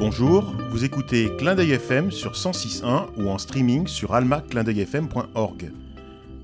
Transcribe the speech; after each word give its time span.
Bonjour, 0.00 0.54
vous 0.70 0.82
écoutez 0.86 1.28
Clin 1.36 1.54
d'œil 1.54 1.72
FM 1.72 2.10
sur 2.10 2.32
106.1 2.32 3.08
ou 3.18 3.28
en 3.28 3.36
streaming 3.36 3.86
sur 3.86 4.14
almaclindeuilfm.org. 4.14 5.72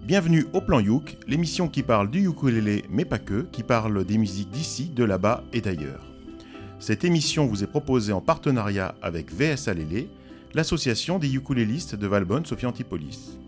Bienvenue 0.02 0.44
au 0.52 0.60
Plan 0.60 0.78
Youk, 0.78 1.16
l'émission 1.26 1.66
qui 1.66 1.82
parle 1.82 2.10
du 2.10 2.28
ukulélé 2.28 2.84
mais 2.90 3.06
pas 3.06 3.18
que, 3.18 3.46
qui 3.52 3.62
parle 3.62 4.04
des 4.04 4.18
musiques 4.18 4.50
d'ici, 4.50 4.90
de 4.90 5.04
là-bas 5.04 5.42
et 5.54 5.62
d'ailleurs. 5.62 6.04
Cette 6.80 7.02
émission 7.02 7.46
vous 7.46 7.64
est 7.64 7.66
proposée 7.66 8.12
en 8.12 8.20
partenariat 8.20 8.94
avec 9.00 9.32
VS 9.32 9.68
Alélé, 9.68 10.10
l'association 10.52 11.18
des 11.18 11.34
ukulélistes 11.34 11.94
de 11.94 12.06
Valbonne 12.06 12.44
Sophie 12.44 12.66
Antipolis. 12.66 13.38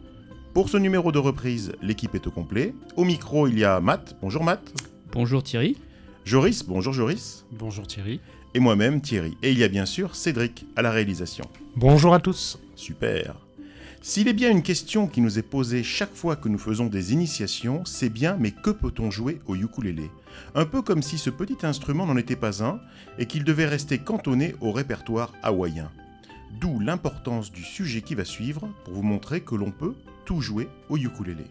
Pour 0.54 0.70
ce 0.70 0.78
numéro 0.78 1.12
de 1.12 1.18
reprise, 1.18 1.72
l'équipe 1.82 2.14
est 2.14 2.26
au 2.26 2.30
complet. 2.30 2.74
Au 2.96 3.04
micro, 3.04 3.46
il 3.46 3.58
y 3.58 3.64
a 3.64 3.78
Matt. 3.80 4.16
Bonjour 4.22 4.42
Matt. 4.42 4.72
Bonjour 5.12 5.42
Thierry. 5.42 5.76
Joris. 6.24 6.64
Bonjour 6.66 6.94
Joris. 6.94 7.44
Bonjour 7.52 7.86
Thierry. 7.86 8.20
Et 8.54 8.60
moi-même 8.60 9.02
Thierry. 9.02 9.36
Et 9.42 9.52
il 9.52 9.58
y 9.58 9.64
a 9.64 9.68
bien 9.68 9.84
sûr 9.84 10.14
Cédric 10.14 10.66
à 10.74 10.82
la 10.82 10.90
réalisation. 10.90 11.44
Bonjour 11.76 12.14
à 12.14 12.18
tous. 12.18 12.58
Super. 12.76 13.36
S'il 14.00 14.26
est 14.26 14.32
bien 14.32 14.50
une 14.50 14.62
question 14.62 15.06
qui 15.06 15.20
nous 15.20 15.38
est 15.38 15.42
posée 15.42 15.82
chaque 15.82 16.14
fois 16.14 16.34
que 16.34 16.48
nous 16.48 16.58
faisons 16.58 16.86
des 16.86 17.12
initiations, 17.12 17.84
c'est 17.84 18.08
bien 18.08 18.36
mais 18.40 18.52
que 18.52 18.70
peut-on 18.70 19.10
jouer 19.10 19.40
au 19.46 19.54
ukulélé? 19.54 20.10
Un 20.54 20.64
peu 20.64 20.80
comme 20.80 21.02
si 21.02 21.18
ce 21.18 21.28
petit 21.30 21.66
instrument 21.66 22.06
n'en 22.06 22.16
était 22.16 22.36
pas 22.36 22.64
un 22.64 22.80
et 23.18 23.26
qu'il 23.26 23.44
devait 23.44 23.66
rester 23.66 23.98
cantonné 23.98 24.54
au 24.60 24.72
répertoire 24.72 25.32
hawaïen. 25.42 25.90
D'où 26.58 26.80
l'importance 26.80 27.52
du 27.52 27.62
sujet 27.62 28.00
qui 28.00 28.14
va 28.14 28.24
suivre 28.24 28.66
pour 28.84 28.94
vous 28.94 29.02
montrer 29.02 29.42
que 29.42 29.56
l'on 29.56 29.72
peut 29.72 29.94
tout 30.24 30.40
jouer 30.40 30.68
au 30.88 30.96
ukulélé. 30.96 31.44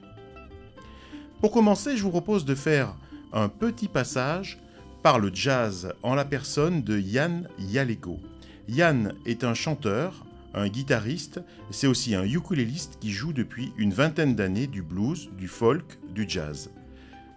Pour 1.41 1.51
commencer, 1.51 1.95
je 1.95 2.01
vous 2.01 2.09
propose 2.09 2.45
de 2.45 2.55
faire 2.55 2.95
un 3.33 3.49
petit 3.49 3.87
passage 3.87 4.57
par 5.03 5.19
le 5.19 5.31
jazz 5.33 5.93
en 6.03 6.15
la 6.15 6.25
personne 6.25 6.83
de 6.83 6.99
Yann 6.99 7.47
Yalego. 7.59 8.19
Yann 8.67 9.13
est 9.25 9.43
un 9.43 9.53
chanteur, 9.53 10.25
un 10.53 10.67
guitariste, 10.67 11.41
c'est 11.71 11.87
aussi 11.87 12.15
un 12.15 12.23
ukuléliste 12.23 12.97
qui 12.99 13.11
joue 13.11 13.33
depuis 13.33 13.71
une 13.77 13.93
vingtaine 13.93 14.35
d'années 14.35 14.67
du 14.67 14.81
blues, 14.81 15.29
du 15.37 15.47
folk, 15.47 15.99
du 16.13 16.25
jazz. 16.27 16.71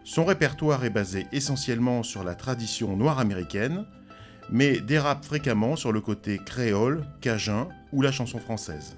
Son 0.04 0.24
répertoire 0.24 0.84
est 0.84 0.90
basé 0.90 1.26
essentiellement 1.32 2.02
sur 2.02 2.24
la 2.24 2.34
tradition 2.34 2.96
noire 2.96 3.18
américaine, 3.18 3.84
mais 4.50 4.80
dérape 4.80 5.24
fréquemment 5.24 5.76
sur 5.76 5.92
le 5.92 6.00
côté 6.00 6.40
créole, 6.44 7.04
cajun 7.20 7.68
ou 7.92 8.02
la 8.02 8.10
chanson 8.10 8.38
française. 8.38 8.96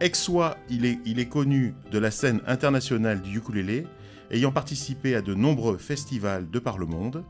Ex-soi, 0.00 0.56
il 0.70 0.86
est, 0.86 0.98
il 1.04 1.18
est 1.18 1.28
connu 1.28 1.74
de 1.90 1.98
la 1.98 2.10
scène 2.10 2.40
internationale 2.46 3.20
du 3.20 3.38
ukulélé, 3.38 3.86
ayant 4.34 4.52
participé 4.52 5.14
à 5.14 5.22
de 5.22 5.32
nombreux 5.32 5.78
festivals 5.78 6.50
de 6.50 6.58
par 6.58 6.76
le 6.76 6.86
monde. 6.86 7.24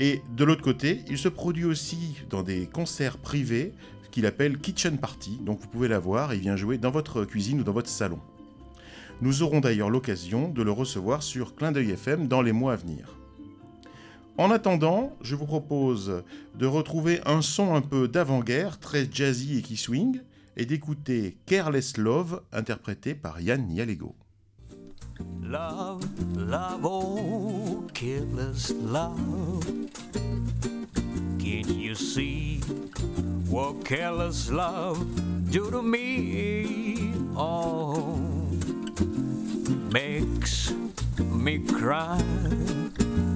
Et 0.00 0.20
de 0.36 0.44
l'autre 0.44 0.62
côté, 0.62 1.02
il 1.08 1.18
se 1.18 1.28
produit 1.28 1.64
aussi 1.64 2.16
dans 2.28 2.42
des 2.42 2.66
concerts 2.66 3.16
privés 3.16 3.72
qu'il 4.10 4.26
appelle 4.26 4.58
Kitchen 4.58 4.98
Party, 4.98 5.38
donc 5.42 5.60
vous 5.60 5.68
pouvez 5.68 5.88
la 5.88 5.98
voir, 5.98 6.34
il 6.34 6.40
vient 6.40 6.56
jouer 6.56 6.78
dans 6.78 6.90
votre 6.90 7.24
cuisine 7.24 7.60
ou 7.60 7.64
dans 7.64 7.72
votre 7.72 7.88
salon. 7.88 8.18
Nous 9.20 9.42
aurons 9.42 9.60
d'ailleurs 9.60 9.88
l'occasion 9.88 10.48
de 10.48 10.62
le 10.62 10.70
recevoir 10.70 11.22
sur 11.22 11.54
Clin 11.54 11.72
d'œil 11.72 11.92
FM 11.92 12.26
dans 12.26 12.42
les 12.42 12.52
mois 12.52 12.74
à 12.74 12.76
venir. 12.76 13.16
En 14.36 14.50
attendant, 14.50 15.16
je 15.22 15.34
vous 15.34 15.46
propose 15.46 16.22
de 16.54 16.66
retrouver 16.66 17.20
un 17.24 17.40
son 17.40 17.74
un 17.74 17.80
peu 17.80 18.08
d'avant-guerre, 18.08 18.78
très 18.78 19.08
jazzy 19.10 19.58
et 19.58 19.62
qui 19.62 19.76
swing, 19.76 20.20
et 20.56 20.66
d'écouter 20.66 21.36
Careless 21.46 21.96
Love, 21.96 22.42
interprété 22.52 23.14
par 23.14 23.40
Yann 23.40 23.70
Yalego. 23.70 24.14
Love, 25.48 26.02
love, 26.36 26.80
oh, 26.84 27.88
careless 27.94 28.72
love. 28.72 29.64
Can't 31.38 31.68
you 31.68 31.94
see 31.94 32.58
what 33.48 33.84
careless 33.84 34.50
love 34.50 34.98
do 35.52 35.70
to 35.70 35.82
me? 35.82 37.12
Oh, 37.36 38.18
makes 39.92 40.72
me 41.20 41.60
cry, 41.60 42.20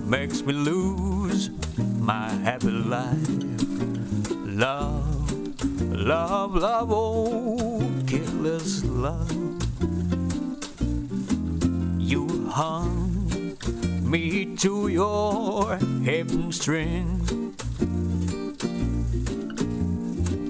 makes 0.04 0.42
me 0.42 0.52
lose 0.52 1.50
my 1.78 2.28
happy 2.42 2.70
life. 2.70 3.28
Love, 4.46 5.62
love, 5.92 6.56
love, 6.56 6.90
oh, 6.90 7.80
careless 8.08 8.82
love. 8.84 9.69
You 12.10 12.48
hung 12.48 13.56
me 14.02 14.56
to 14.56 14.88
your 14.88 15.76
heaven 16.04 16.50
string. 16.50 17.54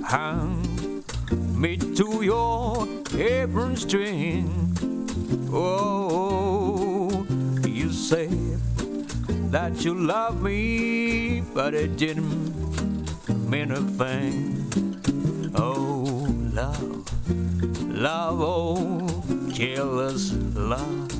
Hung 0.03 1.04
me 1.60 1.76
to 1.76 2.22
your 2.22 2.87
heaven 3.10 3.76
string. 3.76 4.48
Oh, 5.53 7.26
you 7.69 7.92
said 7.92 8.31
that 9.53 9.84
you 9.84 9.92
love 9.92 10.41
me, 10.41 11.42
but 11.53 11.75
it 11.75 11.98
didn't 11.98 12.56
mean 13.50 13.71
a 13.71 13.82
thing. 14.00 15.53
Oh, 15.56 16.27
love, 16.54 17.04
love, 17.87 18.41
oh, 18.41 18.72
love. 19.59 20.41
Love, 20.56 21.20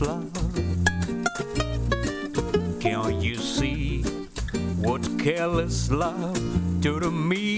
love. 0.00 0.30
Can't 2.80 3.22
you 3.22 3.36
see 3.36 4.02
what 4.82 5.02
careless 5.18 5.90
love 5.90 6.80
do 6.80 7.00
to 7.00 7.10
me? 7.10 7.55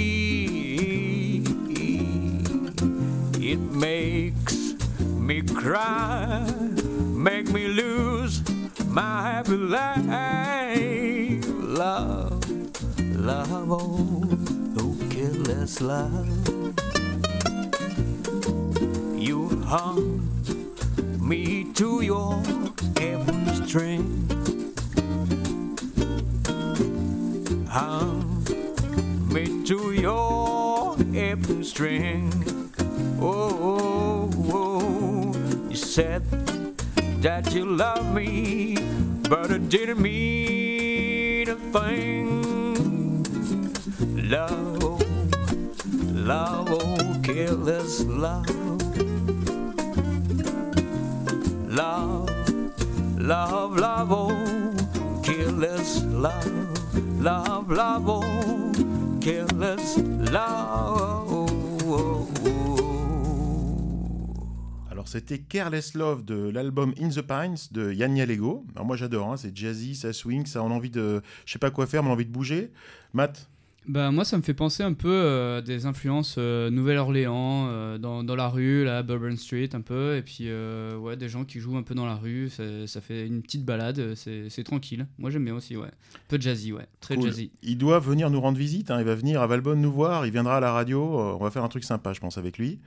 C'était 65.18 65.38
Careless 65.38 65.94
Love 65.94 66.24
de 66.24 66.48
l'album 66.48 66.94
In 67.00 67.08
the 67.08 67.22
Pines 67.22 67.56
de 67.72 67.92
Yann 67.92 68.14
Lego. 68.16 68.64
Alors 68.74 68.86
moi 68.86 68.96
j'adore, 68.96 69.32
hein, 69.32 69.36
c'est 69.36 69.56
jazzy, 69.56 69.94
ça 69.94 70.12
swing, 70.12 70.46
ça 70.46 70.62
on 70.62 70.70
a 70.70 70.74
envie 70.74 70.90
de, 70.90 71.20
je 71.46 71.52
sais 71.52 71.58
pas 71.58 71.70
quoi 71.70 71.86
faire, 71.86 72.02
mais 72.02 72.08
on 72.08 72.12
a 72.12 72.14
envie 72.14 72.26
de 72.26 72.30
bouger. 72.32 72.70
Matt, 73.14 73.48
Bah, 73.86 74.10
moi, 74.10 74.24
ça 74.26 74.36
me 74.36 74.42
fait 74.42 74.52
penser 74.52 74.82
un 74.82 74.92
peu 74.92 75.08
euh, 75.10 75.62
des 75.62 75.86
influences 75.86 76.34
euh, 76.36 76.68
Nouvelle-Orléans, 76.68 77.68
euh, 77.70 77.96
dans, 77.96 78.22
dans 78.22 78.36
la 78.36 78.48
rue, 78.48 78.84
là, 78.84 79.02
Bourbon 79.02 79.34
Street, 79.36 79.70
un 79.72 79.80
peu. 79.80 80.16
Et 80.18 80.22
puis, 80.22 80.40
euh, 80.42 80.94
ouais, 80.98 81.16
des 81.16 81.30
gens 81.30 81.46
qui 81.46 81.58
jouent 81.58 81.78
un 81.78 81.82
peu 81.82 81.94
dans 81.94 82.04
la 82.04 82.16
rue. 82.16 82.50
Ça, 82.50 82.86
ça 82.86 83.00
fait 83.00 83.26
une 83.26 83.40
petite 83.40 83.64
balade, 83.64 84.14
c'est 84.14 84.62
tranquille. 84.64 85.06
Moi, 85.18 85.30
j'aime 85.30 85.44
bien 85.46 85.54
aussi, 85.54 85.74
ouais. 85.76 85.86
Un 85.88 86.18
peu 86.28 86.38
jazzy, 86.38 86.70
ouais. 86.72 86.86
Très 87.00 87.14
Cool. 87.16 87.28
jazzy. 87.28 87.50
il 87.62 87.78
doit 87.78 87.98
venir 87.98 88.28
nous 88.28 88.40
rendre 88.42 88.58
visite. 88.58 88.90
hein, 88.90 88.98
Il 89.00 89.06
va 89.06 89.14
venir 89.14 89.40
à 89.40 89.46
Valbonne 89.46 89.80
nous 89.80 89.92
voir. 89.92 90.26
Il 90.26 90.32
viendra 90.32 90.58
à 90.58 90.60
la 90.60 90.70
radio. 90.72 91.00
On 91.02 91.42
va 91.42 91.50
faire 91.50 91.64
un 91.64 91.68
truc 91.68 91.84
sympa, 91.84 92.12
je 92.12 92.20
pense, 92.20 92.36
avec 92.36 92.58
lui. 92.58 92.80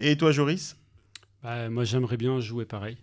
Et 0.00 0.16
toi, 0.16 0.32
Joris? 0.32 0.76
Bah, 1.42 1.68
moi, 1.70 1.84
j'aimerais 1.84 2.16
bien 2.16 2.40
jouer 2.40 2.64
pareil. 2.64 2.96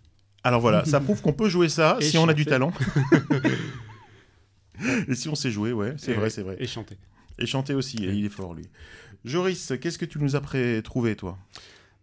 Alors 0.43 0.61
voilà, 0.61 0.85
ça 0.85 0.99
prouve 1.01 1.21
qu'on 1.21 1.33
peut 1.33 1.49
jouer 1.49 1.69
ça 1.69 1.97
Et 1.99 2.03
si 2.03 2.17
on 2.17 2.27
a 2.27 2.33
du 2.33 2.45
talent. 2.45 2.71
Et 5.07 5.15
si 5.15 5.29
on 5.29 5.35
sait 5.35 5.51
jouer, 5.51 5.71
ouais, 5.71 5.93
c'est 5.97 6.13
vrai, 6.13 6.29
c'est 6.29 6.43
vrai. 6.43 6.57
Et 6.59 6.67
chanter. 6.67 6.97
Et 7.39 7.45
chanter 7.45 7.73
aussi, 7.73 7.97
et 8.05 8.11
il 8.13 8.25
est 8.25 8.29
fort 8.29 8.53
lui. 8.53 8.65
Joris, 9.23 9.73
qu'est-ce 9.81 9.97
que 9.97 10.05
tu 10.05 10.19
nous 10.19 10.35
as 10.35 10.41
trouvé, 10.83 11.15
toi? 11.15 11.37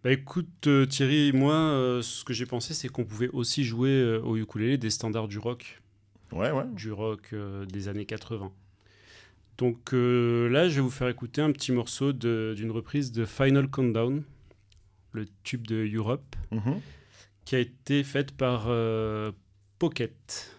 Bah 0.03 0.11
écoute 0.11 0.67
euh, 0.67 0.85
Thierry, 0.85 1.31
moi, 1.31 1.53
euh, 1.55 2.01
ce 2.01 2.23
que 2.25 2.33
j'ai 2.33 2.45
pensé, 2.45 2.73
c'est 2.73 2.89
qu'on 2.89 3.05
pouvait 3.05 3.29
aussi 3.29 3.63
jouer 3.63 3.89
euh, 3.91 4.19
au 4.21 4.35
ukulélé 4.35 4.77
des 4.77 4.89
standards 4.89 5.29
du 5.29 5.37
rock, 5.39 5.81
Ouais, 6.33 6.51
ouais. 6.51 6.65
du 6.73 6.91
rock 6.91 7.29
euh, 7.31 7.65
des 7.65 7.87
années 7.87 8.05
80. 8.05 8.51
Donc 9.57 9.93
euh, 9.93 10.49
là, 10.49 10.67
je 10.67 10.75
vais 10.75 10.81
vous 10.81 10.89
faire 10.89 11.07
écouter 11.07 11.41
un 11.41 11.51
petit 11.53 11.71
morceau 11.71 12.11
d'une 12.11 12.71
reprise 12.71 13.11
de 13.13 13.23
Final 13.23 13.69
Countdown, 13.69 14.23
le 15.13 15.25
tube 15.43 15.65
de 15.67 15.89
Europe, 15.95 16.35
Mhm. 16.51 16.79
qui 17.45 17.55
a 17.55 17.59
été 17.59 18.03
faite 18.03 18.31
par 18.31 18.65
euh, 18.67 19.31
Pocket, 19.79 20.55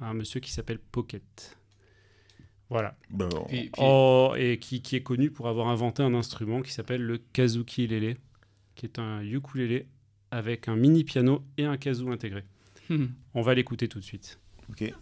un 0.00 0.14
monsieur 0.14 0.40
qui 0.40 0.50
s'appelle 0.52 0.78
Pocket. 0.78 1.56
Voilà. 2.68 2.96
Bon. 3.10 3.28
Puis- 3.48 3.70
puis- 3.70 3.70
Oh, 3.78 4.34
et 4.36 4.58
qui, 4.58 4.82
qui 4.82 4.96
est 4.96 5.02
connu 5.02 5.30
pour 5.30 5.46
avoir 5.48 5.68
inventé 5.68 6.02
un 6.02 6.14
instrument 6.14 6.62
qui 6.62 6.72
s'appelle 6.72 7.02
le 7.02 7.18
kazuki 7.18 7.86
lele, 7.86 8.16
qui 8.74 8.86
est 8.86 8.98
un 8.98 9.22
ukulélé 9.22 9.86
avec 10.32 10.66
un 10.68 10.74
mini 10.76 11.04
piano 11.04 11.44
et 11.58 11.64
un 11.64 11.76
kazoo 11.76 12.10
intégré. 12.10 12.42
Hmm. 12.90 13.06
On 13.34 13.42
va 13.42 13.54
l'écouter 13.54 13.88
tout 13.88 14.00
de 14.00 14.04
suite. 14.04 14.38
Ok. 14.68 14.92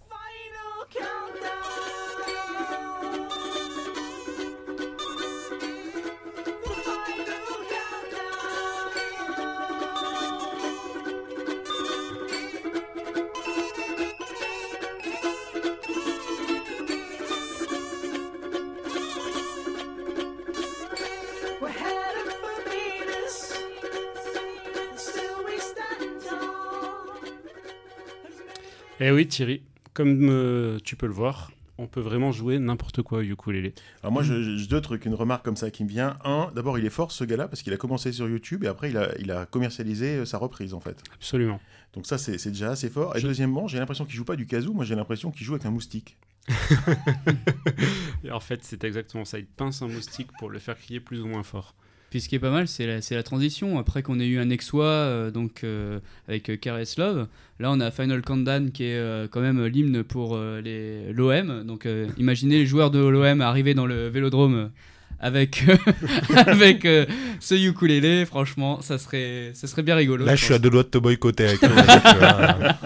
Eh 29.07 29.11
oui, 29.11 29.27
Thierry, 29.29 29.61
comme 29.93 30.29
euh, 30.31 30.79
tu 30.83 30.97
peux 30.97 31.05
le 31.07 31.13
voir, 31.13 31.51
on 31.77 31.87
peut 31.87 32.01
vraiment 32.01 32.33
jouer 32.33 32.59
n'importe 32.59 33.03
quoi 33.03 33.19
au 33.19 33.23
ukulélé. 33.23 33.75
Alors 34.03 34.13
moi, 34.13 34.23
je- 34.23 34.57
j'ai 34.57 34.67
deux 34.67 34.81
trucs, 34.81 35.05
une 35.05 35.13
remarque 35.15 35.45
comme 35.45 35.57
ça 35.57 35.71
qui 35.71 35.85
me 35.85 35.91
vient. 35.91 36.17
Un, 36.25 36.51
d'abord, 36.55 36.79
il 36.79 36.87
est 36.87 36.91
fort 36.91 37.13
ce 37.13 37.23
gars-là 37.25 37.47
parce 37.47 37.61
qu'il 37.63 37.75
a 37.75 37.77
commencé 37.77 38.13
sur 38.13 38.27
YouTube 38.27 38.65
et 38.65 38.67
après, 38.67 38.89
il 38.89 38.97
a, 38.97 39.11
il 39.19 39.31
a 39.31 39.45
commercialisé 39.45 40.17
euh, 40.17 40.25
sa 40.25 40.39
reprise 40.39 40.73
en 40.73 40.81
fait. 40.81 41.03
Absolument. 41.15 41.61
Donc 41.93 42.07
ça, 42.07 42.17
c'est 42.17 42.39
c'est 42.39 42.51
déjà 42.51 42.71
assez 42.71 42.89
fort. 42.89 43.15
Et 43.15 43.21
Je- 43.21 43.27
deuxièmement, 43.27 43.69
j'ai 43.69 43.79
l'impression 43.79 44.07
qu'il 44.07 44.15
joue 44.15 44.25
pas 44.25 44.37
du 44.37 44.47
kazoo, 44.47 44.73
moi 44.73 44.87
j'ai 44.87 44.95
l'impression 44.95 45.31
qu'il 45.31 45.45
joue 45.45 45.53
avec 45.53 45.67
un 45.67 45.71
moustique. 45.71 46.17
Et 48.25 48.31
en 48.31 48.41
fait, 48.41 48.65
c'est 48.65 48.85
exactement 48.85 49.25
ça. 49.27 49.39
Il 49.39 49.47
pince 49.47 49.83
un 49.83 49.89
moustique 49.89 50.29
pour 50.39 50.49
le 50.49 50.59
faire 50.59 50.79
crier 50.79 51.01
plus 51.01 51.21
ou 51.21 51.27
moins 51.27 51.43
fort. 51.43 51.75
Puis 52.15 52.21
ce 52.21 52.29
qui 52.29 52.37
est 52.37 52.39
pas 52.39 52.53
mal, 52.53 52.69
c'est 52.69 52.87
la, 52.87 53.03
c'est 53.03 53.17
la 53.17 53.25
transition. 53.25 53.77
Après 53.77 54.05
qu'on 54.05 54.21
ait 54.21 54.27
eu 54.29 54.39
un 54.39 54.49
Exois 54.49 54.85
euh, 54.85 55.33
donc, 55.33 55.65
euh, 55.65 55.99
avec 56.29 56.49
euh, 56.49 56.57
Caress 56.57 56.97
Love, 56.97 57.27
là 57.59 57.73
on 57.73 57.81
a 57.81 57.91
Final 57.91 58.23
Countdown 58.23 58.71
qui 58.71 58.85
est 58.85 58.95
euh, 58.95 59.27
quand 59.29 59.41
même 59.41 59.65
l'hymne 59.67 60.05
pour 60.05 60.37
euh, 60.37 60.61
les- 60.61 61.13
l'OM. 61.13 61.65
Donc 61.67 61.87
euh, 61.87 62.07
imaginez 62.17 62.59
les 62.59 62.67
joueurs 62.67 62.93
de 62.93 63.01
l'OM 63.05 63.41
arriver 63.41 63.75
dans 63.75 63.85
le 63.85 64.07
vélodrome 64.07 64.71
avec, 65.19 65.65
avec 66.47 66.85
euh, 66.85 67.05
ce 67.41 67.57
ukulélé. 67.57 68.25
Franchement, 68.27 68.81
ça 68.81 68.97
serait, 68.99 69.51
ça 69.55 69.67
serait 69.67 69.83
bien 69.83 69.97
rigolo. 69.97 70.25
Là, 70.25 70.37
je 70.37 70.41
je 70.43 70.45
suis 70.45 70.55
à 70.55 70.61
deux 70.61 70.71
doigts 70.71 70.85
de 70.85 70.89
te 70.91 70.99
boycotter 70.99 71.49
avec 71.49 71.59
toi. 71.61 72.77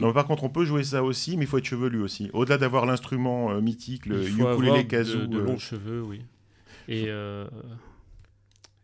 Non, 0.00 0.14
par 0.14 0.24
contre, 0.26 0.44
on 0.44 0.48
peut 0.48 0.64
jouer 0.64 0.82
ça 0.82 1.02
aussi, 1.04 1.36
mais 1.36 1.44
il 1.44 1.46
faut 1.46 1.58
être 1.58 1.66
chevelu 1.66 2.00
aussi. 2.00 2.30
Au-delà 2.32 2.56
d'avoir 2.56 2.86
l'instrument 2.86 3.50
euh, 3.52 3.60
mythique, 3.60 4.06
le 4.06 4.22
Il 4.22 4.28
faut 4.30 4.46
avoir 4.46 4.54
ukulélé 4.56 4.84
de, 4.84 4.88
kazoo. 4.88 5.26
de 5.26 5.36
euh, 5.38 5.44
longs 5.44 5.58
cheveux, 5.58 6.02
oui. 6.02 6.22
Et, 6.88 7.04
euh, 7.08 7.46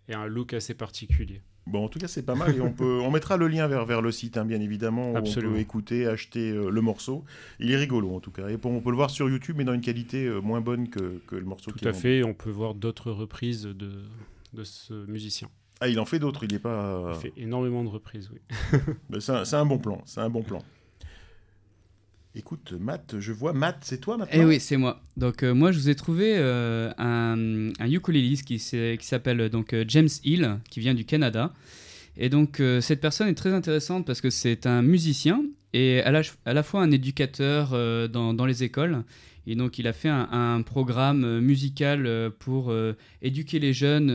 et 0.09 0.15
un 0.15 0.27
look 0.27 0.55
assez 0.55 0.75
particulier. 0.75 1.43
Bon, 1.67 1.85
en 1.85 1.89
tout 1.89 1.99
cas, 2.01 2.09
c'est 2.09 2.23
pas 2.25 2.35
mal 2.35 2.57
et 2.57 2.61
on 2.61 2.73
peut, 2.73 3.01
on 3.01 3.11
mettra 3.13 3.37
le 3.37 3.47
lien 3.47 3.69
vers, 3.69 3.85
vers 3.85 4.03
le 4.03 4.11
site, 4.11 4.37
hein, 4.39 4.45
bien 4.45 4.61
évidemment. 4.61 5.13
où 5.13 5.17
Absolument. 5.17 5.53
On 5.53 5.55
peut 5.57 5.61
écouter, 5.61 6.07
acheter 6.07 6.51
euh, 6.51 6.71
le 6.71 6.81
morceau. 6.81 7.25
Il 7.61 7.71
est 7.71 7.77
rigolo 7.77 8.13
en 8.15 8.19
tout 8.21 8.31
cas. 8.33 8.49
Et 8.49 8.57
pour- 8.59 8.73
on 8.73 8.81
peut 8.81 8.91
le 8.91 8.97
voir 8.97 9.11
sur 9.11 9.29
YouTube, 9.29 9.57
mais 9.59 9.65
dans 9.65 9.75
une 9.75 9.81
qualité 9.83 10.25
euh, 10.27 10.41
moins 10.41 10.61
bonne 10.61 10.89
que, 10.89 11.21
que 11.27 11.37
le 11.37 11.45
morceau. 11.45 11.71
Tout 11.71 11.87
à 11.87 11.93
fait. 11.93 12.25
On 12.25 12.35
peut 12.35 12.51
voir 12.51 12.75
d'autres 12.75 13.13
reprises 13.13 13.63
de, 13.65 14.03
de 14.53 14.65
ce 14.65 15.07
musicien. 15.07 15.49
Ah, 15.81 15.89
il 15.89 16.01
en 16.01 16.05
fait 16.07 16.19
d'autres. 16.19 16.43
Il 16.45 16.55
est 16.55 16.59
pas. 16.59 17.13
Il 17.15 17.21
fait 17.21 17.33
énormément 17.37 17.85
de 17.85 17.89
reprises, 17.89 18.31
oui. 18.33 18.41
Ben, 19.11 19.21
c'est 19.21 19.33
un, 19.33 19.45
c'est 19.45 19.57
un 19.57 19.67
bon 19.67 19.79
plan. 19.79 20.03
C'est 20.07 20.21
un 20.21 20.31
bon 20.31 20.43
plan. 20.43 20.63
Écoute, 22.37 22.75
Matt, 22.79 23.17
je 23.19 23.33
vois 23.33 23.53
Matt, 23.53 23.79
c'est 23.81 23.99
toi 23.99 24.17
maintenant. 24.17 24.41
Eh 24.41 24.45
oui, 24.45 24.61
c'est 24.61 24.77
moi. 24.77 25.03
Donc 25.17 25.43
euh, 25.43 25.53
moi, 25.53 25.73
je 25.73 25.79
vous 25.81 25.89
ai 25.89 25.97
trouvé 25.97 26.35
euh, 26.37 26.93
un, 26.97 27.71
un 27.77 27.91
ukuléliste 27.91 28.45
qui, 28.45 28.61
s'appelle 28.61 29.49
donc 29.49 29.73
euh, 29.73 29.85
James 29.89 30.09
Hill, 30.23 30.59
qui 30.71 30.79
vient 30.79 30.95
du 30.95 31.05
Canada. 31.05 31.53
Et 32.17 32.29
donc 32.29 32.61
cette 32.81 33.01
personne 33.01 33.29
est 33.29 33.35
très 33.35 33.53
intéressante 33.53 34.05
parce 34.05 34.21
que 34.21 34.29
c'est 34.31 34.67
un 34.67 34.83
musicien 34.83 35.43
et 35.73 36.03
à 36.03 36.11
la, 36.11 36.63
fois 36.63 36.83
un 36.83 36.91
éducateur 36.91 37.71
dans, 38.11 38.47
les 38.47 38.63
écoles. 38.63 39.05
Et 39.47 39.55
donc 39.55 39.79
il 39.79 39.87
a 39.87 39.95
fait 39.95 40.11
un, 40.11 40.29
un 40.31 40.61
programme 40.61 41.39
musical 41.39 42.31
pour 42.41 42.75
éduquer 43.23 43.59
les 43.59 43.73
jeunes 43.73 44.11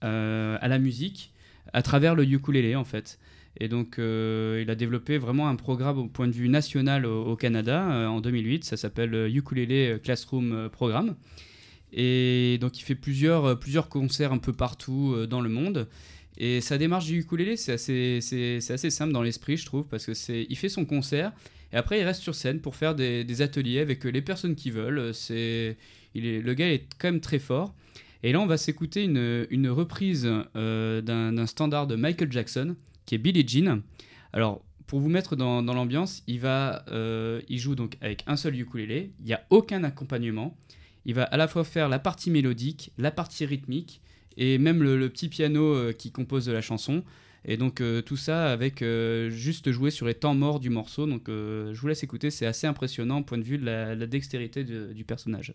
à 0.00 0.68
la 0.68 0.78
musique 0.78 1.34
à 1.72 1.82
travers 1.82 2.16
le 2.16 2.24
ukulélé 2.24 2.74
en 2.74 2.84
fait. 2.84 3.18
Et 3.58 3.68
donc, 3.68 3.98
euh, 3.98 4.60
il 4.62 4.70
a 4.70 4.74
développé 4.74 5.18
vraiment 5.18 5.48
un 5.48 5.56
programme 5.56 5.98
au 5.98 6.06
point 6.06 6.26
de 6.26 6.32
vue 6.32 6.48
national 6.48 7.06
au, 7.06 7.36
Canada 7.36 7.90
euh, 7.90 8.06
en 8.06 8.20
2008. 8.20 8.64
Ça 8.64 8.76
s'appelle 8.76 9.14
euh, 9.14 9.30
Ukulele 9.30 10.00
Classroom 10.00 10.68
Programme. 10.70 11.16
Et 11.92 12.58
donc, 12.60 12.78
il 12.78 12.82
fait 12.82 12.94
plusieurs, 12.94 13.58
plusieurs 13.58 13.88
concerts 13.88 14.32
un 14.32 14.38
peu 14.38 14.52
partout 14.52 15.16
dans 15.30 15.40
le 15.40 15.48
monde. 15.48 15.88
Et 16.36 16.60
sa 16.60 16.76
démarche 16.76 17.06
du 17.06 17.20
ukulélé, 17.20 17.56
c'est 17.56 17.72
assez, 17.72 18.18
c'est, 18.20 18.70
assez 18.70 18.90
simple 18.90 19.12
dans 19.12 19.22
l'esprit, 19.22 19.56
je 19.56 19.64
trouve, 19.64 19.86
parce 19.86 20.04
que 20.04 20.12
c'est, 20.12 20.46
il 20.50 20.56
fait 20.56 20.68
son 20.68 20.84
concert 20.84 21.32
et 21.72 21.76
après 21.76 21.98
il 21.98 22.04
reste 22.04 22.20
sur 22.20 22.34
scène 22.34 22.60
pour 22.60 22.76
faire 22.76 22.94
des, 22.94 23.40
ateliers 23.40 23.80
avec 23.80 24.04
les 24.04 24.20
personnes 24.20 24.54
qui 24.54 24.70
veulent. 24.70 25.14
C'est, 25.14 25.78
il 26.14 26.26
est, 26.26 26.42
le 26.42 26.52
gars 26.52 26.70
est 26.70 26.84
quand 26.98 27.10
même 27.10 27.20
très 27.20 27.38
fort. 27.38 27.74
Et 28.22 28.32
là, 28.32 28.40
on 28.40 28.46
va 28.46 28.58
s'écouter 28.58 29.04
une, 29.04 29.46
une 29.48 29.70
reprise 29.70 30.24
d'un 30.54 31.46
standard 31.46 31.86
de 31.86 31.96
Michael 31.96 32.30
Jackson 32.30 32.76
qui 33.06 33.14
est 33.14 33.18
Billie 33.18 33.46
Jean. 33.46 33.80
Alors, 34.32 34.62
pour 34.86 35.00
vous 35.00 35.08
mettre 35.08 35.36
dans, 35.36 35.62
l'ambiance, 35.62 36.22
il, 36.26 36.40
euh, 36.44 37.40
il 37.48 37.58
joue 37.58 37.74
donc 37.74 37.96
avec 38.00 38.22
un 38.26 38.36
seul 38.36 38.58
ukulélé, 38.58 39.12
il 39.20 39.26
n'y 39.26 39.32
a 39.32 39.44
aucun 39.50 39.82
accompagnement. 39.84 40.56
Il 41.04 41.14
va 41.14 41.24
à 41.24 41.36
la 41.36 41.48
fois 41.48 41.64
faire 41.64 41.88
la 41.88 41.98
partie 41.98 42.30
mélodique, 42.30 42.92
la 42.98 43.10
partie 43.10 43.46
rythmique 43.46 44.00
et 44.36 44.58
même 44.58 44.82
le, 44.82 45.08
petit 45.08 45.28
piano 45.28 45.62
euh, 45.62 45.92
qui 45.92 46.12
compose 46.12 46.48
la 46.48 46.60
chanson. 46.60 47.02
Et 47.44 47.56
donc 47.56 47.80
euh, 47.80 48.02
tout 48.02 48.16
ça 48.16 48.50
avec 48.50 48.84
juste 49.28 49.70
jouer 49.70 49.90
sur 49.90 50.06
les 50.06 50.14
temps 50.14 50.34
morts 50.34 50.60
du 50.60 50.70
morceau. 50.70 51.06
Donc 51.06 51.24
je 51.28 51.78
vous 51.78 51.88
laisse 51.88 52.02
écouter, 52.02 52.30
c'est 52.30 52.46
assez 52.46 52.66
impressionnant 52.66 53.20
au 53.20 53.24
point 53.24 53.38
de 53.38 53.44
vue 53.44 53.58
de 53.58 53.64
la, 53.64 53.94
dextérité 54.06 54.64
de- 54.64 54.92
du 54.92 55.04
personnage. 55.04 55.54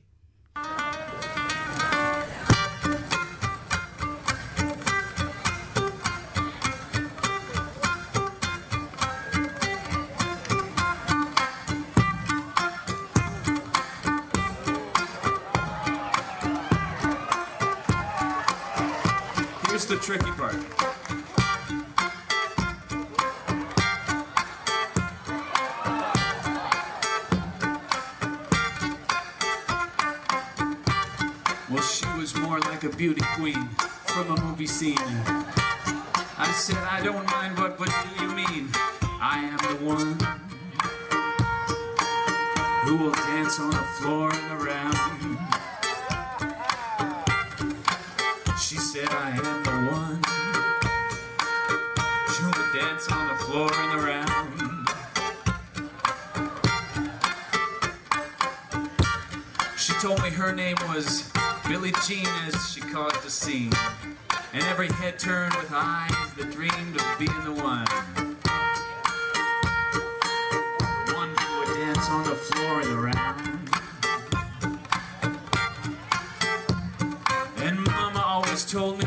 Head 65.11 65.19
turned 65.19 65.55
with 65.55 65.71
eyes 65.73 66.33
that 66.37 66.51
dreamed 66.51 66.95
of 66.95 67.19
being 67.19 67.43
the 67.43 67.51
one. 67.61 67.85
One 71.15 71.29
who 71.35 71.59
would 71.59 71.75
dance 71.77 72.09
on 72.09 72.23
the 72.23 72.35
floor 72.35 72.81
and 72.81 72.91
around. 72.91 73.69
And 77.57 77.79
Mama 77.79 78.23
always 78.25 78.65
told 78.65 78.99
me, 78.99 79.05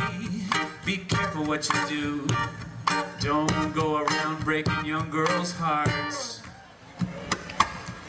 be 0.84 0.98
careful 0.98 1.44
what 1.44 1.68
you 1.72 1.88
do. 1.88 2.26
Don't 3.20 3.74
go 3.74 3.98
around 3.98 4.44
breaking 4.44 4.84
young 4.84 5.10
girls' 5.10 5.52
hearts. 5.52 6.42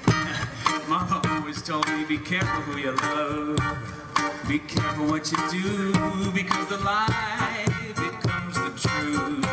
Mama 0.89 1.21
always 1.29 1.61
told 1.61 1.87
me, 1.89 2.03
be 2.05 2.17
careful 2.17 2.61
who 2.63 2.79
you 2.79 2.91
love. 2.91 3.59
Be 4.47 4.59
careful 4.59 5.07
what 5.07 5.31
you 5.31 5.37
do, 5.49 6.31
because 6.31 6.67
the 6.67 6.77
lie 6.77 7.74
becomes. 8.75 9.45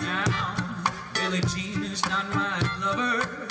Now, 0.00 0.84
Billie 1.14 1.40
Jean 1.54 1.84
is 1.84 2.04
not 2.06 2.26
my 2.34 2.60
lover. 2.80 3.48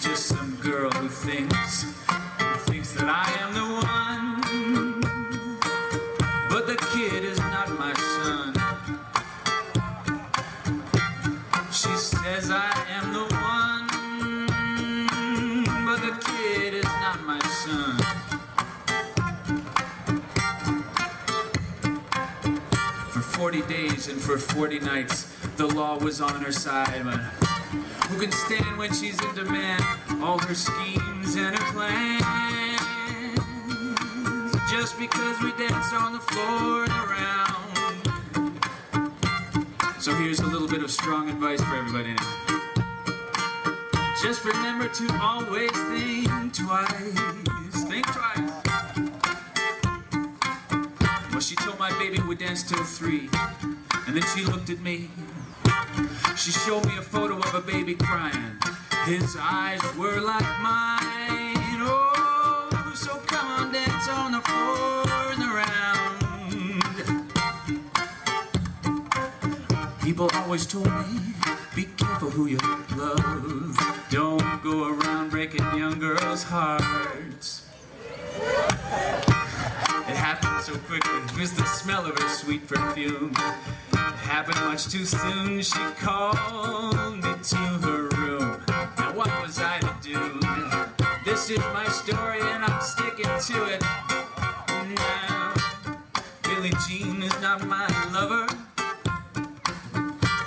Just 0.00 0.26
some 0.26 0.56
girl 0.56 0.90
who 0.90 1.08
thinks, 1.08 1.69
40 23.60 23.74
days 23.74 24.08
and 24.08 24.20
for 24.20 24.38
40 24.38 24.80
nights, 24.80 25.26
the 25.56 25.66
law 25.66 25.98
was 25.98 26.20
on 26.20 26.40
her 26.42 26.52
side, 26.52 27.02
but 27.04 27.18
who 28.08 28.20
can 28.20 28.32
stand 28.32 28.78
when 28.78 28.92
she's 28.92 29.20
in 29.22 29.34
demand? 29.34 29.84
All 30.22 30.38
her 30.38 30.54
schemes 30.54 31.36
and 31.36 31.58
her 31.58 31.72
plans. 31.72 32.22
Just 34.70 34.98
because 34.98 35.40
we 35.42 35.52
danced 35.52 35.92
on 35.92 36.12
the 36.12 36.20
floor 36.20 36.84
and 36.84 36.92
around. 36.92 37.60
So 40.00 40.14
here's 40.14 40.40
a 40.40 40.46
little 40.46 40.68
bit 40.68 40.82
of 40.82 40.90
strong 40.90 41.28
advice 41.28 41.60
for 41.60 41.76
everybody 41.76 42.14
now. 42.14 42.36
Just 44.22 44.44
remember 44.44 44.88
to 44.88 45.18
always 45.20 45.70
think 45.70 46.54
twice. 46.54 47.84
Think 47.88 48.06
twice. 48.06 48.69
My 51.80 51.98
baby 51.98 52.20
would 52.28 52.36
dance 52.36 52.62
till 52.62 52.84
three. 52.84 53.30
And 54.06 54.14
then 54.14 54.22
she 54.34 54.44
looked 54.44 54.68
at 54.68 54.80
me. 54.80 55.08
She 56.36 56.52
showed 56.52 56.84
me 56.84 56.98
a 56.98 57.02
photo 57.02 57.38
of 57.38 57.54
a 57.54 57.62
baby 57.62 57.94
crying. 57.94 58.58
His 59.06 59.34
eyes 59.40 59.80
were 59.96 60.20
like 60.20 60.44
mine. 60.60 61.80
Oh, 61.80 62.92
so 62.94 63.16
come 63.26 63.46
on, 63.46 63.72
dance 63.72 64.08
on 64.10 64.32
the 64.32 64.42
floor 64.42 65.06
and 65.32 65.42
around. 65.42 66.20
People 70.02 70.28
always 70.34 70.66
told 70.66 70.84
me, 70.84 71.32
be 71.74 71.84
careful 71.96 72.28
who 72.28 72.44
you 72.44 72.58
love. 72.94 73.74
Don't 74.10 74.62
go 74.62 74.90
around 74.92 75.30
breaking 75.30 75.64
young 75.74 75.98
girls' 75.98 76.42
hearts. 76.42 77.62
It 80.10 80.16
happened 80.16 80.60
so 80.64 80.76
quickly. 80.88 81.18
It 81.20 81.38
was 81.38 81.52
the 81.52 81.64
smell 81.64 82.04
of 82.04 82.18
her 82.18 82.28
sweet 82.28 82.66
perfume. 82.66 83.30
It 83.30 83.96
happened 83.96 84.58
much 84.66 84.88
too 84.88 85.04
soon. 85.04 85.62
She 85.62 85.78
called 86.00 87.14
me 87.22 87.32
to 87.40 87.56
her 87.56 88.08
room. 88.18 88.60
Now 88.98 89.12
what 89.14 89.30
was 89.40 89.60
I 89.60 89.78
to 89.78 89.94
do? 90.02 90.40
This 91.24 91.48
is 91.48 91.60
my 91.72 91.86
story 91.86 92.40
and 92.40 92.64
I'm 92.64 92.80
sticking 92.82 93.24
to 93.24 93.64
it. 93.72 93.82
Now, 94.96 95.54
Billie 96.42 96.74
Jean 96.88 97.22
is 97.22 97.40
not 97.40 97.64
my 97.68 97.86
lover. 98.12 98.48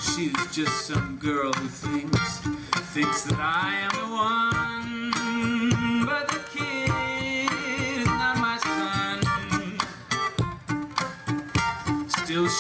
She's 0.02 0.36
just 0.52 0.88
some 0.88 1.18
girl 1.22 1.54
who 1.54 1.68
thinks, 1.70 2.40
thinks 2.92 3.22
that 3.24 3.40
I 3.40 3.76
am 3.76 3.92
the 3.92 4.14
one. 4.14 4.63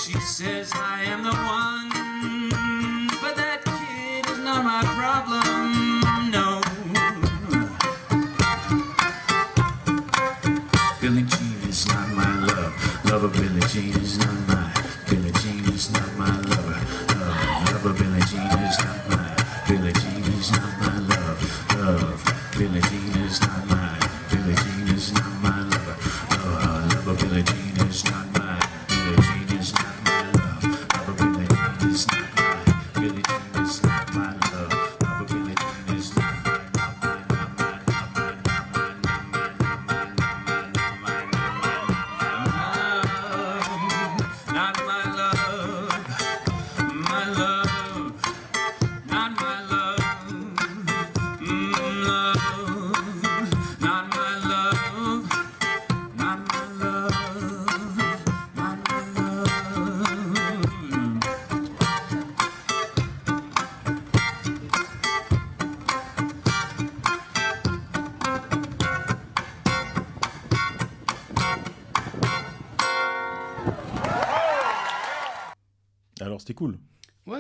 She 0.01 0.19
says 0.21 0.71
I 0.73 1.03
am 1.03 1.23
the 1.23 1.29
one. 1.29 1.89
But 3.21 3.35
that 3.35 3.63
kid 3.63 4.31
is 4.31 4.39
not 4.39 4.63
my 4.63 4.81
problem. 4.97 5.92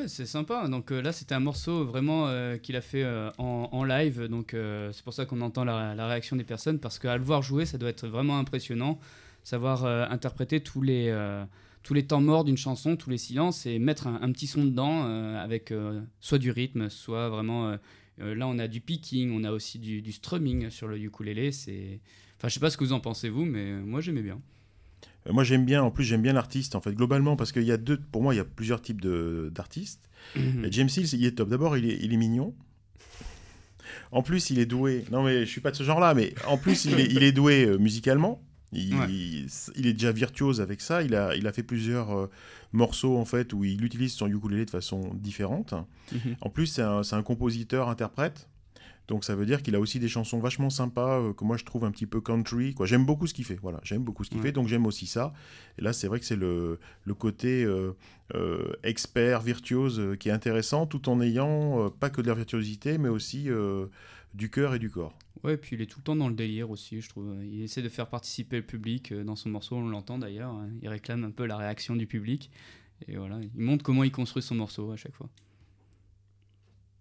C'est 0.07 0.25
sympa. 0.25 0.67
Donc 0.67 0.91
euh, 0.91 1.01
là, 1.01 1.11
c'était 1.11 1.35
un 1.35 1.39
morceau 1.39 1.85
vraiment 1.85 2.27
euh, 2.27 2.57
qu'il 2.57 2.75
a 2.75 2.81
fait 2.81 3.03
euh, 3.03 3.29
en, 3.37 3.69
en 3.71 3.83
live. 3.83 4.27
Donc 4.27 4.55
c'est 4.91 5.03
pour 5.03 5.13
ça 5.13 5.25
qu'on 5.25 5.41
entend 5.41 5.63
la, 5.63 6.07
réaction 6.07 6.35
des 6.35 6.43
personnes 6.43 6.79
parce 6.79 6.99
qu'à 6.99 7.17
le 7.17 7.23
voir 7.23 7.41
jouer, 7.41 7.65
ça 7.65 7.77
doit 7.77 7.89
être 7.89 8.07
vraiment 8.07 8.37
impressionnant. 8.37 8.99
Savoir 9.43 9.85
interpréter 10.09 10.61
tous 10.61 10.81
les, 10.81 11.13
tous 11.83 11.93
les 11.93 12.07
temps 12.07 12.21
morts 12.21 12.45
d'une 12.45 12.55
chanson, 12.55 12.95
tous 12.95 13.09
les 13.09 13.17
silences 13.17 13.65
et 13.65 13.77
mettre 13.77 14.07
un, 14.07 14.31
petit 14.31 14.47
son 14.47 14.63
dedans 14.63 15.03
avec 15.35 15.73
soit 16.21 16.37
du 16.37 16.49
rythme, 16.49 16.89
soit 16.89 17.27
vraiment. 17.27 17.77
là, 18.19 18.47
on 18.47 18.57
a 18.57 18.69
du 18.69 18.79
picking, 18.79 19.37
on 19.37 19.43
a 19.43 19.51
aussi 19.51 19.79
du, 19.79 20.01
du 20.01 20.13
strumming 20.13 20.69
sur 20.69 20.87
le 20.87 20.97
ukulélé. 20.97 21.49
Enfin, 21.49 22.47
je 22.47 22.53
sais 22.53 22.61
pas 22.61 22.69
ce 22.69 22.77
que 22.77 22.85
vous 22.85 22.93
en 22.93 23.01
pensez 23.01 23.27
vous, 23.27 23.43
mais 23.43 23.73
moi 23.73 23.99
j'aimais 23.99 24.21
bien. 24.21 24.39
Euh, 25.27 25.33
Moi 25.33 25.43
j'aime 25.43 25.65
bien, 25.65 25.81
en 25.83 25.91
plus 25.91 26.03
j'aime 26.03 26.21
bien 26.21 26.33
l'artiste 26.33 26.75
en 26.75 26.81
fait 26.81 26.93
globalement 26.93 27.35
parce 27.35 27.51
qu'il 27.51 27.63
y 27.63 27.71
a 27.71 27.77
deux, 27.77 27.97
pour 27.97 28.21
moi 28.23 28.33
il 28.33 28.37
y 28.37 28.41
a 28.41 28.45
plusieurs 28.45 28.81
types 28.81 29.01
d'artistes. 29.51 30.09
Mhm. 30.35 30.67
James 30.71 30.89
Hill 30.95 31.07
il 31.13 31.25
est 31.25 31.31
top. 31.31 31.49
D'abord 31.49 31.77
il 31.77 31.89
est, 31.89 31.97
il 32.01 32.13
est 32.13 32.17
mignon. 32.17 32.53
En 34.11 34.21
plus 34.21 34.49
il 34.49 34.59
est 34.59 34.65
doué. 34.65 35.05
Non 35.11 35.23
mais 35.23 35.41
je 35.45 35.49
suis 35.49 35.61
pas 35.61 35.71
de 35.71 35.75
ce 35.75 35.83
genre-là, 35.83 36.13
mais 36.13 36.33
en 36.47 36.57
plus 36.57 36.85
il 36.85 36.99
est, 36.99 37.05
il 37.05 37.23
est 37.23 37.31
doué 37.31 37.65
euh, 37.65 37.77
musicalement. 37.77 38.41
Il, 38.75 38.95
Ouais. 38.95 39.07
il 39.75 39.85
est 39.85 39.93
déjà 39.93 40.11
virtuose 40.11 40.59
avec 40.59 40.81
ça. 40.81 41.03
Il 41.03 41.13
a, 41.15 41.35
il 41.35 41.45
a 41.45 41.53
fait 41.53 41.61
plusieurs 41.61 42.17
euh, 42.17 42.29
morceaux 42.71 43.17
en 43.17 43.25
fait 43.25 43.53
où 43.53 43.63
il 43.63 43.83
utilise 43.85 44.13
son 44.13 44.27
ukulélé 44.27 44.65
de 44.65 44.71
façon 44.71 45.13
différente. 45.13 45.75
Mhm. 46.11 46.35
En 46.41 46.49
plus, 46.49 46.65
c'est 46.67 46.81
un, 46.81 47.03
c'est 47.03 47.15
un 47.15 47.21
compositeur-interprète. 47.21 48.47
Donc 49.07 49.25
ça 49.25 49.35
veut 49.35 49.45
dire 49.45 49.61
qu'il 49.63 49.75
a 49.75 49.79
aussi 49.79 49.99
des 49.99 50.07
chansons 50.07 50.39
vachement 50.39 50.69
sympas 50.69 51.19
euh, 51.19 51.33
que 51.33 51.43
moi 51.43 51.57
je 51.57 51.65
trouve 51.65 51.83
un 51.83 51.91
petit 51.91 52.05
peu 52.05 52.21
country. 52.21 52.73
Quoi. 52.73 52.85
J'aime 52.85 53.05
beaucoup 53.05 53.27
ce 53.27 53.33
qu'il 53.33 53.43
fait. 53.45 53.59
Voilà, 53.61 53.79
j'aime 53.83 54.03
beaucoup 54.03 54.23
ce 54.23 54.29
qu'il 54.29 54.39
Ouais. 54.39 54.45
fait, 54.47 54.51
donc 54.53 54.67
j'aime 54.67 54.85
aussi 54.85 55.07
ça. 55.07 55.33
Et 55.77 55.81
là, 55.81 55.91
c'est 55.93 56.07
vrai 56.07 56.19
que 56.19 56.25
c'est 56.25 56.35
le, 56.37 56.79
le 57.03 57.13
côté 57.13 57.63
euh, 57.65 57.91
euh, 58.33 58.71
expert, 58.83 59.41
virtuose 59.41 60.15
qui 60.19 60.29
est 60.29 60.31
intéressant, 60.31 60.87
tout 60.87 61.09
en 61.09 61.19
ayant 61.21 61.89
pas 61.99 62.09
que 62.09 62.21
de 62.21 62.27
la 62.27 62.33
virtuosité, 62.33 62.97
mais 62.97 63.09
aussi 63.09 63.49
du 64.33 64.49
cœur 64.49 64.73
et 64.75 64.79
du 64.79 64.89
corps. 64.89 65.17
Ouais, 65.43 65.55
et 65.55 65.57
puis 65.57 65.75
il 65.75 65.81
est 65.81 65.85
tout 65.85 65.99
le 65.99 66.03
temps 66.03 66.15
dans 66.15 66.29
le 66.29 66.35
délire 66.35 66.69
aussi, 66.71 67.01
je 67.01 67.09
trouve. 67.09 67.35
Il 67.43 67.61
essaie 67.61 67.81
de 67.81 67.89
faire 67.89 68.07
participer 68.07 68.55
le 68.57 68.63
public 68.65 69.13
dans 69.13 69.35
son 69.35 69.49
morceau, 69.49 69.75
on 69.75 69.87
l'entend 69.89 70.17
d'ailleurs. 70.17 70.51
hein. 70.53 70.69
Il 70.81 70.87
réclame 70.87 71.23
un 71.25 71.31
peu 71.31 71.45
la 71.45 71.57
réaction 71.57 71.95
du 71.97 72.07
public. 72.07 72.49
Et 73.09 73.17
voilà, 73.17 73.37
il 73.41 73.61
montre 73.61 73.83
comment 73.83 74.05
il 74.05 74.11
construit 74.11 74.41
son 74.41 74.55
morceau 74.55 74.91
à 74.91 74.95
chaque 74.95 75.13
fois. 75.13 75.29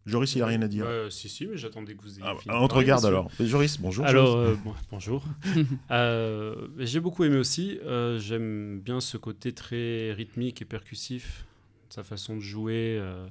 Joris, 0.04 0.34
il 0.34 0.42
a 0.42 0.46
rien 0.46 0.60
à 0.62 0.68
dire. 0.68 0.84
Ouais, 0.84 1.06
si, 1.10 1.28
si, 1.28 1.46
mais 1.46 1.56
j'attendais 1.56 1.94
que 1.94 2.02
vous 2.02 2.14
ayez 2.18 2.22
Ah, 2.26 2.34
fini. 2.40 2.54
on 2.54 2.66
te 2.66 2.74
regarde 2.74 3.04
alors. 3.04 3.30
Joris, 3.38 3.78
bonjour. 3.80 4.04
Alors, 4.04 4.26
Joris. 4.32 4.58
euh, 4.58 4.62
bon, 4.64 4.74
bonjour. 4.90 5.24
Euh, 5.92 6.68
j'ai 6.78 6.98
beaucoup 7.00 7.22
aimé 7.24 7.36
aussi. 7.36 7.78
Euh, 7.84 8.18
J'aime 8.18 8.80
bien 8.80 9.00
ce 9.00 9.16
côté 9.16 9.52
très 9.52 10.12
rythmique 10.12 10.60
et 10.60 10.64
percussif, 10.64 11.44
sa 11.90 12.02
façon 12.02 12.34
de 12.36 12.40
jouer 12.40 12.96
euh, 12.98 13.26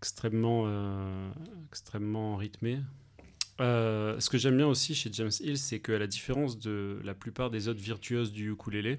extrêmement, 0.00 0.64
euh, 0.66 1.30
extrêmement 1.70 2.36
rythmée. 2.36 2.80
Euh, 3.60 4.18
ce 4.20 4.28
que 4.28 4.38
j'aime 4.38 4.56
bien 4.56 4.66
aussi 4.66 4.94
chez 4.94 5.10
James 5.12 5.30
Hill, 5.40 5.56
c'est 5.56 5.80
qu'à 5.80 5.98
la 5.98 6.06
différence 6.06 6.58
de 6.58 7.00
la 7.04 7.14
plupart 7.14 7.50
des 7.50 7.68
autres 7.68 7.80
virtuoses 7.80 8.32
du 8.32 8.50
ukulélé, 8.52 8.98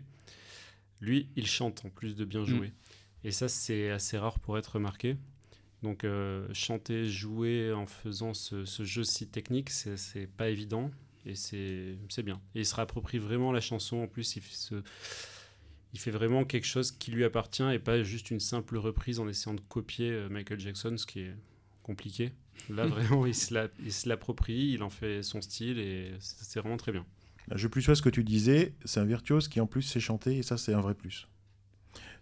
lui, 1.01 1.27
il 1.35 1.45
chante 1.47 1.83
en 1.85 1.89
plus 1.89 2.15
de 2.15 2.25
bien 2.25 2.43
jouer. 2.45 2.71
Et 3.23 3.31
ça, 3.31 3.47
c'est 3.49 3.91
assez 3.91 4.17
rare 4.17 4.39
pour 4.39 4.57
être 4.57 4.73
remarqué. 4.75 5.17
Donc, 5.83 6.03
euh, 6.03 6.47
chanter, 6.53 7.07
jouer 7.07 7.71
en 7.71 7.85
faisant 7.85 8.33
ce, 8.33 8.65
ce 8.65 8.83
jeu 8.83 9.03
si 9.03 9.27
technique, 9.27 9.69
c'est 9.69 10.27
pas 10.37 10.49
évident 10.49 10.91
et 11.25 11.35
c'est 11.35 11.97
bien. 12.23 12.41
Et 12.55 12.59
il 12.61 12.65
se 12.65 12.73
réapproprie 12.75 13.19
vraiment 13.19 13.51
la 13.51 13.61
chanson. 13.61 13.97
En 13.97 14.07
plus, 14.07 14.35
il, 14.37 14.41
fait 14.41 14.55
ce- 14.55 14.81
il 15.93 15.99
fait 15.99 16.11
vraiment 16.11 16.43
quelque 16.45 16.65
chose 16.67 16.91
qui 16.91 17.11
lui 17.11 17.23
appartient 17.23 17.63
et 17.71 17.79
pas 17.79 18.03
juste 18.03 18.31
une 18.31 18.39
simple 18.39 18.77
reprise 18.77 19.19
en 19.19 19.27
essayant 19.27 19.53
de 19.53 19.61
copier 19.69 20.09
euh, 20.11 20.29
Michael 20.29 20.59
Jackson, 20.59 20.95
ce 20.97 21.05
qui 21.05 21.19
est 21.21 21.35
compliqué. 21.83 22.31
Là, 22.69 22.85
vraiment, 22.87 23.25
il 23.25 23.35
se 23.35 23.53
l'a- 23.53 23.69
il 23.83 23.93
se 23.93 24.09
l'approprie, 24.09 24.71
il 24.73 24.83
en 24.83 24.89
fait 24.89 25.23
son 25.23 25.41
style 25.41 25.79
et 25.79 26.11
c'est 26.19 26.43
c'est 26.43 26.59
vraiment 26.59 26.77
très 26.77 26.91
bien. 26.91 27.05
Je 27.55 27.67
plus 27.67 27.81
sois 27.81 27.95
ce 27.95 28.01
que 28.01 28.09
tu 28.09 28.23
disais, 28.25 28.73
c'est 28.83 28.99
un 28.99 29.05
virtuose 29.05 29.47
qui 29.47 29.61
en 29.61 29.67
plus 29.67 29.81
sait 29.83 30.01
chanter 30.01 30.37
et 30.37 30.43
ça 30.43 30.57
c'est 30.57 30.73
un 30.73 30.81
vrai 30.81 30.95
plus. 30.95 31.27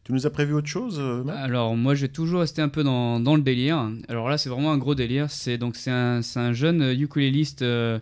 Tu 0.05 0.13
nous 0.13 0.27
as 0.27 0.29
prévu 0.29 0.53
autre 0.53 0.67
chose 0.67 0.97
euh, 0.99 1.23
Alors 1.29 1.75
moi 1.75 1.95
je 1.95 2.01
vais 2.01 2.11
toujours 2.11 2.41
rester 2.41 2.61
un 2.61 2.69
peu 2.69 2.83
dans, 2.83 3.19
dans 3.19 3.35
le 3.35 3.41
délire. 3.41 3.89
Alors 4.07 4.29
là 4.29 4.37
c'est 4.37 4.49
vraiment 4.49 4.71
un 4.71 4.77
gros 4.77 4.93
délire. 4.93 5.31
C'est 5.31 5.57
donc 5.57 5.75
c'est 5.75 5.89
un, 5.89 6.21
un 6.35 6.53
jeune 6.53 6.91
ukuléliste 6.91 7.63
euh, 7.63 7.97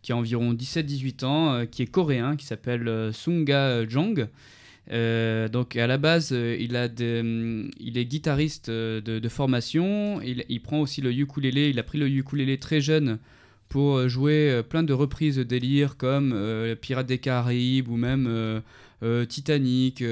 qui 0.00 0.12
a 0.12 0.16
environ 0.16 0.54
17-18 0.54 1.24
ans, 1.24 1.52
euh, 1.52 1.64
qui 1.64 1.82
est 1.82 1.86
coréen, 1.86 2.36
qui 2.36 2.46
s'appelle 2.46 3.10
Sunga 3.12 3.88
Jong. 3.88 4.28
Donc 4.88 5.74
à 5.74 5.88
la 5.88 5.98
base 5.98 6.30
il, 6.30 6.76
a 6.76 6.86
des, 6.86 7.20
hum, 7.20 7.72
il 7.80 7.98
est 7.98 8.04
guitariste 8.04 8.70
de, 8.70 9.28
formation. 9.28 10.20
Il, 10.22 10.44
il 10.48 10.62
prend 10.62 10.80
aussi 10.80 11.00
le 11.00 11.12
ukulélé. 11.12 11.70
Il 11.70 11.80
a 11.80 11.82
pris 11.82 11.98
le 11.98 12.08
ukulélé 12.08 12.58
très 12.58 12.80
jeune 12.80 13.18
pour 13.68 14.08
jouer 14.08 14.62
plein 14.70 14.84
de 14.84 14.92
reprises 14.92 15.36
de 15.36 15.42
délire 15.42 15.96
comme 15.96 16.32
Pirates 16.80 17.08
des 17.08 17.18
Caraïbes 17.18 17.88
ou 17.88 17.96
même 17.96 18.62
Titanic. 19.28 20.04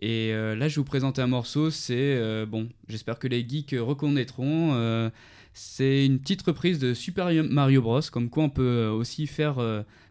Et 0.00 0.32
euh, 0.32 0.56
là, 0.56 0.68
je 0.68 0.80
vous 0.80 0.84
présenter 0.84 1.20
un 1.20 1.26
morceau. 1.26 1.70
C'est 1.70 1.94
euh, 1.96 2.46
bon, 2.46 2.68
j'espère 2.88 3.18
que 3.18 3.28
les 3.28 3.46
geeks 3.46 3.74
reconnaîtront. 3.78 4.72
euh, 4.74 5.10
c'est 5.52 6.06
une 6.06 6.18
petite 6.18 6.42
reprise 6.42 6.78
de 6.78 6.94
Super 6.94 7.30
Mario 7.44 7.82
Bros. 7.82 8.00
Comme 8.10 8.30
quoi, 8.30 8.44
on 8.44 8.50
peut 8.50 8.86
aussi 8.86 9.26
faire 9.26 9.56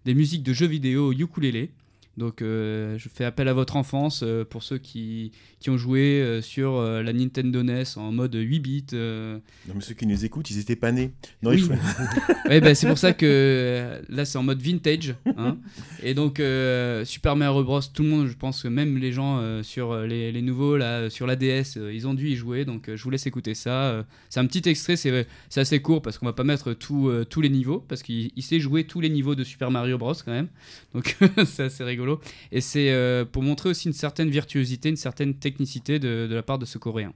des 0.05 0.13
musiques 0.13 0.43
de 0.43 0.53
jeux 0.53 0.67
vidéo 0.67 1.13
ukulélé. 1.13 1.71
Donc, 2.17 2.41
euh, 2.41 2.97
je 2.97 3.07
fais 3.07 3.23
appel 3.23 3.47
à 3.47 3.53
votre 3.53 3.77
enfance 3.77 4.21
euh, 4.23 4.43
pour 4.43 4.61
ceux 4.63 4.77
qui, 4.77 5.31
qui 5.61 5.69
ont 5.69 5.77
joué 5.77 6.19
euh, 6.21 6.41
sur 6.41 6.81
la 6.81 7.13
Nintendo 7.13 7.63
NES 7.63 7.83
en 7.95 8.11
mode 8.11 8.35
8 8.35 8.59
bits. 8.59 8.85
Non, 8.91 9.39
mais 9.75 9.81
ceux 9.81 9.93
qui 9.93 10.05
nous 10.05 10.25
écoutent, 10.25 10.49
ils 10.51 10.59
étaient 10.59 10.75
pas 10.75 10.91
nés. 10.91 11.11
Non, 11.41 11.51
Oui. 11.51 11.59
faut- 11.59 11.73
Ouais, 12.49 12.59
bah, 12.59 12.75
c'est 12.75 12.87
pour 12.87 12.97
ça 12.97 13.13
que 13.13 14.01
là, 14.09 14.25
c'est 14.25 14.37
en 14.37 14.43
mode 14.43 14.61
vintage. 14.61 15.15
hein. 15.37 15.57
Et 16.03 16.13
donc, 16.13 16.41
Super 17.05 17.35
Mario 17.37 17.63
Bros. 17.63 17.79
Tout 17.93 18.03
le 18.03 18.09
monde, 18.09 18.27
je 18.27 18.35
pense 18.35 18.63
que 18.63 18.67
même 18.67 18.97
les 18.97 19.11
gens 19.13 19.61
sur 19.63 19.95
les, 20.01 20.31
les 20.31 20.41
nouveaux, 20.41 20.75
là, 20.77 21.09
sur 21.09 21.25
la 21.27 21.35
DS, 21.35 21.77
ils 21.93 22.07
ont 22.07 22.13
dû 22.13 22.27
y 22.29 22.35
jouer. 22.35 22.65
Donc, 22.65 22.89
je 22.93 23.01
vous 23.03 23.09
laisse 23.11 23.27
écouter 23.27 23.53
ça. 23.53 24.05
C'est 24.29 24.39
un 24.39 24.45
petit 24.45 24.67
extrait, 24.67 24.95
c'est 24.97 25.25
c'est 25.49 25.61
assez 25.61 25.81
court 25.81 26.01
parce 26.01 26.17
qu'on 26.17 26.25
va 26.25 26.33
pas 26.33 26.43
mettre 26.43 26.73
tout, 26.73 27.11
tous 27.29 27.41
les 27.41 27.49
niveaux. 27.49 27.79
Parce 27.87 28.03
qu'il 28.03 28.31
il 28.35 28.43
sait 28.43 28.59
jouer 28.59 28.83
tous 28.85 28.99
les 28.99 29.09
niveaux 29.09 29.35
de 29.35 29.43
Super 29.45 29.71
Mario 29.71 29.97
Bros. 29.97 30.13
quand 30.13 30.31
même. 30.31 30.47
Donc, 30.93 31.15
c'est 31.45 31.63
assez 31.63 31.83
Et 32.51 32.61
c'est 32.61 32.91
euh, 32.91 33.25
pour 33.25 33.43
montrer 33.43 33.69
aussi 33.69 33.87
une 33.87 33.93
certaine 33.93 34.29
virtuosité, 34.29 34.89
une 34.89 34.95
certaine 34.95 35.35
technicité 35.35 35.99
de 35.99 36.33
la 36.33 36.43
part 36.43 36.59
de 36.59 36.65
ce 36.65 36.77
coréen. 36.77 37.13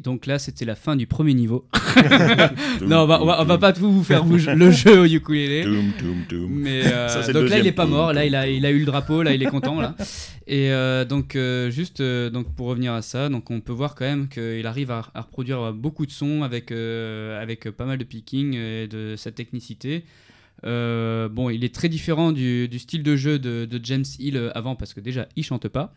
Et 0.00 0.02
donc 0.02 0.24
là, 0.24 0.38
c'était 0.38 0.64
la 0.64 0.76
fin 0.76 0.96
du 0.96 1.06
premier 1.06 1.34
niveau. 1.34 1.66
non, 2.80 3.00
on 3.02 3.06
va, 3.06 3.20
on 3.22 3.26
va, 3.26 3.42
on 3.42 3.44
va 3.44 3.58
pas 3.58 3.74
tout 3.74 3.92
vous 3.92 4.02
faire 4.02 4.24
vous- 4.24 4.38
le 4.38 4.70
jeu 4.70 5.00
au 5.00 5.04
ukulélé. 5.04 5.64
Mais 6.48 6.86
euh, 6.86 7.08
Ça, 7.08 7.32
donc 7.34 7.50
là, 7.50 7.58
il 7.58 7.66
est 7.66 7.72
pas 7.72 7.84
mort. 7.84 8.14
Là, 8.14 8.24
il 8.24 8.34
a, 8.34 8.48
il 8.48 8.64
a 8.64 8.70
eu 8.70 8.78
le 8.78 8.86
drapeau. 8.86 9.22
Là, 9.22 9.34
il 9.34 9.42
est 9.42 9.46
content. 9.50 9.78
Là. 9.78 9.94
Et 10.46 10.72
euh, 10.72 11.04
donc, 11.04 11.36
euh, 11.36 11.70
juste 11.70 12.00
euh, 12.00 12.30
donc 12.30 12.52
pour 12.54 12.68
revenir 12.68 12.94
à 12.94 13.02
ça, 13.02 13.28
donc 13.28 13.50
on 13.50 13.60
peut 13.60 13.74
voir 13.74 13.94
quand 13.94 14.06
même 14.06 14.28
qu'il 14.28 14.66
arrive 14.66 14.90
à, 14.90 15.02
à 15.14 15.20
reproduire 15.20 15.72
beaucoup 15.74 16.06
de 16.06 16.10
sons 16.10 16.42
avec 16.42 16.72
avec 16.72 17.70
pas 17.70 17.84
mal 17.84 17.98
de 17.98 18.04
picking 18.04 18.54
et 18.54 18.86
de 18.88 19.16
sa 19.16 19.30
technicité. 19.32 20.04
Bon, 20.64 21.50
il 21.50 21.62
est 21.62 21.74
très 21.74 21.90
différent 21.90 22.32
du, 22.32 22.68
du 22.68 22.78
style 22.78 23.02
de 23.02 23.16
jeu 23.16 23.38
de, 23.38 23.66
de 23.66 23.80
James 23.84 24.04
Hill 24.18 24.50
avant 24.54 24.76
parce 24.76 24.94
que 24.94 25.00
déjà, 25.00 25.28
il 25.36 25.44
chante 25.44 25.68
pas. 25.68 25.92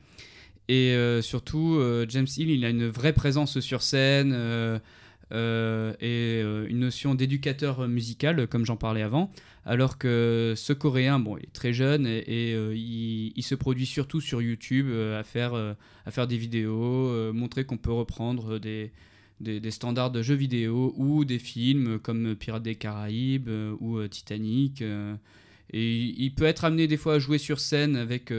Et 0.69 0.93
euh, 0.93 1.21
surtout, 1.21 1.75
euh, 1.75 2.05
James 2.09 2.27
Hill, 2.37 2.49
il 2.49 2.65
a 2.65 2.69
une 2.69 2.87
vraie 2.87 3.13
présence 3.13 3.59
sur 3.59 3.81
scène 3.81 4.31
euh, 4.33 4.79
euh, 5.33 5.93
et 5.99 6.41
une 6.69 6.79
notion 6.79 7.15
d'éducateur 7.15 7.87
musical, 7.87 8.47
comme 8.47 8.65
j'en 8.65 8.77
parlais 8.77 9.01
avant. 9.01 9.31
Alors 9.65 9.97
que 9.97 10.53
ce 10.55 10.73
Coréen, 10.73 11.19
bon, 11.19 11.37
il 11.37 11.43
est 11.43 11.53
très 11.53 11.73
jeune 11.73 12.05
et, 12.05 12.53
il, 12.75 13.43
se 13.43 13.55
produit 13.55 13.85
surtout 13.85 14.21
sur 14.21 14.41
YouTube 14.41 14.87
à, 14.89 15.23
faire, 15.23 15.53
à 15.53 16.11
faire 16.11 16.27
des 16.27 16.37
vidéos, 16.37 17.33
montrer 17.33 17.63
qu'on 17.63 17.77
peut 17.77 17.91
reprendre 17.91 18.59
des, 18.59 18.91
des, 19.39 19.71
standards 19.71 20.11
de 20.11 20.21
jeux 20.21 20.35
vidéo 20.35 20.93
ou 20.97 21.23
des 21.23 21.39
films 21.39 21.97
comme 21.99 22.35
Pirates 22.35 22.63
des 22.63 22.75
Caraïbes 22.75 23.49
ou 23.79 24.05
Titanic. 24.09 24.81
et 24.81 25.95
il, 25.95 26.35
peut 26.35 26.45
être 26.45 26.65
amené 26.65 26.87
des 26.87 26.97
fois 26.97 27.15
à 27.15 27.19
jouer 27.19 27.37
sur 27.37 27.61
scène 27.61 27.95
avec 27.95 28.33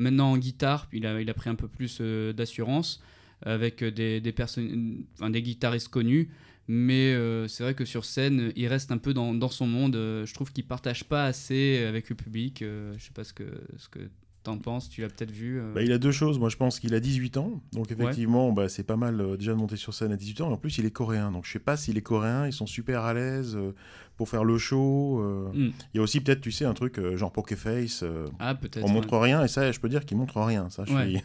maintenant 0.00 0.32
en 0.32 0.38
guitare, 0.38 0.88
il 0.92 1.06
a, 1.06 1.20
il 1.20 1.30
a 1.30 1.34
pris 1.34 1.50
un 1.50 1.54
peu 1.54 1.68
plus 1.68 1.98
euh, 2.00 2.32
d'assurance 2.32 3.00
avec 3.42 3.84
des, 3.84 4.20
des, 4.20 4.32
personnes, 4.32 5.04
enfin, 5.14 5.30
des 5.30 5.42
guitaristes 5.42 5.88
connus. 5.88 6.30
Mais 6.68 7.12
euh, 7.14 7.48
c'est 7.48 7.62
vrai 7.62 7.74
que 7.74 7.84
sur 7.84 8.04
scène, 8.04 8.52
il 8.54 8.66
reste 8.68 8.92
un 8.92 8.98
peu 8.98 9.14
dans, 9.14 9.34
dans 9.34 9.48
son 9.48 9.66
monde. 9.66 9.96
Euh, 9.96 10.26
je 10.26 10.34
trouve 10.34 10.52
qu'il 10.52 10.64
partage 10.64 11.04
pas 11.04 11.24
assez 11.24 11.84
avec 11.88 12.08
le 12.10 12.16
public. 12.16 12.60
Je 12.60 12.98
sais 12.98 13.12
pas 13.12 13.24
ce 13.24 13.32
que, 13.32 13.44
ce 13.76 13.88
que 13.88 14.00
t'en 14.42 14.56
penses. 14.58 14.88
Tu 14.88 15.00
l'as 15.02 15.08
peut-être 15.08 15.30
vu. 15.30 15.60
euh. 15.60 15.72
Bah, 15.74 15.82
il 15.82 15.92
a 15.92 15.98
deux 15.98 16.12
choses. 16.12 16.38
Moi, 16.38 16.48
je 16.48 16.56
pense 16.56 16.80
qu'il 16.80 16.94
a 16.94 17.00
18 17.00 17.36
ans. 17.36 17.60
Donc, 17.72 17.90
effectivement, 17.92 18.52
bah, 18.52 18.68
c'est 18.68 18.82
pas 18.84 18.96
mal 18.96 19.20
euh, 19.20 19.36
déjà 19.36 19.52
de 19.52 19.58
monter 19.58 19.76
sur 19.76 19.92
scène 19.94 20.12
à 20.12 20.16
18 20.16 20.40
ans. 20.42 20.50
Et 20.50 20.52
en 20.52 20.56
plus, 20.56 20.78
il 20.78 20.86
est 20.86 20.90
coréen. 20.90 21.30
Donc, 21.30 21.44
je 21.46 21.52
sais 21.52 21.58
pas 21.58 21.76
si 21.76 21.92
les 21.92 22.02
Coréens, 22.02 22.46
ils 22.46 22.52
sont 22.52 22.66
super 22.66 23.02
à 23.02 23.12
l'aise 23.14 23.54
euh, 23.56 23.74
pour 24.16 24.28
faire 24.28 24.44
le 24.44 24.56
show. 24.58 25.20
euh. 25.22 25.50
Mm. 25.52 25.72
Il 25.94 25.96
y 25.96 26.00
a 26.00 26.02
aussi 26.02 26.20
peut-être, 26.20 26.40
tu 26.40 26.52
sais, 26.52 26.64
un 26.64 26.74
truc 26.74 27.00
genre 27.16 27.32
Poker 27.32 27.58
Face. 27.58 28.02
euh, 28.02 28.26
Ah, 28.38 28.54
peut-être. 28.54 28.82
on 28.84 28.88
ouais. 28.88 28.92
montre 28.94 29.16
rien. 29.18 29.44
Et 29.44 29.48
ça, 29.48 29.70
je 29.72 29.80
peux 29.80 29.88
dire 29.88 30.04
qu'il 30.06 30.16
montre 30.16 30.40
rien. 30.40 30.70
Ça, 30.70 30.84
je 30.86 30.94
Ouais. 30.94 31.08
suis- 31.10 31.22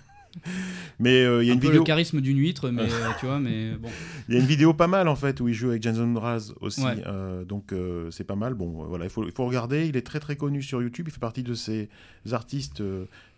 Mais 0.99 1.23
euh, 1.23 1.43
il 1.43 1.47
y 1.47 1.49
a 1.49 1.53
un 1.53 1.55
une 1.55 1.59
peu 1.61 1.67
vidéo. 1.67 1.81
le 1.81 1.85
charisme 1.85 2.21
d'une 2.21 2.37
huître, 2.37 2.69
mais 2.69 2.83
euh, 2.83 3.09
tu 3.19 3.25
vois, 3.25 3.39
mais 3.39 3.71
bon. 3.75 3.89
Il 4.29 4.35
y 4.35 4.37
a 4.37 4.41
une 4.41 4.45
vidéo 4.47 4.73
pas 4.73 4.87
mal 4.87 5.07
en 5.07 5.15
fait 5.15 5.39
où 5.41 5.47
il 5.47 5.53
joue 5.53 5.69
avec 5.69 5.81
Jason 5.81 6.07
Mraz 6.07 6.53
aussi, 6.61 6.81
Ouais. 6.83 6.95
euh, 7.07 7.43
donc 7.45 7.73
c'est 8.11 8.23
pas 8.25 8.35
mal. 8.35 8.53
Bon, 8.53 8.85
voilà, 8.85 9.05
il 9.05 9.09
faut, 9.09 9.25
il 9.25 9.31
faut 9.31 9.45
regarder. 9.45 9.87
Il 9.87 9.97
est 9.97 10.01
très 10.05 10.19
très 10.19 10.35
connu 10.35 10.61
sur 10.61 10.81
YouTube. 10.81 11.05
Il 11.07 11.11
fait 11.11 11.19
partie 11.19 11.43
de 11.43 11.53
ces 11.53 11.89
artistes 12.31 12.81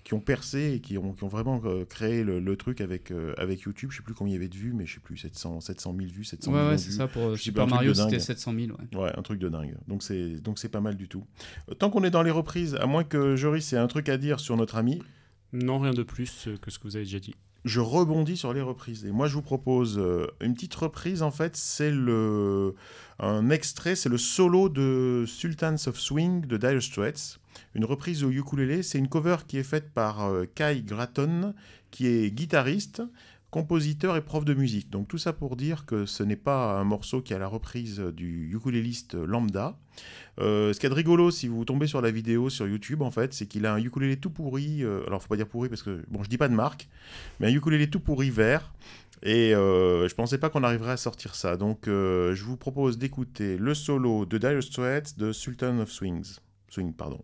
qui 0.04 0.14
ont 0.14 0.20
percé 0.22 0.72
et 0.76 0.80
qui 0.80 0.98
ont, 0.98 1.12
qui 1.12 1.26
ont 1.26 1.28
vraiment 1.28 1.62
créé 1.90 2.24
le, 2.24 2.40
le 2.40 2.56
truc 2.56 2.80
avec 2.80 3.12
euh, 3.12 3.34
avec 3.38 3.62
YouTube. 3.62 3.90
Je 3.92 3.98
sais 3.98 4.04
plus 4.04 4.14
combien 4.14 4.32
il 4.32 4.36
y 4.36 4.40
avait 4.40 4.48
de 4.48 4.56
vues, 4.56 4.72
mais 4.74 4.86
je 4.86 4.94
sais 4.96 5.00
plus 5.02 5.18
700 5.18 5.60
700 5.60 5.96
000 5.98 6.10
vues, 6.14 6.24
700 6.24 6.52
Ouais, 6.52 6.58
000 6.58 6.70
ouais, 6.70 6.76
vues. 6.78 6.82
c'est 6.82 6.92
ça. 6.92 7.08
Pour 7.08 7.36
Je 7.36 7.42
Super 7.42 7.68
Mario, 7.68 7.94
c'était 7.94 8.20
700 8.20 8.54
000. 8.54 8.68
Ouais. 8.94 8.98
Ouais, 9.04 9.12
un 9.18 9.22
truc 9.22 9.40
de 9.40 9.50
dingue. 9.50 9.76
Donc 9.90 10.04
c'est 10.04 10.36
donc 10.42 10.60
c'est 10.60 10.70
pas 10.70 10.80
mal 10.82 10.96
du 10.96 11.08
tout. 11.10 11.26
Tant 11.80 11.90
qu'on 11.90 12.04
est 12.06 12.10
dans 12.10 12.24
les 12.24 12.32
reprises, 12.32 12.76
à 12.76 12.86
moins 12.86 13.04
que 13.04 13.36
Joris 13.36 13.74
ait 13.74 13.78
un 13.78 13.88
truc 13.88 14.08
à 14.08 14.18
dire 14.18 14.40
sur 14.40 14.56
notre 14.56 14.78
ami, 14.78 15.02
Non, 15.54 15.80
rien 15.80 15.94
de 15.94 16.04
plus 16.04 16.48
euh, 16.48 16.58
que 16.58 16.72
ce 16.72 16.80
que 16.80 16.84
vous 16.84 16.96
avez 16.96 17.06
déjà 17.06 17.20
dit. 17.20 17.36
je 17.66 17.80
rebondis 17.80 18.38
sur 18.38 18.54
les 18.54 18.62
reprises. 18.62 19.06
Et 19.06 19.12
moi, 19.12 19.28
je 19.28 19.34
vous 19.34 19.42
propose 19.42 19.98
euh, 19.98 20.28
une 20.42 20.54
petite 20.54 20.76
reprise. 20.76 21.22
En 21.22 21.32
fait, 21.32 21.56
c'est 21.56 21.92
le 21.92 22.76
un 23.20 23.50
extrait, 23.50 23.96
c'est 23.96 24.10
le 24.10 24.18
solo 24.18 24.70
de 24.70 25.26
Sultans 25.28 25.88
of 25.88 26.00
Swing 26.00 26.46
de 26.46 26.58
Dire 26.58 26.82
Straits. 26.82 27.40
Une 27.74 27.86
reprise 27.86 28.24
au 28.24 28.30
ukulélé. 28.30 28.84
C'est 28.84 29.00
une 29.00 29.08
cover 29.08 29.38
qui 29.48 29.58
est 29.58 29.64
faite 29.64 29.92
par 29.94 30.26
euh, 30.26 30.46
Kai 30.54 30.82
Gratton, 30.82 31.54
qui 31.92 32.08
est 32.08 32.32
guitariste, 32.32 33.02
compositeur 33.50 34.16
et 34.18 34.22
prof 34.22 34.46
de 34.46 34.54
musique. 34.54 34.90
Donc 34.90 35.08
tout 35.08 35.18
ça 35.18 35.34
pour 35.34 35.56
dire 35.56 35.86
que 35.86 36.06
ce 36.06 36.24
n'est 36.24 36.36
pas 36.36 36.80
un 36.80 36.84
morceau 36.84 37.22
qui 37.22 37.34
a 37.34 37.40
la 37.40 37.48
reprise 37.48 38.00
du 38.00 38.52
ukuléliste 38.54 39.16
lambda. 39.16 39.78
Euh, 40.40 40.74
ce 40.74 40.80
qu'il 40.80 40.86
y 40.86 40.88
a 40.88 40.90
de 40.92 40.96
rigolo, 40.96 41.32
si 41.32 41.48
vous 41.48 41.66
tombez 41.66 41.88
sur 41.88 42.02
la 42.02 42.12
vidéo 42.12 42.50
sur 42.50 42.68
YouTube, 42.68 43.02
en 43.02 43.12
fait, 43.12 43.34
c'est 43.34 43.48
qu'il 43.48 43.66
a 43.66 43.74
un 43.74 43.78
ukulélé 43.78 44.18
tout 44.18 44.30
pourri. 44.30 44.84
euh, 44.84 45.04
alors, 45.08 45.22
faut 45.22 45.30
pas 45.30 45.38
dire 45.38 45.48
pourri 45.48 45.70
parce 45.70 45.82
que, 45.82 46.04
bon, 46.10 46.24
je 46.24 46.30
dis 46.30 46.38
pas 46.38 46.50
de 46.50 46.54
marque, 46.54 46.88
mais 47.40 47.48
un 47.48 47.54
ukulélé 47.54 47.90
tout 47.90 48.00
pourri 48.00 48.30
vert. 48.30 48.74
Et 49.24 49.56
euh, 49.56 50.08
je 50.08 50.14
pensais 50.14 50.38
pas 50.38 50.50
qu'on 50.50 50.64
arriverait 50.64 50.92
à 50.92 50.98
sortir 50.98 51.34
ça. 51.34 51.58
Donc, 51.58 51.88
euh, 51.88 52.36
je 52.36 52.44
vous 52.44 52.58
propose 52.58 53.00
d'écouter 53.00 53.58
le 53.58 53.74
solo 53.74 54.26
de 54.26 54.38
Dire 54.38 54.62
Straits 54.62 55.18
de 55.18 55.32
Sultan 55.32 55.80
of 55.80 55.92
Swings. 55.92 56.38
Swing, 56.70 56.94
pardon. 56.94 57.24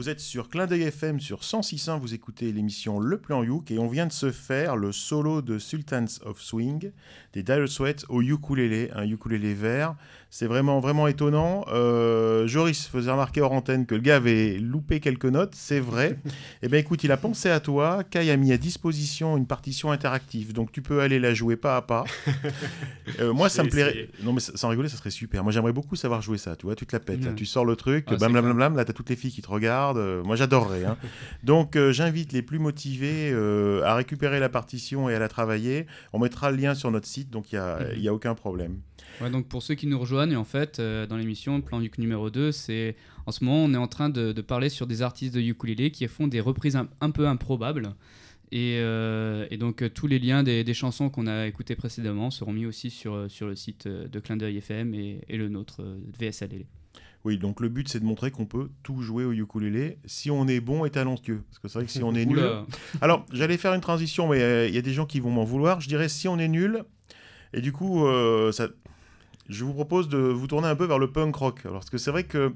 Vous 0.00 0.08
êtes 0.08 0.20
sur 0.20 0.48
Clin 0.48 0.66
d'œil 0.66 0.84
FM 0.84 1.20
sur 1.20 1.40
106.1, 1.40 2.00
vous 2.00 2.14
écoutez 2.14 2.52
l'émission 2.52 3.00
Le 3.00 3.18
Plan 3.18 3.42
Youk 3.42 3.70
et 3.70 3.78
on 3.78 3.86
vient 3.86 4.06
de 4.06 4.12
se 4.12 4.30
faire 4.30 4.74
le 4.74 4.92
solo 4.92 5.42
de 5.42 5.58
Sultans 5.58 6.06
of 6.24 6.40
Swing 6.40 6.90
des 7.34 7.42
Dire 7.42 7.68
Straits 7.68 8.06
au 8.08 8.22
ukulélé, 8.22 8.90
un 8.94 9.06
ukulélé 9.08 9.52
vert. 9.54 9.94
C'est 10.30 10.46
vraiment 10.46 10.80
vraiment 10.80 11.06
étonnant. 11.08 11.64
Euh, 11.68 12.46
Joris 12.46 12.86
faisait 12.86 13.10
remarquer 13.10 13.40
hors 13.40 13.52
antenne 13.52 13.84
que 13.84 13.94
le 13.94 14.00
gars 14.00 14.16
avait 14.16 14.58
loupé 14.58 15.00
quelques 15.00 15.26
notes, 15.26 15.54
c'est 15.54 15.80
vrai. 15.80 16.18
Eh 16.62 16.68
bien 16.68 16.78
écoute, 16.78 17.04
il 17.04 17.12
a 17.12 17.16
pensé 17.16 17.48
à 17.50 17.58
toi, 17.60 18.04
Kai 18.04 18.30
a 18.30 18.36
mis 18.36 18.52
à 18.52 18.58
disposition 18.58 19.36
une 19.36 19.46
partition 19.46 19.92
interactive, 19.92 20.52
donc 20.52 20.72
tu 20.72 20.82
peux 20.82 21.00
aller 21.00 21.18
la 21.18 21.34
jouer 21.34 21.56
pas 21.56 21.76
à 21.76 21.82
pas. 21.82 22.04
Euh, 23.18 23.32
moi 23.32 23.48
ça 23.48 23.64
me 23.64 23.68
plairait... 23.68 24.08
Non 24.22 24.32
mais 24.32 24.40
sans 24.40 24.68
rigoler, 24.68 24.88
ça 24.88 24.96
serait 24.96 25.10
super. 25.10 25.42
Moi 25.42 25.52
j'aimerais 25.52 25.72
beaucoup 25.72 25.96
savoir 25.96 26.22
jouer 26.22 26.38
ça, 26.38 26.54
tu 26.54 26.66
vois, 26.66 26.76
tu 26.76 26.86
te 26.86 26.94
la 26.94 27.00
pètes. 27.00 27.24
là. 27.24 27.32
Tu 27.32 27.44
sors 27.44 27.64
le 27.64 27.74
truc, 27.74 28.04
Ah, 28.06 28.16
bam 28.16 28.30
blam 28.30 28.44
blam 28.44 28.56
blam, 28.56 28.76
là 28.76 28.84
t'as 28.84 28.92
toutes 28.92 29.10
les 29.10 29.16
filles 29.16 29.32
qui 29.32 29.42
te 29.42 29.50
regardent. 29.50 29.89
Moi 29.94 30.36
j'adorerais. 30.36 30.84
hein. 30.84 30.96
Donc 31.44 31.76
euh, 31.76 31.92
j'invite 31.92 32.32
les 32.32 32.42
plus 32.42 32.58
motivés 32.58 33.30
euh, 33.32 33.82
à 33.84 33.94
récupérer 33.94 34.40
la 34.40 34.48
partition 34.48 35.08
et 35.08 35.14
à 35.14 35.18
la 35.18 35.28
travailler. 35.28 35.86
On 36.12 36.18
mettra 36.18 36.50
le 36.50 36.56
lien 36.56 36.74
sur 36.74 36.90
notre 36.90 37.06
site, 37.06 37.30
donc 37.30 37.52
il 37.52 37.56
n'y 37.56 37.60
a, 37.60 37.78
Mhm. 37.96 38.08
a 38.08 38.12
aucun 38.12 38.34
problème. 38.34 38.80
Ouais, 39.20 39.30
donc 39.30 39.46
pour 39.48 39.62
ceux 39.62 39.74
qui 39.74 39.86
nous 39.86 39.98
rejoignent, 39.98 40.36
en 40.36 40.44
fait, 40.44 40.78
euh, 40.78 41.06
dans 41.06 41.16
l'émission 41.16 41.60
Plan 41.60 41.80
Yuk 41.80 41.98
numéro 41.98 42.30
2, 42.30 42.52
c'est 42.52 42.96
en 43.26 43.32
ce 43.32 43.44
moment, 43.44 43.64
on 43.64 43.74
est 43.74 43.76
en 43.78 43.86
train 43.88 44.08
de, 44.08 44.32
de 44.32 44.40
parler 44.42 44.68
sur 44.70 44.86
des 44.86 45.02
artistes 45.02 45.34
de 45.34 45.40
ukulélé 45.40 45.90
qui 45.90 46.06
font 46.08 46.26
des 46.26 46.40
reprises 46.40 46.76
un, 46.76 46.88
un 47.00 47.10
peu 47.10 47.26
improbables. 47.28 47.94
Et, 48.52 48.78
euh, 48.80 49.46
et 49.50 49.58
donc, 49.58 49.82
euh, 49.82 49.88
tous 49.88 50.06
les 50.08 50.18
liens 50.18 50.42
des, 50.42 50.64
des 50.64 50.74
chansons 50.74 51.08
qu'on 51.08 51.26
a 51.28 51.46
écoutées 51.46 51.76
précédemment 51.76 52.30
seront 52.30 52.52
mis 52.52 52.66
aussi 52.66 52.90
sur, 52.90 53.30
sur 53.30 53.46
le 53.46 53.54
site 53.54 53.86
de 53.86 54.20
Clin 54.20 54.36
d'œil 54.36 54.56
FM 54.58 54.92
et, 54.94 55.20
et 55.28 55.36
le 55.36 55.48
nôtre 55.48 55.82
de 55.82 56.18
VSLL. 56.18 56.64
Oui, 57.24 57.36
donc 57.36 57.60
le 57.60 57.68
but 57.68 57.88
c'est 57.88 58.00
de 58.00 58.04
montrer 58.04 58.30
qu'on 58.30 58.46
peut 58.46 58.70
tout 58.82 59.02
jouer 59.02 59.24
au 59.24 59.32
ukulélé 59.32 59.98
si 60.06 60.30
on 60.30 60.48
est 60.48 60.60
bon 60.60 60.84
et 60.86 60.90
talentueux. 60.90 61.42
Parce 61.48 61.58
que 61.58 61.68
c'est 61.68 61.78
vrai 61.78 61.84
que 61.84 61.92
si 61.92 62.02
on 62.02 62.14
est 62.14 62.24
nul, 62.24 62.38
Oula. 62.38 62.66
Alors, 63.02 63.26
j'allais 63.32 63.58
faire 63.58 63.74
une 63.74 63.82
transition, 63.82 64.28
mais 64.28 64.40
euh, 64.40 64.68
il 64.68 64.74
y 64.74 64.78
a 64.78 64.82
des 64.82 64.94
gens 64.94 65.04
qui 65.04 65.20
vont 65.20 65.30
m'en 65.30 65.44
vouloir. 65.44 65.80
Je 65.80 65.88
dirais 65.88 66.08
si 66.08 66.28
on 66.28 66.38
est 66.38 66.48
nul, 66.48 66.82
et 67.52 67.60
du 67.60 67.72
coup, 67.72 68.06
euh, 68.06 68.52
ça... 68.52 68.68
je 69.50 69.64
vous 69.64 69.74
propose 69.74 70.08
de 70.08 70.16
vous 70.16 70.46
tourner 70.46 70.68
un 70.68 70.76
peu 70.76 70.86
vers 70.86 70.98
le 70.98 71.12
punk 71.12 71.36
rock. 71.36 71.60
Alors, 71.64 71.80
parce 71.80 71.90
que 71.90 71.98
c'est 71.98 72.10
vrai 72.10 72.24
que 72.24 72.52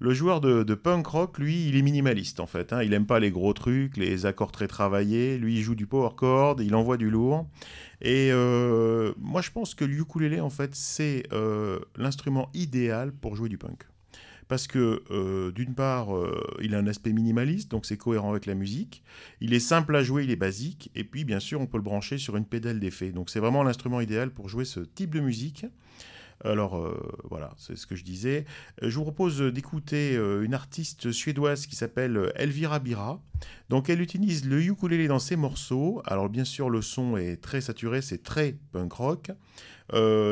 le 0.00 0.14
joueur 0.14 0.40
de, 0.40 0.62
de 0.62 0.74
punk 0.74 1.06
rock, 1.06 1.38
lui, 1.38 1.68
il 1.68 1.76
est 1.76 1.82
minimaliste 1.82 2.40
en 2.40 2.46
fait. 2.46 2.72
hein. 2.72 2.82
Il 2.82 2.94
aime 2.94 3.04
pas 3.06 3.20
les 3.20 3.30
gros 3.30 3.52
trucs, 3.52 3.98
les 3.98 4.24
accords 4.24 4.50
très 4.50 4.66
travaillés. 4.66 5.36
Lui, 5.36 5.58
il 5.58 5.62
joue 5.62 5.74
du 5.74 5.86
power 5.86 6.10
chord, 6.16 6.56
il 6.62 6.74
envoie 6.74 6.96
du 6.96 7.10
lourd. 7.10 7.46
Et 8.00 8.30
euh, 8.32 9.12
moi, 9.18 9.42
je 9.42 9.50
pense 9.50 9.74
que 9.74 9.84
le 9.84 9.94
ukulélé, 9.94 10.40
en 10.40 10.48
fait, 10.48 10.74
c'est 10.74 11.24
euh, 11.34 11.78
l'instrument 11.96 12.48
idéal 12.54 13.12
pour 13.12 13.36
jouer 13.36 13.50
du 13.50 13.58
punk. 13.58 13.84
Parce 14.50 14.66
que, 14.66 15.04
euh, 15.12 15.52
d'une 15.52 15.76
part, 15.76 16.12
euh, 16.12 16.44
il 16.60 16.74
a 16.74 16.78
un 16.78 16.88
aspect 16.88 17.12
minimaliste, 17.12 17.70
donc 17.70 17.86
c'est 17.86 17.96
cohérent 17.96 18.32
avec 18.32 18.46
la 18.46 18.54
musique. 18.54 19.04
Il 19.40 19.54
est 19.54 19.60
simple 19.60 19.94
à 19.94 20.02
jouer, 20.02 20.24
il 20.24 20.30
est 20.32 20.36
basique. 20.36 20.90
Et 20.96 21.04
puis, 21.04 21.22
bien 21.22 21.38
sûr, 21.38 21.60
on 21.60 21.66
peut 21.68 21.76
le 21.76 21.84
brancher 21.84 22.18
sur 22.18 22.36
une 22.36 22.44
pédale 22.44 22.80
d'effet. 22.80 23.12
Donc, 23.12 23.30
c'est 23.30 23.38
vraiment 23.38 23.62
l'instrument 23.62 24.00
idéal 24.00 24.32
pour 24.32 24.48
jouer 24.48 24.64
ce 24.64 24.80
type 24.80 25.14
de 25.14 25.20
musique. 25.20 25.66
Alors, 26.44 26.78
euh, 26.78 26.98
voilà, 27.28 27.52
c'est 27.58 27.76
ce 27.76 27.86
que 27.86 27.94
je 27.94 28.04
disais. 28.04 28.46
Euh, 28.82 28.88
Je 28.88 28.96
vous 28.96 29.02
propose 29.02 29.40
d'écouter 29.40 30.16
euh, 30.16 30.42
une 30.42 30.54
artiste 30.54 31.12
suédoise 31.12 31.66
qui 31.66 31.76
s'appelle 31.76 32.32
Elvira 32.34 32.78
Bira. 32.78 33.20
Donc, 33.68 33.90
elle 33.90 34.00
utilise 34.00 34.46
le 34.46 34.62
ukulélé 34.62 35.06
dans 35.06 35.18
ses 35.18 35.36
morceaux. 35.36 36.02
Alors, 36.06 36.28
bien 36.30 36.44
sûr, 36.44 36.70
le 36.70 36.80
son 36.82 37.16
est 37.16 37.36
très 37.36 37.60
saturé, 37.60 38.00
c'est 38.00 38.22
très 38.22 38.56
punk 38.72 38.92
rock. 38.92 39.30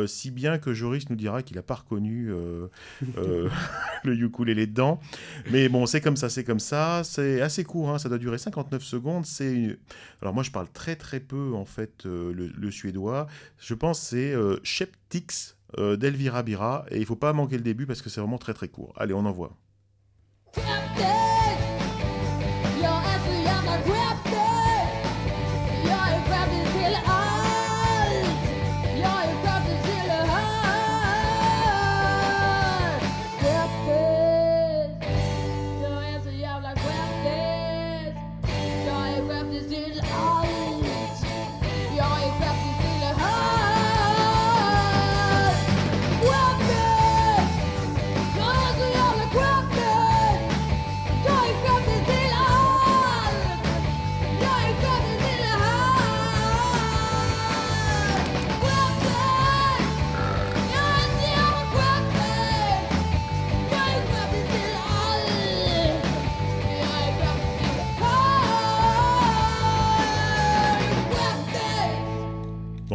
Si 0.06 0.30
bien 0.30 0.58
que 0.58 0.72
Joris 0.72 1.10
nous 1.10 1.16
dira 1.16 1.42
qu'il 1.42 1.56
n'a 1.56 1.62
pas 1.62 1.74
reconnu 1.74 2.28
le 3.00 3.50
ukulélé 4.04 4.68
dedans. 4.68 5.00
Mais 5.50 5.68
bon, 5.68 5.84
c'est 5.86 6.00
comme 6.00 6.16
ça, 6.16 6.28
c'est 6.28 6.44
comme 6.44 6.60
ça. 6.60 7.02
C'est 7.02 7.40
assez 7.40 7.64
court, 7.64 7.90
hein, 7.90 7.98
ça 7.98 8.08
doit 8.08 8.18
durer 8.18 8.38
59 8.38 8.84
secondes. 8.84 9.26
C'est 9.26 9.76
Alors 10.22 10.32
moi, 10.32 10.44
je 10.44 10.52
parle 10.52 10.68
très 10.70 10.94
très 10.94 11.18
peu, 11.18 11.54
en 11.54 11.64
fait, 11.64 12.04
le, 12.04 12.32
le 12.32 12.70
suédois. 12.70 13.26
Je 13.58 13.74
pense 13.74 14.00
c'est 14.00 14.32
Sheptix 14.62 15.57
d'Elvira 15.76 16.42
Bira. 16.42 16.86
Et 16.90 16.98
il 16.98 17.06
faut 17.06 17.16
pas 17.16 17.32
manquer 17.32 17.56
le 17.56 17.62
début 17.62 17.86
parce 17.86 18.02
que 18.02 18.10
c'est 18.10 18.20
vraiment 18.20 18.38
très 18.38 18.54
très 18.54 18.68
court. 18.68 18.92
Allez, 18.96 19.14
on 19.14 19.24
envoie. 19.26 19.56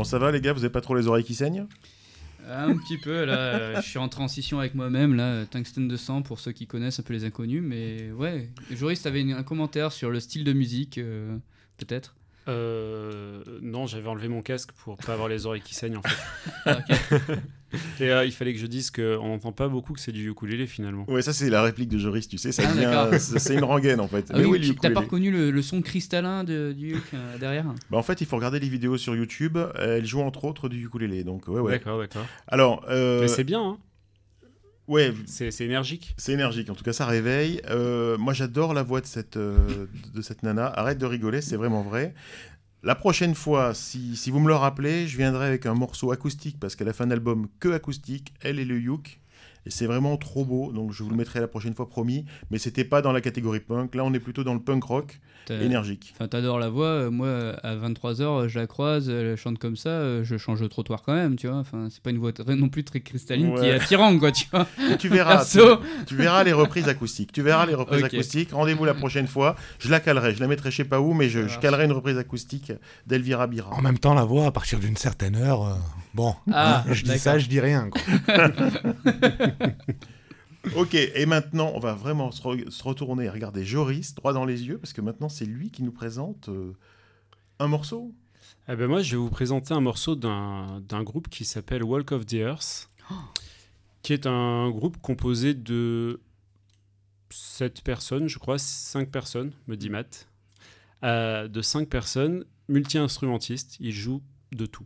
Ça 0.04 0.20
va 0.20 0.32
les 0.32 0.42
gars 0.42 0.54
Vous 0.54 0.64
avez 0.64 0.72
pas 0.72 0.82
trop 0.82 0.96
les 0.96 1.08
oreilles 1.08 1.24
qui 1.24 1.36
saignent 1.36 1.66
Un 2.50 2.76
petit 2.78 2.98
peu, 2.98 3.26
là, 3.26 3.36
euh, 3.38 3.82
je 3.82 3.88
suis 3.88 4.00
en 4.00 4.10
transition 4.10 4.60
avec 4.60 4.76
moi-même, 4.76 5.16
là, 5.16 5.46
Tungsten 5.46 5.88
200 5.88 6.24
pour 6.24 6.40
ceux 6.40 6.52
qui 6.52 6.68
connaissent 6.68 7.00
un 7.00 7.04
peu 7.04 7.14
les 7.14 7.26
inconnus, 7.26 7.64
mais 7.64 8.12
ouais. 8.12 8.50
Joris, 8.72 9.02
t'avais 9.02 9.32
un 9.32 9.44
commentaire 9.44 9.92
sur 9.92 10.10
le 10.10 10.20
style 10.20 10.44
de 10.44 10.54
musique, 10.54 10.98
euh, 10.98 11.38
peut-être 11.78 12.16
Euh, 12.48 13.42
non, 13.62 13.88
j'avais 13.88 14.08
enlevé 14.08 14.28
mon 14.28 14.42
casque 14.42 14.72
pour 14.74 14.98
pas 14.98 15.14
avoir 15.14 15.28
les 15.30 15.46
oreilles 15.46 15.62
qui 15.62 15.76
saignent 15.76 15.98
en 15.98 16.02
fait. 16.02 16.16
Ah. 16.66 16.80
Et 18.00 18.12
euh, 18.12 18.24
il 18.24 18.32
fallait 18.32 18.54
que 18.54 18.60
je 18.60 18.68
dise 18.68 18.92
qu'on 18.92 19.28
n'entend 19.30 19.52
pas 19.52 19.68
beaucoup 19.68 19.94
que 19.94 20.00
c'est 20.00 20.12
du 20.12 20.30
ukulélé 20.30 20.68
finalement. 20.68 21.06
Ouais, 21.10 21.24
ça 21.24 21.34
c'est 21.34 21.50
la 21.50 21.64
réplique 21.64 21.90
de 21.90 21.98
Joris, 21.98 22.28
tu 22.28 22.38
sais, 22.38 22.52
ça 22.52 22.62
Ah, 22.68 22.74
vient, 22.74 22.92
d'accord. 23.10 23.20
c'est 23.20 23.56
une 23.56 23.64
rengaine 23.64 24.00
en 24.00 24.08
fait. 24.08 24.28
Ah 24.30 24.38
Mais 24.38 24.46
oui, 24.46 24.60
oui, 24.60 24.62
tu- 24.62 24.76
t'as 24.76 24.92
pas 24.92 25.00
reconnu 25.00 25.32
le, 25.32 25.50
le 25.50 25.62
son 25.64 25.82
cristallin 25.82 26.44
de, 26.44 26.72
du 26.78 26.96
euh, 27.16 27.38
derrière? 27.40 27.66
Bah, 27.90 27.98
en 27.98 28.04
fait, 28.04 28.22
il 28.22 28.28
faut 28.28 28.36
regarder 28.36 28.60
les 28.60 28.70
vidéos 28.70 28.98
sur 28.98 29.16
YouTube. 29.16 29.58
Elle 29.80 30.06
joue 30.06 30.22
entre 30.22 30.46
autres 30.46 30.70
du 30.70 30.86
ukulélé, 30.86 31.24
donc 31.24 31.48
ouais, 31.48 31.60
ouais. 31.60 31.72
D'accord, 31.72 31.98
d'accord. 31.98 32.28
Alors, 32.48 32.86
euh, 32.90 33.22
Mais 33.22 33.28
c'est 33.28 33.44
bien, 33.44 33.62
hein 33.62 33.78
ouais, 34.88 35.14
c'est 35.26 35.62
énergique. 35.62 36.16
c'est 36.18 36.34
énergique. 36.34 36.70
En 36.70 36.76
tout 36.76 36.84
cas, 36.84 36.94
ça 36.94 37.06
réveille. 37.06 37.62
Euh, 37.70 38.18
moi, 38.18 38.34
j'adore 38.34 38.74
la 38.74 38.84
voix 38.84 39.02
de 39.02 39.06
cette 39.06 39.38
euh, 39.38 39.88
de 40.14 40.22
cette 40.22 40.44
nana. 40.44 40.68
Arrête 40.68 40.98
de 40.98 41.06
rigoler, 41.06 41.42
c'est 41.42 41.58
vraiment 41.58 41.82
vrai. 41.84 42.14
La 42.84 42.96
prochaine 42.96 43.34
fois, 43.34 43.74
si, 43.74 44.18
si 44.18 44.30
vous 44.30 44.40
me 44.40 44.50
le 44.50 44.56
rappelez, 44.56 45.08
je 45.08 45.16
viendrai 45.16 45.48
avec 45.48 45.66
un 45.66 45.74
morceau 45.74 46.12
acoustique 46.12 46.60
parce 46.60 46.76
qu'elle 46.76 46.90
a 46.90 46.94
fait 46.94 47.06
un 47.06 47.12
album 47.12 47.48
que 47.60 47.70
acoustique, 47.70 48.34
elle 48.42 48.60
et 48.60 48.66
le 48.66 48.78
Yuk. 48.78 49.22
Et 49.66 49.70
c'est 49.70 49.86
vraiment 49.86 50.18
trop 50.18 50.44
beau, 50.46 50.72
donc 50.72 50.92
je 50.92 51.04
vous 51.04 51.10
le 51.10 51.16
mettrai 51.16 51.40
la 51.40 51.48
prochaine 51.48 51.74
fois, 51.74 51.88
promis. 51.88 52.26
Mais 52.52 52.58
c'était 52.58 52.84
pas 52.84 53.02
dans 53.02 53.12
la 53.12 53.22
catégorie 53.22 53.60
punk. 53.62 53.96
Là, 53.96 54.04
on 54.04 54.14
est 54.14 54.20
plutôt 54.20 54.44
dans 54.44 54.54
le 54.54 54.60
punk 54.60 54.84
rock 54.84 55.20
énergique. 55.50 56.14
Enfin, 56.16 56.30
t'adores 56.30 56.58
la 56.60 56.70
voix. 56.70 56.86
euh, 56.88 57.12
Moi, 57.12 57.54
à 57.64 57.76
23h, 57.76 58.48
je 58.48 58.60
la 58.60 58.66
croise, 58.68 59.10
elle 59.10 59.36
chante 59.36 59.60
comme 59.60 59.76
ça, 59.76 59.90
euh, 59.90 60.24
je 60.24 60.38
change 60.38 60.62
de 60.62 60.68
trottoir 60.68 61.02
quand 61.02 61.14
même, 61.14 61.36
tu 61.36 61.48
vois. 61.48 61.58
Enfin, 61.58 61.88
c'est 61.92 62.02
pas 62.02 62.12
une 62.12 62.18
voix 62.18 62.32
très- 62.32 62.56
non 62.56 62.70
plus 62.70 62.84
très 62.86 63.02
cristalline 63.02 63.54
qui 63.56 63.66
est 63.66 63.72
attirante, 63.74 64.20
quoi, 64.20 64.32
tu 64.32 64.46
vois. 64.52 64.66
Et 64.92 64.98
tu 64.98 65.10
verras, 65.10 65.44
tu, 66.08 66.16
verras 66.16 66.44
les 66.46 66.54
reprises 66.54 66.88
acoustiques. 66.88 67.32
Tu 67.34 67.42
verras 67.42 67.66
les 67.66 67.76
reprises 67.76 68.04
acoustiques. 68.04 68.52
Rendez-vous 68.54 68.86
la 68.86 68.94
prochaine 68.94 69.28
fois. 69.28 69.56
Je 69.80 69.90
la 69.90 70.00
calerai. 70.00 70.34
Je 70.34 70.40
la 70.40 70.48
mettrai 70.48 70.72
je 70.72 70.78
sais 70.78 70.86
pas 70.86 71.02
où, 71.02 71.14
mais 71.14 71.28
je, 71.30 71.42
calerai 71.60 71.86
une 71.86 71.92
reprise 71.92 72.18
acoustique 72.18 72.72
d'Elvira 73.08 73.48
Bira. 73.48 73.74
En 73.74 73.82
même 73.82 74.00
temps, 74.00 74.14
la 74.14 74.24
voix, 74.24 74.46
à 74.48 74.52
partir 74.52 74.80
d'une 74.80 74.96
certaine 74.98 75.36
heure, 75.36 75.68
euh, 75.68 75.74
bon, 76.14 76.36
Ah, 76.54 76.86
je 76.90 77.04
dis 77.04 77.20
ça, 77.20 77.38
je 77.38 77.48
dis 77.48 77.60
rien. 77.60 77.90
quoi. 77.90 78.02
Ok, 80.78 80.96
et 80.96 81.26
maintenant, 81.26 81.72
on 81.76 81.80
va 81.80 81.94
vraiment 81.94 82.32
se, 82.32 82.42
re- 82.42 82.70
se 82.70 82.84
retourner 82.84 83.26
et 83.26 83.30
regarder 83.30 83.66
Joris 83.66 84.16
droit 84.16 84.32
dans 84.32 84.46
les 84.46 84.64
yeux, 84.64 84.78
parce 84.78 84.94
que 84.94 85.02
maintenant, 85.02 85.28
c'est 85.28 85.46
lui 85.46 85.72
qui 85.72 85.84
nous 85.84 85.92
présente 85.92 86.48
euh, 86.48 86.72
un 87.60 87.68
morceau. 87.68 88.16
Eh 88.70 88.76
ben 88.78 88.88
moi, 88.88 89.02
je 89.02 89.12
vais 89.12 89.18
vous 89.18 89.30
présenter 89.30 89.74
un 89.74 89.82
morceau 89.82 90.16
d'un 90.16 90.80
d'un 90.88 91.04
groupe 91.04 91.28
qui 91.28 91.44
s'appelle 91.44 91.84
Walk 91.84 92.14
of 92.14 92.26
the 92.26 92.36
Earth, 92.36 92.90
qui 94.04 94.14
est 94.14 94.26
un 94.26 94.70
groupe 94.70 95.02
composé 95.02 95.54
de 95.54 96.22
7 97.30 97.82
personnes, 97.82 98.30
je 98.30 98.40
crois, 98.40 98.58
5 98.58 99.10
personnes, 99.12 99.52
me 99.68 99.76
dit 99.76 99.90
Matt. 99.90 100.30
Euh, 101.04 101.50
de 101.50 101.62
5 101.62 101.90
personnes, 101.90 102.46
multi-instrumentistes, 102.70 103.76
ils 103.82 103.92
jouent 103.92 104.24
de 104.54 104.66
tout, 104.66 104.86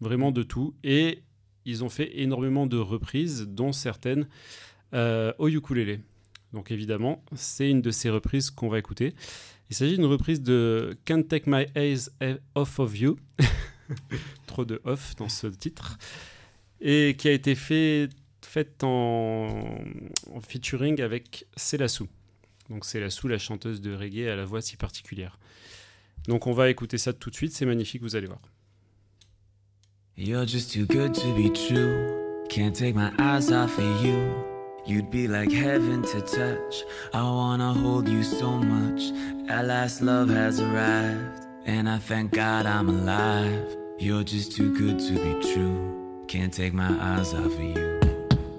vraiment 0.00 0.32
de 0.32 0.42
tout, 0.42 0.74
et 0.84 1.22
ils 1.68 1.84
ont 1.84 1.90
fait 1.90 2.18
énormément 2.18 2.66
de 2.66 2.78
reprises, 2.78 3.46
dont 3.46 3.72
certaines 3.72 4.26
euh, 4.94 5.34
au 5.38 5.48
ukulélé. 5.48 6.00
Donc 6.54 6.70
évidemment, 6.70 7.22
c'est 7.34 7.68
une 7.68 7.82
de 7.82 7.90
ces 7.90 8.08
reprises 8.08 8.50
qu'on 8.50 8.70
va 8.70 8.78
écouter. 8.78 9.14
Il 9.68 9.76
s'agit 9.76 9.96
d'une 9.96 10.06
reprise 10.06 10.40
de 10.40 10.96
Can't 11.04 11.24
Take 11.24 11.44
My 11.46 11.66
Eyes 11.74 12.08
Off 12.54 12.78
of 12.78 12.98
You. 12.98 13.18
Trop 14.46 14.64
de 14.64 14.80
off 14.84 15.14
dans 15.16 15.28
ce 15.28 15.46
titre. 15.46 15.98
Et 16.80 17.16
qui 17.18 17.28
a 17.28 17.32
été 17.32 17.54
fait, 17.54 18.08
faite 18.40 18.82
en, 18.82 19.78
featuring 20.40 21.02
avec 21.02 21.46
Selassou. 21.54 22.08
Donc 22.70 22.86
Selassou, 22.86 23.28
la 23.28 23.38
chanteuse 23.38 23.82
de 23.82 23.92
reggae 23.92 24.28
à 24.28 24.36
la 24.36 24.46
voix 24.46 24.62
si 24.62 24.78
particulière. 24.78 25.38
Donc 26.28 26.46
on 26.46 26.52
va 26.52 26.70
écouter 26.70 26.96
ça 26.96 27.12
tout 27.12 27.28
de 27.28 27.34
suite, 27.34 27.52
c'est 27.52 27.66
magnifique, 27.66 28.00
vous 28.00 28.16
allez 28.16 28.26
voir. 28.26 28.40
You're 30.20 30.46
just 30.46 30.72
too 30.72 30.84
good 30.84 31.14
to 31.14 31.34
be 31.36 31.48
true. 31.48 32.44
Can't 32.48 32.74
take 32.74 32.96
my 32.96 33.12
eyes 33.20 33.52
off 33.52 33.78
of 33.78 34.04
you. 34.04 34.34
You'd 34.84 35.12
be 35.12 35.28
like 35.28 35.52
heaven 35.52 36.02
to 36.02 36.20
touch. 36.20 36.82
I 37.14 37.22
wanna 37.22 37.72
hold 37.72 38.08
you 38.08 38.24
so 38.24 38.50
much. 38.50 39.12
At 39.48 39.66
last, 39.66 40.02
love 40.02 40.28
has 40.30 40.58
arrived. 40.58 41.46
And 41.66 41.88
I 41.88 41.98
thank 41.98 42.32
God 42.32 42.66
I'm 42.66 42.88
alive. 42.88 43.76
You're 44.00 44.24
just 44.24 44.56
too 44.56 44.76
good 44.76 44.98
to 44.98 45.12
be 45.12 45.52
true. 45.54 46.24
Can't 46.26 46.52
take 46.52 46.74
my 46.74 46.90
eyes 47.00 47.32
off 47.32 47.46
of 47.46 47.60
you. 47.60 48.00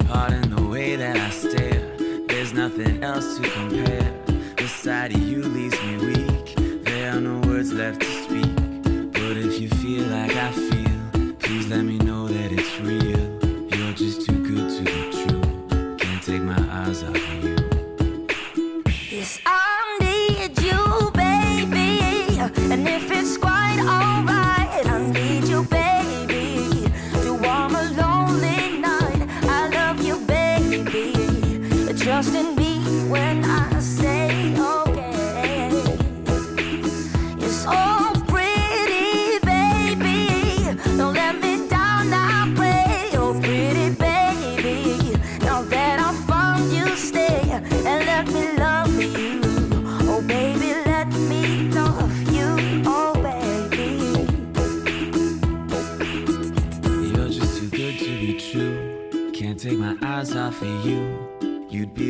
Pardon 0.07 0.55
the 0.55 0.65
way 0.65 0.95
that 0.95 1.17
I 1.17 1.29
stare. 1.29 1.83
There's 2.29 2.53
nothing 2.53 3.03
else 3.03 3.37
to 3.37 3.49
compare. 3.49 4.13
The 4.55 4.65
sight 4.65 5.13
of 5.13 5.21
you 5.21 5.43
leaves 5.43 5.77
me 5.83 5.97
weak. 6.07 6.85
There 6.85 7.11
are 7.11 7.19
no 7.19 7.41
words 7.49 7.73
left 7.73 7.99
to 7.99 8.07
speak. 8.23 8.55
But 9.11 9.35
if 9.35 9.59
you 9.59 9.67
feel 9.67 10.03
like 10.03 10.33
I 10.37 10.51
feel, 10.53 10.78
let 11.69 11.83
me 11.85 11.98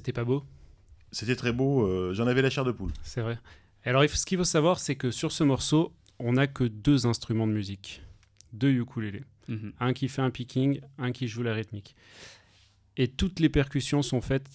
C'était 0.00 0.12
pas 0.14 0.24
beau 0.24 0.42
C'était 1.12 1.36
très 1.36 1.52
beau. 1.52 1.86
euh, 1.86 2.14
J'en 2.14 2.26
avais 2.26 2.40
la 2.40 2.48
chair 2.48 2.64
de 2.64 2.72
poule. 2.72 2.90
C'est 3.02 3.20
vrai. 3.20 3.38
Alors, 3.84 4.02
ce 4.08 4.24
qu'il 4.24 4.38
faut 4.38 4.44
savoir, 4.44 4.78
c'est 4.78 4.96
que 4.96 5.10
sur 5.10 5.30
ce 5.30 5.44
morceau, 5.44 5.92
on 6.18 6.32
n'a 6.34 6.46
que 6.46 6.64
deux 6.64 7.06
instruments 7.06 7.46
de 7.46 7.52
musique, 7.52 8.02
deux 8.54 8.70
ukulélés. 8.72 9.24
Mhm. 9.48 9.72
Un 9.78 9.92
qui 9.92 10.08
fait 10.08 10.22
un 10.22 10.30
picking, 10.30 10.80
un 10.98 11.12
qui 11.12 11.28
joue 11.28 11.42
la 11.42 11.52
rythmique. 11.52 11.94
Et 12.96 13.08
toutes 13.08 13.40
les 13.40 13.48
percussions 13.50 14.00
sont 14.02 14.20
faites 14.22 14.48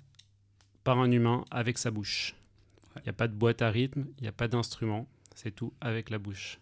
par 0.83 0.97
un 0.99 1.11
humain 1.11 1.45
avec 1.51 1.77
sa 1.77 1.91
bouche. 1.91 2.35
Il 2.97 3.03
n'y 3.03 3.09
a 3.09 3.13
pas 3.13 3.27
de 3.27 3.33
boîte 3.35 3.61
à 3.61 3.69
rythme, 3.69 4.05
il 4.17 4.23
n'y 4.23 4.27
a 4.27 4.31
pas 4.31 4.47
d'instrument, 4.47 5.07
c'est 5.35 5.51
tout 5.53 5.73
avec 5.81 6.09
la 6.09 6.17
bouche. 6.17 6.59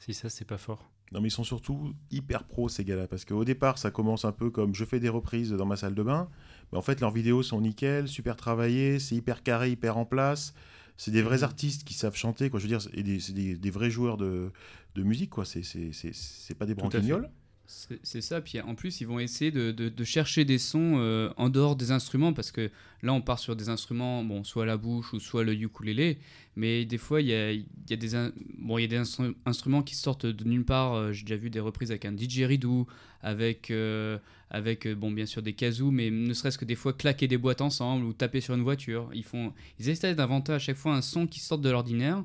Si 0.00 0.12
ça, 0.12 0.28
c'est 0.28 0.44
pas 0.44 0.58
fort. 0.58 0.90
Non, 1.12 1.20
mais 1.20 1.28
ils 1.28 1.32
sont 1.32 1.44
surtout 1.44 1.94
hyper 2.10 2.44
pros, 2.44 2.68
ces 2.68 2.84
gars-là. 2.84 3.06
Parce 3.06 3.24
qu'au 3.24 3.44
départ, 3.44 3.78
ça 3.78 3.90
commence 3.90 4.24
un 4.26 4.32
peu 4.32 4.50
comme 4.50 4.74
je 4.74 4.84
fais 4.84 4.98
des 5.00 5.08
reprises 5.08 5.52
dans 5.52 5.64
ma 5.66 5.76
salle 5.76 5.94
de 5.94 6.02
bain. 6.02 6.28
En 6.72 6.82
fait, 6.82 7.00
leurs 7.00 7.12
vidéos 7.12 7.42
sont 7.42 7.60
nickel, 7.60 8.08
super 8.08 8.36
travaillées, 8.36 8.98
c'est 8.98 9.14
hyper 9.14 9.42
carré, 9.42 9.70
hyper 9.70 9.96
en 9.96 10.04
place. 10.04 10.52
C'est 10.96 11.10
des 11.10 11.22
vrais 11.22 11.42
artistes 11.42 11.84
qui 11.84 11.94
savent 11.94 12.16
chanter, 12.16 12.48
quoi. 12.50 12.58
Je 12.58 12.66
veux 12.66 12.78
dire, 12.78 12.86
et 12.94 13.02
des- 13.02 13.20
c'est 13.20 13.32
des, 13.34 13.54
des 13.56 13.70
vrais 13.70 13.90
joueurs 13.90 14.16
de, 14.16 14.50
de 14.94 15.02
musique, 15.02 15.30
quoi. 15.30 15.44
C'est- 15.44 15.62
C'est 15.62 15.92
c'est- 15.92 16.14
c'est 16.14 16.54
pas 16.54 16.66
des 16.66 16.74
branquignoles. 16.74 17.30
C'est 17.68 17.98
c'est 18.04 18.20
ça, 18.20 18.40
puis 18.40 18.60
en 18.60 18.76
plus 18.76 19.00
ils 19.00 19.08
vont 19.08 19.18
essayer 19.18 19.50
de, 19.50 19.72
de- 19.72 19.88
de 19.88 20.04
chercher 20.04 20.44
des 20.44 20.56
sons 20.58 20.98
euh, 20.98 21.30
en 21.36 21.48
dehors 21.48 21.74
des 21.74 21.90
instruments, 21.90 22.32
parce 22.32 22.52
que 22.52 22.70
là 23.02 23.12
on 23.12 23.20
part 23.20 23.40
sur 23.40 23.56
des 23.56 23.68
instruments, 23.68 24.22
bon, 24.22 24.44
soit 24.44 24.64
la 24.66 24.76
bouche 24.76 25.12
ou 25.12 25.18
soit 25.18 25.42
le 25.42 25.52
ukulélé, 25.52 26.18
mais 26.54 26.84
des 26.84 26.96
fois 26.96 27.20
il 27.20 27.26
y 27.26 27.34
a, 27.34 27.52
y 27.52 27.66
a 27.90 27.96
des, 27.96 28.14
in- 28.14 28.30
bon, 28.58 28.78
y 28.78 28.84
a 28.84 28.86
des 28.86 28.98
instru- 28.98 29.34
instruments 29.46 29.82
qui 29.82 29.96
sortent 29.96 30.26
de 30.26 30.44
nulle 30.44 30.64
part, 30.64 30.94
euh, 30.94 31.10
j'ai 31.12 31.24
déjà 31.24 31.34
vu 31.36 31.50
des 31.50 31.58
reprises 31.58 31.90
avec 31.90 32.04
un 32.04 32.12
didgeridoo, 32.12 32.86
avec, 33.20 33.72
euh, 33.72 34.18
avec 34.50 34.86
euh, 34.86 34.94
bon, 34.94 35.10
bien 35.10 35.26
sûr 35.26 35.42
des 35.42 35.52
kazoo, 35.52 35.90
mais 35.90 36.10
ne 36.10 36.32
serait-ce 36.32 36.58
que 36.58 36.64
des 36.64 36.74
fois 36.76 36.92
claquer 36.92 37.26
des 37.28 37.38
boîtes 37.38 37.60
ensemble 37.60 38.04
ou 38.04 38.12
taper 38.12 38.40
sur 38.40 38.54
une 38.54 38.62
voiture, 38.62 39.10
ils, 39.12 39.24
font, 39.24 39.52
ils 39.78 39.88
essaient 39.88 40.14
d'inventer 40.14 40.52
à 40.52 40.58
chaque 40.58 40.76
fois 40.76 40.94
un 40.94 41.02
son 41.02 41.26
qui 41.26 41.40
sort 41.40 41.58
de 41.58 41.68
l'ordinaire, 41.70 42.22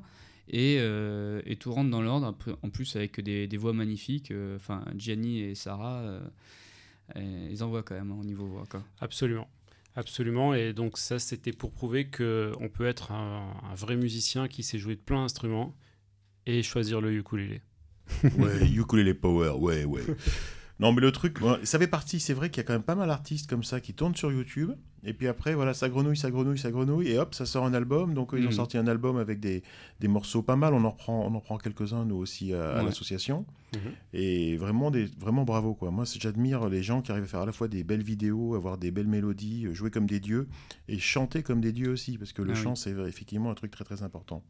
et, 0.48 0.76
euh, 0.80 1.40
et 1.46 1.56
tout 1.56 1.72
rentre 1.72 1.90
dans 1.90 2.02
l'ordre, 2.02 2.36
en 2.62 2.68
plus 2.70 2.96
avec 2.96 3.20
des, 3.20 3.46
des 3.46 3.56
voix 3.56 3.72
magnifiques. 3.72 4.30
euh, 4.32 4.56
Enfin, 4.56 4.84
Gianni 4.96 5.40
et 5.40 5.54
Sarah, 5.54 6.00
euh, 7.16 7.48
ils 7.50 7.62
envoient 7.62 7.82
quand 7.82 7.94
même 7.94 8.10
hein, 8.10 8.18
au 8.20 8.24
niveau 8.24 8.46
voix. 8.46 8.64
Quoi. 8.68 8.82
Absolument. 9.00 9.48
Absolument. 9.94 10.54
Et 10.54 10.72
donc, 10.72 10.98
ça, 10.98 11.18
c'était 11.18 11.52
pour 11.52 11.70
prouver 11.70 12.06
qu'on 12.06 12.70
peut 12.72 12.86
être 12.86 13.12
un, 13.12 13.54
un 13.70 13.74
vrai 13.74 13.96
musicien 13.96 14.48
qui 14.48 14.62
sait 14.62 14.78
jouer 14.78 14.96
de 14.96 15.00
plein 15.00 15.22
d'instruments 15.22 15.76
et 16.46 16.62
choisir 16.62 17.00
le 17.00 17.12
ukulélé. 17.14 17.60
Ouais, 18.38 18.68
ukulele 18.74 19.14
power, 19.18 19.50
ouais, 19.58 19.84
ouais. 19.84 20.02
Non, 20.82 20.92
mais 20.92 21.00
le 21.00 21.12
truc, 21.12 21.38
ça 21.64 21.78
fait 21.78 21.86
partie, 21.86 22.18
c'est 22.20 22.34
vrai 22.34 22.50
qu'il 22.50 22.58
y 22.58 22.64
a 22.64 22.66
quand 22.66 22.72
même 22.74 22.82
pas 22.82 22.94
mal 22.96 23.08
d'artistes 23.08 23.48
comme 23.48 23.62
ça 23.64 23.80
qui 23.80 23.94
tournent 23.94 24.14
sur 24.16 24.30
YouTube, 24.32 24.72
et 25.04 25.14
puis 25.14 25.28
après, 25.28 25.54
voilà, 25.54 25.74
ça 25.74 25.88
grenouille, 25.88 26.16
ça 26.16 26.30
grenouille, 26.30 26.58
ça 26.58 26.70
grenouille, 26.70 27.08
et 27.08 27.18
hop, 27.18 27.34
ça 27.34 27.46
sort 27.46 27.64
un 27.64 27.72
album. 27.74 28.14
Donc, 28.14 28.34
euh, 28.34 28.38
ils 28.38 28.44
ont 28.46 28.50
Mhm. 28.50 28.52
sorti 28.56 28.78
un 28.78 28.86
album 28.86 29.16
avec 29.16 29.40
des, 29.40 29.62
des 30.00 30.08
morceaux 30.08 30.42
pas 30.42 30.56
mal, 30.56 30.74
on 30.74 30.84
en 30.84 30.90
reprend, 30.90 31.24
on 31.26 31.34
en 31.34 31.40
prend 31.40 31.56
quelques-uns, 31.58 32.04
nous 32.04 32.16
aussi, 32.16 32.52
à, 32.52 32.72
à 32.78 32.82
l'association. 32.82 33.46
Mhm. 33.74 33.80
Et 34.12 34.56
vraiment, 34.56 34.90
des, 34.90 35.06
vraiment 35.18 35.44
bravo, 35.44 35.74
quoi. 35.74 35.90
Moi, 35.90 36.04
j'admire 36.18 36.68
les 36.68 36.82
gens 36.82 37.00
qui 37.00 37.10
arrivent 37.12 37.24
à 37.24 37.28
faire 37.28 37.40
à 37.40 37.46
la 37.46 37.52
fois 37.52 37.68
des 37.68 37.84
belles 37.84 38.02
vidéos, 38.02 38.54
avoir 38.54 38.76
des 38.76 38.90
belles 38.90 39.06
mélodies, 39.08 39.66
euh, 39.66 39.72
jouer 39.74 39.90
comme 39.90 40.06
des 40.06 40.20
dieux, 40.20 40.48
et 40.88 40.98
chanter 40.98 41.42
comme 41.42 41.60
des 41.60 41.72
dieux 41.72 41.90
aussi, 41.90 42.18
parce 42.18 42.32
que 42.32 42.42
le 42.42 42.52
Ah 42.52 42.56
oui. 42.56 42.62
chant, 42.62 42.74
c'est 42.74 42.90
effectivement 43.06 43.50
un 43.50 43.54
truc 43.54 43.70
très, 43.70 43.84
très 43.84 44.02
important. 44.02 44.42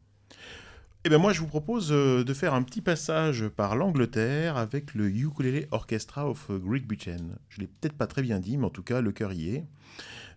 Eh 1.05 1.09
ben 1.09 1.17
moi, 1.17 1.33
je 1.33 1.41
vous 1.41 1.47
propose 1.47 1.91
euh, 1.91 2.23
de 2.23 2.33
faire 2.33 2.53
un 2.53 2.63
petit 2.63 2.79
passage 2.79 3.49
par 3.49 3.75
l'Angleterre 3.75 4.55
avec 4.55 4.93
le 4.93 5.09
Ukulele 5.09 5.67
Orchestra 5.71 6.29
of 6.29 6.49
Great 6.49 6.87
Britain. 6.87 7.17
Je 7.49 7.59
l'ai 7.59 7.67
peut-être 7.67 7.97
pas 7.97 8.07
très 8.07 8.21
bien 8.21 8.39
dit, 8.39 8.55
mais 8.55 8.67
en 8.67 8.69
tout 8.69 8.83
cas, 8.83 9.01
le 9.01 9.11
cœur 9.11 9.33
y 9.33 9.53
est. 9.53 9.65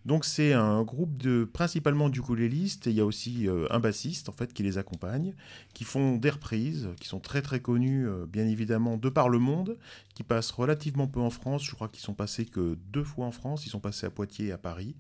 Donc 0.07 0.25
c'est 0.25 0.53
un 0.53 0.85
groupe 0.85 1.17
de 1.17 1.43
principalement 1.43 2.09
d'ukulélistes 2.09 2.87
et 2.87 2.91
il 2.91 2.97
y 2.97 3.01
a 3.01 3.05
aussi 3.05 3.49
euh, 3.49 3.67
un 3.71 3.81
bassiste 3.81 4.29
en 4.29 4.33
fait 4.33 4.53
qui 4.53 4.63
les 4.63 4.79
accompagne, 4.79 5.35
qui 5.75 5.83
font 5.83 6.15
des 6.15 6.31
reprises, 6.31 6.89
qui 7.01 7.09
sont 7.09 7.19
très 7.19 7.43
très 7.43 7.59
connus 7.59 8.07
euh, 8.07 8.25
bien 8.25 8.47
évidemment 8.47 8.99
de 8.99 9.09
par 9.09 9.29
le 9.29 9.41
monde, 9.41 9.77
qui 10.15 10.23
passent 10.23 10.53
relativement 10.53 11.09
peu 11.09 11.19
en 11.19 11.31
France. 11.31 11.65
Je 11.65 11.75
crois 11.75 11.89
qu'ils 11.89 12.05
sont 12.05 12.15
passés 12.15 12.45
que 12.45 12.79
deux 12.93 13.03
fois 13.03 13.27
en 13.27 13.33
France. 13.33 13.67
Ils 13.67 13.71
sont 13.71 13.81
passés 13.81 14.07
à 14.07 14.11
Poitiers 14.11 14.47
et 14.47 14.53
à 14.53 14.59
Paris. 14.59 14.95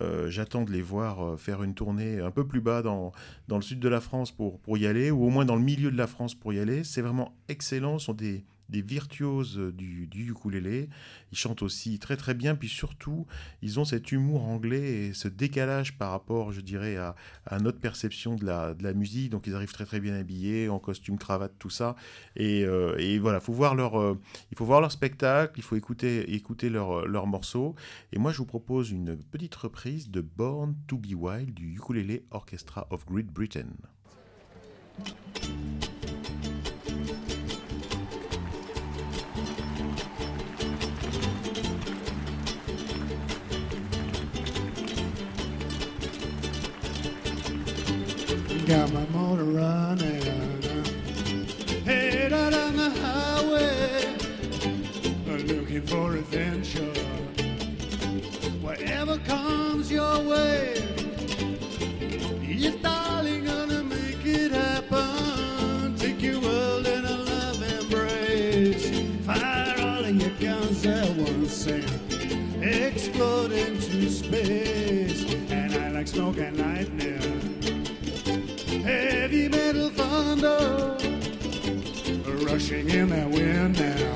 Euh, 0.00 0.30
J'attends 0.30 0.62
de 0.62 0.72
les 0.72 0.80
voir 0.80 1.38
faire 1.38 1.62
une 1.62 1.74
tournée 1.74 2.20
un 2.20 2.30
peu 2.30 2.46
plus 2.46 2.62
bas 2.62 2.80
dans, 2.80 3.12
le 3.50 3.60
sud 3.60 3.78
de 3.78 3.88
la 3.90 4.00
France 4.00 4.32
pour, 4.32 4.58
pour 4.60 4.78
y 4.78 4.86
aller, 4.86 5.10
ou 5.10 5.22
au 5.22 5.28
moins 5.28 5.44
dans 5.44 5.56
le 5.56 5.62
milieu 5.62 5.90
de 5.90 5.98
la 5.98 6.06
France 6.06 6.34
pour 6.34 6.54
y 6.54 6.60
aller. 6.60 6.82
C'est 6.82 7.02
vraiment 7.02 7.36
excellent. 7.48 7.98
Ce 7.98 8.06
sont 8.06 8.14
des, 8.14 8.42
des 8.68 8.82
virtuoses 8.82 9.58
du, 9.74 10.06
du 10.06 10.30
ukulélé. 10.30 10.88
Ils 11.32 11.38
chantent 11.38 11.62
aussi 11.62 11.98
très 11.98 12.16
très 12.16 12.34
bien, 12.34 12.54
puis 12.54 12.68
surtout, 12.68 13.26
ils 13.62 13.80
ont 13.80 13.84
cet 13.84 14.12
humour 14.12 14.44
anglais 14.44 15.06
et 15.06 15.12
ce 15.14 15.28
décalage 15.28 15.96
par 15.98 16.10
rapport, 16.10 16.52
je 16.52 16.60
dirais, 16.60 16.96
à, 16.96 17.14
notre 17.60 17.78
perception 17.78 18.36
de 18.36 18.44
la, 18.44 18.92
musique. 18.94 19.30
Donc 19.30 19.46
ils 19.46 19.54
arrivent 19.54 19.72
très 19.72 19.84
très 19.84 20.00
bien 20.00 20.14
habillés, 20.14 20.68
en 20.68 20.78
costume, 20.78 21.18
cravate, 21.18 21.52
tout 21.58 21.70
ça. 21.70 21.96
Et, 22.36 22.64
euh, 22.64 23.18
voilà, 23.20 23.38
euh, 23.38 24.14
il 24.50 24.56
faut 24.56 24.64
voir 24.64 24.80
leur 24.80 24.92
spectacle, 24.92 25.54
il 25.56 25.62
faut 25.62 25.76
écouter, 25.76 26.34
écouter 26.34 26.70
leurs 26.70 27.06
leurs 27.06 27.26
morceaux. 27.26 27.74
Et 28.12 28.18
moi, 28.18 28.32
je 28.32 28.38
vous 28.38 28.46
propose 28.46 28.90
une 28.90 29.16
petite 29.16 29.54
reprise 29.54 30.10
de 30.10 30.20
Born 30.20 30.74
to 30.86 30.98
be 30.98 31.14
Wild 31.14 31.54
du 31.54 31.74
Ukulele 31.76 32.22
Orchestra 32.30 32.86
of 32.90 33.06
Great 33.06 33.26
Britain. 33.26 33.66
Got 48.66 48.92
my 48.92 49.06
motor 49.12 49.44
running. 49.44 50.25
In 82.72 83.08
that 83.10 83.30
wind 83.30 83.78
now. 83.78 84.15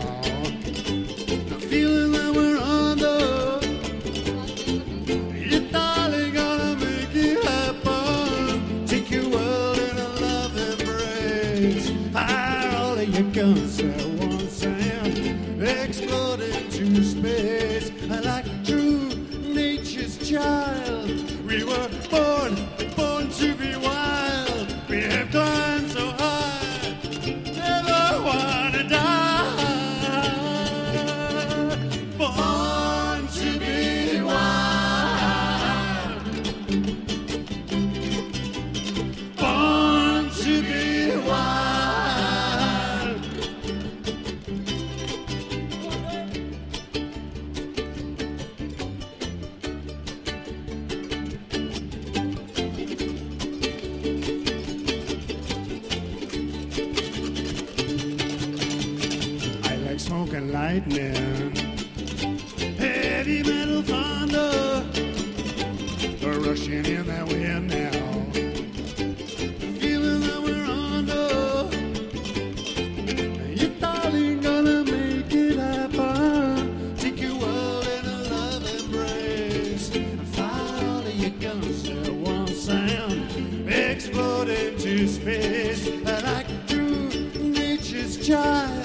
your 81.20 81.30
guns 81.38 81.82
to 81.82 82.12
one 82.14 82.46
sound. 82.46 83.68
Explode 83.68 84.48
into 84.48 85.06
space 85.06 85.86
like 86.04 86.46
two 86.66 87.10
nature's 87.38 88.26
child. 88.26 88.79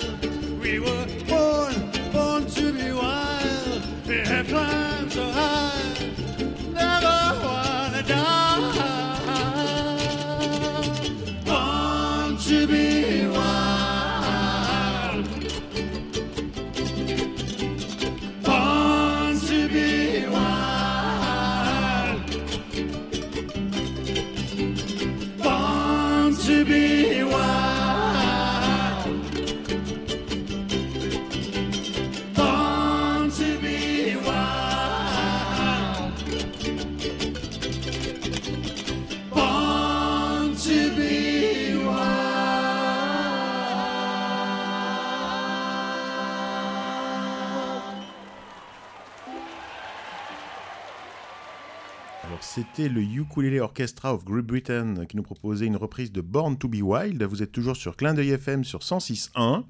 C'était 52.76 52.90
le 52.90 53.02
Ukulele 53.02 53.62
Orchestra 53.62 54.14
of 54.14 54.26
Great 54.26 54.46
Britain 54.46 55.06
qui 55.08 55.16
nous 55.16 55.24
proposait 55.24 55.66
une 55.66 55.78
reprise 55.78 56.12
de 56.12 56.20
Born 56.20 56.58
to 56.58 56.68
be 56.68 56.82
Wild. 56.82 57.22
Vous 57.24 57.42
êtes 57.42 57.52
toujours 57.52 57.76
sur 57.76 57.96
Clin 57.96 58.14
d'œil 58.14 58.32
FM 58.32 58.66
sur 58.66 58.80
106.1 58.80 59.64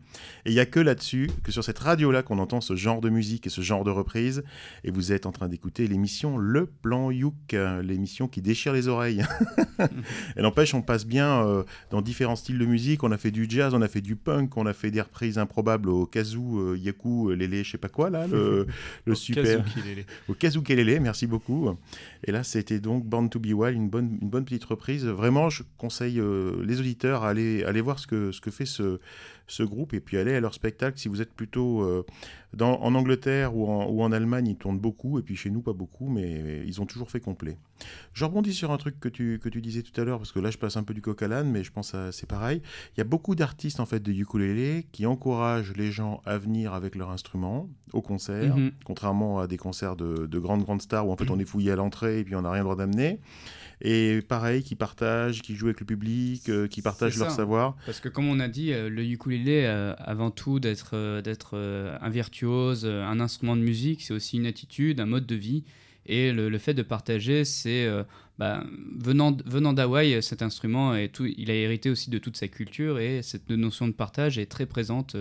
et 0.46 0.50
il 0.50 0.54
n'y 0.54 0.60
a 0.60 0.66
que 0.66 0.80
là-dessus, 0.80 1.30
que 1.44 1.52
sur 1.52 1.64
cette 1.64 1.78
radio-là 1.78 2.24
qu'on 2.24 2.40
entend 2.40 2.62
ce 2.62 2.76
genre 2.76 3.02
de 3.02 3.10
musique 3.10 3.46
et 3.46 3.50
ce 3.50 3.62
genre 3.62 3.84
de 3.84 3.92
reprise. 3.92 4.44
Et 4.84 4.92
vous 4.92 5.12
êtes 5.12 5.28
en 5.28 5.32
train 5.32 5.50
d'écouter 5.50 5.88
l'émission 5.88 6.38
Le 6.38 6.66
Plan 6.66 7.12
Youk, 7.12 7.56
l'émission 7.84 8.28
qui 8.28 8.42
déchire 8.42 8.74
les 8.74 8.88
oreilles. 8.88 9.24
et 10.38 10.42
n'empêche, 10.42 10.74
on 10.74 10.82
passe 10.82 11.06
bien 11.06 11.46
euh, 11.46 11.64
dans 11.92 12.02
différents 12.02 12.36
styles 12.36 12.58
de 12.58 12.66
musique. 12.66 13.04
On 13.04 13.12
a 13.12 13.18
fait 13.18 13.32
du 13.32 13.46
jazz, 13.48 13.76
on 13.76 13.82
a 13.84 13.88
fait 13.88 14.02
du 14.02 14.16
punk, 14.16 14.58
on 14.58 14.66
a 14.66 14.74
fait 14.74 14.90
des 14.90 15.02
reprises 15.02 15.38
improbables 15.38 15.90
au 15.90 16.08
kazoo, 16.08 16.60
euh, 16.60 16.78
yaku, 16.78 17.34
lélé, 17.36 17.64
je 17.64 17.72
sais 17.72 17.78
pas 17.78 17.90
quoi 17.90 18.10
là, 18.10 18.26
le, 18.26 18.66
le 19.06 19.12
Au 19.12 19.16
super 19.16 19.44
Kazoukilélé. 19.44 20.06
au 20.28 20.34
Kazukelele, 20.34 21.00
merci 21.02 21.28
beaucoup. 21.28 21.70
Et 22.28 22.32
là, 22.32 22.44
c'était 22.44 22.80
donc 22.80 23.06
Born 23.06 23.30
to 23.30 23.40
be 23.40 23.54
Wild, 23.54 23.78
une 23.78 23.88
bonne, 23.88 24.18
une 24.20 24.30
bonne 24.30 24.46
petite 24.46 24.66
reprise. 24.66 25.06
Vraiment, 25.06 25.52
je 25.52 25.62
conseille 25.78 26.20
euh, 26.20 26.64
les 26.66 26.80
auditeurs 26.80 27.24
à 27.24 27.30
aller, 27.30 27.64
aller 27.64 27.82
voir 27.82 28.00
ce 28.00 28.08
que, 28.08 28.32
ce 28.32 28.42
que 28.42 28.50
fait 28.50 28.66
ce, 28.66 29.00
ce 29.48 29.64
groupe 29.64 29.94
et 29.94 30.00
puis 30.00 30.18
aller 30.18 30.34
à 30.34 30.40
leur 30.40 30.54
spectacle. 30.54 30.98
Si 30.98 31.08
vous 31.08 31.22
êtes 31.22 31.34
plutôt 31.34 31.82
euh, 31.82 32.04
dans, 32.54 32.80
en 32.82 32.96
Angleterre 32.96 33.56
ou 33.56 33.68
en, 33.70 33.88
ou 33.90 34.02
en 34.02 34.12
Allemagne, 34.12 34.48
ils 34.48 34.56
tournent 34.56 34.80
beaucoup, 34.80 35.20
et 35.20 35.22
puis 35.22 35.36
chez 35.36 35.50
nous, 35.50 35.62
pas 35.62 35.74
beaucoup, 35.74 36.10
mais 36.10 36.64
ils 36.66 36.82
ont 36.82 36.86
toujours 36.86 37.12
fait 37.12 37.20
complet. 37.20 37.58
Je 38.14 38.24
rebondis 38.26 38.54
sur 38.54 38.72
un 38.72 38.78
truc 38.78 39.00
que 39.00 39.10
tu, 39.10 39.40
que 39.40 39.50
tu 39.50 39.62
disais 39.62 39.82
tout 39.84 40.00
à 40.00 40.04
l'heure, 40.06 40.18
parce 40.18 40.32
que 40.32 40.40
là, 40.40 40.50
je 40.50 40.58
passe 40.58 40.78
un 40.78 40.84
peu 40.84 40.94
du 40.94 41.02
coq 41.02 41.22
à 41.22 41.28
l'âne, 41.28 41.52
mais 41.52 41.64
je 41.64 41.72
pense 41.72 41.92
que 41.92 42.12
c'est 42.12 42.28
pareil. 42.28 42.62
Il 42.96 43.00
y 43.00 43.02
a 43.02 43.06
beaucoup 43.06 43.36
d'artistes 43.36 43.80
en 43.80 43.86
fait 43.86 44.00
de 44.02 44.12
ukulélé 44.12 44.88
qui 44.92 45.06
encouragent 45.06 45.74
les 45.76 45.92
gens 45.92 46.22
à 46.26 46.38
venir 46.38 46.74
avec 46.74 46.96
leur 46.96 47.10
instrument 47.12 47.70
au 47.94 48.02
concert, 48.02 48.56
Mhm. 48.58 48.72
contrairement 48.86 49.40
à 49.40 49.48
des 49.48 49.58
concerts 49.58 49.96
de, 49.96 50.26
de 50.26 50.40
grandes 50.40 50.64
grandes 50.64 50.82
stars 50.82 51.08
où 51.08 51.12
en 51.12 51.18
fait 51.18 51.30
on 51.30 51.40
est 51.40 51.46
fouillé 51.46 51.72
à 51.72 51.76
l'entrée 51.76 52.20
et 52.20 52.24
puis 52.24 52.36
on 52.36 52.42
n'a 52.42 52.50
rien 52.52 52.62
le 52.62 52.66
droit 52.66 52.76
d'amener. 52.76 53.20
Et 53.88 54.24
pareil, 54.24 54.64
qui 54.64 54.74
partagent, 54.74 55.44
qui 55.44 55.56
jouent 55.56 55.68
avec 55.68 55.80
le 55.80 55.86
public, 55.86 56.50
euh, 56.50 56.68
qui 56.68 56.82
partagent 56.82 57.20
leur 57.20 57.30
savoir. 57.30 57.78
Parce 57.86 58.00
que 58.00 58.10
comme 58.10 58.28
on 58.28 58.40
a 58.40 58.48
dit, 58.48 58.74
euh, 58.74 58.90
le 58.90 59.04
ukulélé, 59.06 59.66
euh, 59.66 59.94
avant 60.00 60.32
tout 60.32 60.60
d'être 60.60 61.22
d'être 61.22 61.56
un 62.02 62.10
virtuose, 62.10 62.88
un 62.88 63.20
instrument 63.20 63.56
de 63.56 63.62
musique, 63.62 64.02
c'est 64.02 64.14
aussi 64.14 64.38
une 64.38 64.48
attitude, 64.48 65.00
un 65.00 65.06
mode 65.06 65.28
de 65.28 65.36
vie. 65.36 65.64
Et 66.08 66.32
le, 66.32 66.50
le 66.50 66.58
fait 66.58 66.74
de 66.74 66.82
partager, 66.82 67.46
c'est 67.46 67.88
bah, 68.40 68.64
venant, 68.98 69.38
venant 69.46 69.74
d'Hawaï, 69.74 70.22
cet 70.24 70.42
instrument, 70.42 70.96
est 70.96 71.10
tout, 71.10 71.26
il 71.26 71.52
a 71.52 71.54
hérité 71.54 71.92
aussi 71.92 72.10
de 72.10 72.18
toute 72.18 72.38
sa 72.38 72.48
culture 72.48 72.98
et 72.98 73.22
cette 73.22 73.50
notion 73.50 73.88
de 73.88 73.94
partage 73.94 74.40
est 74.40 74.48
très 74.48 74.66
présente 74.66 75.16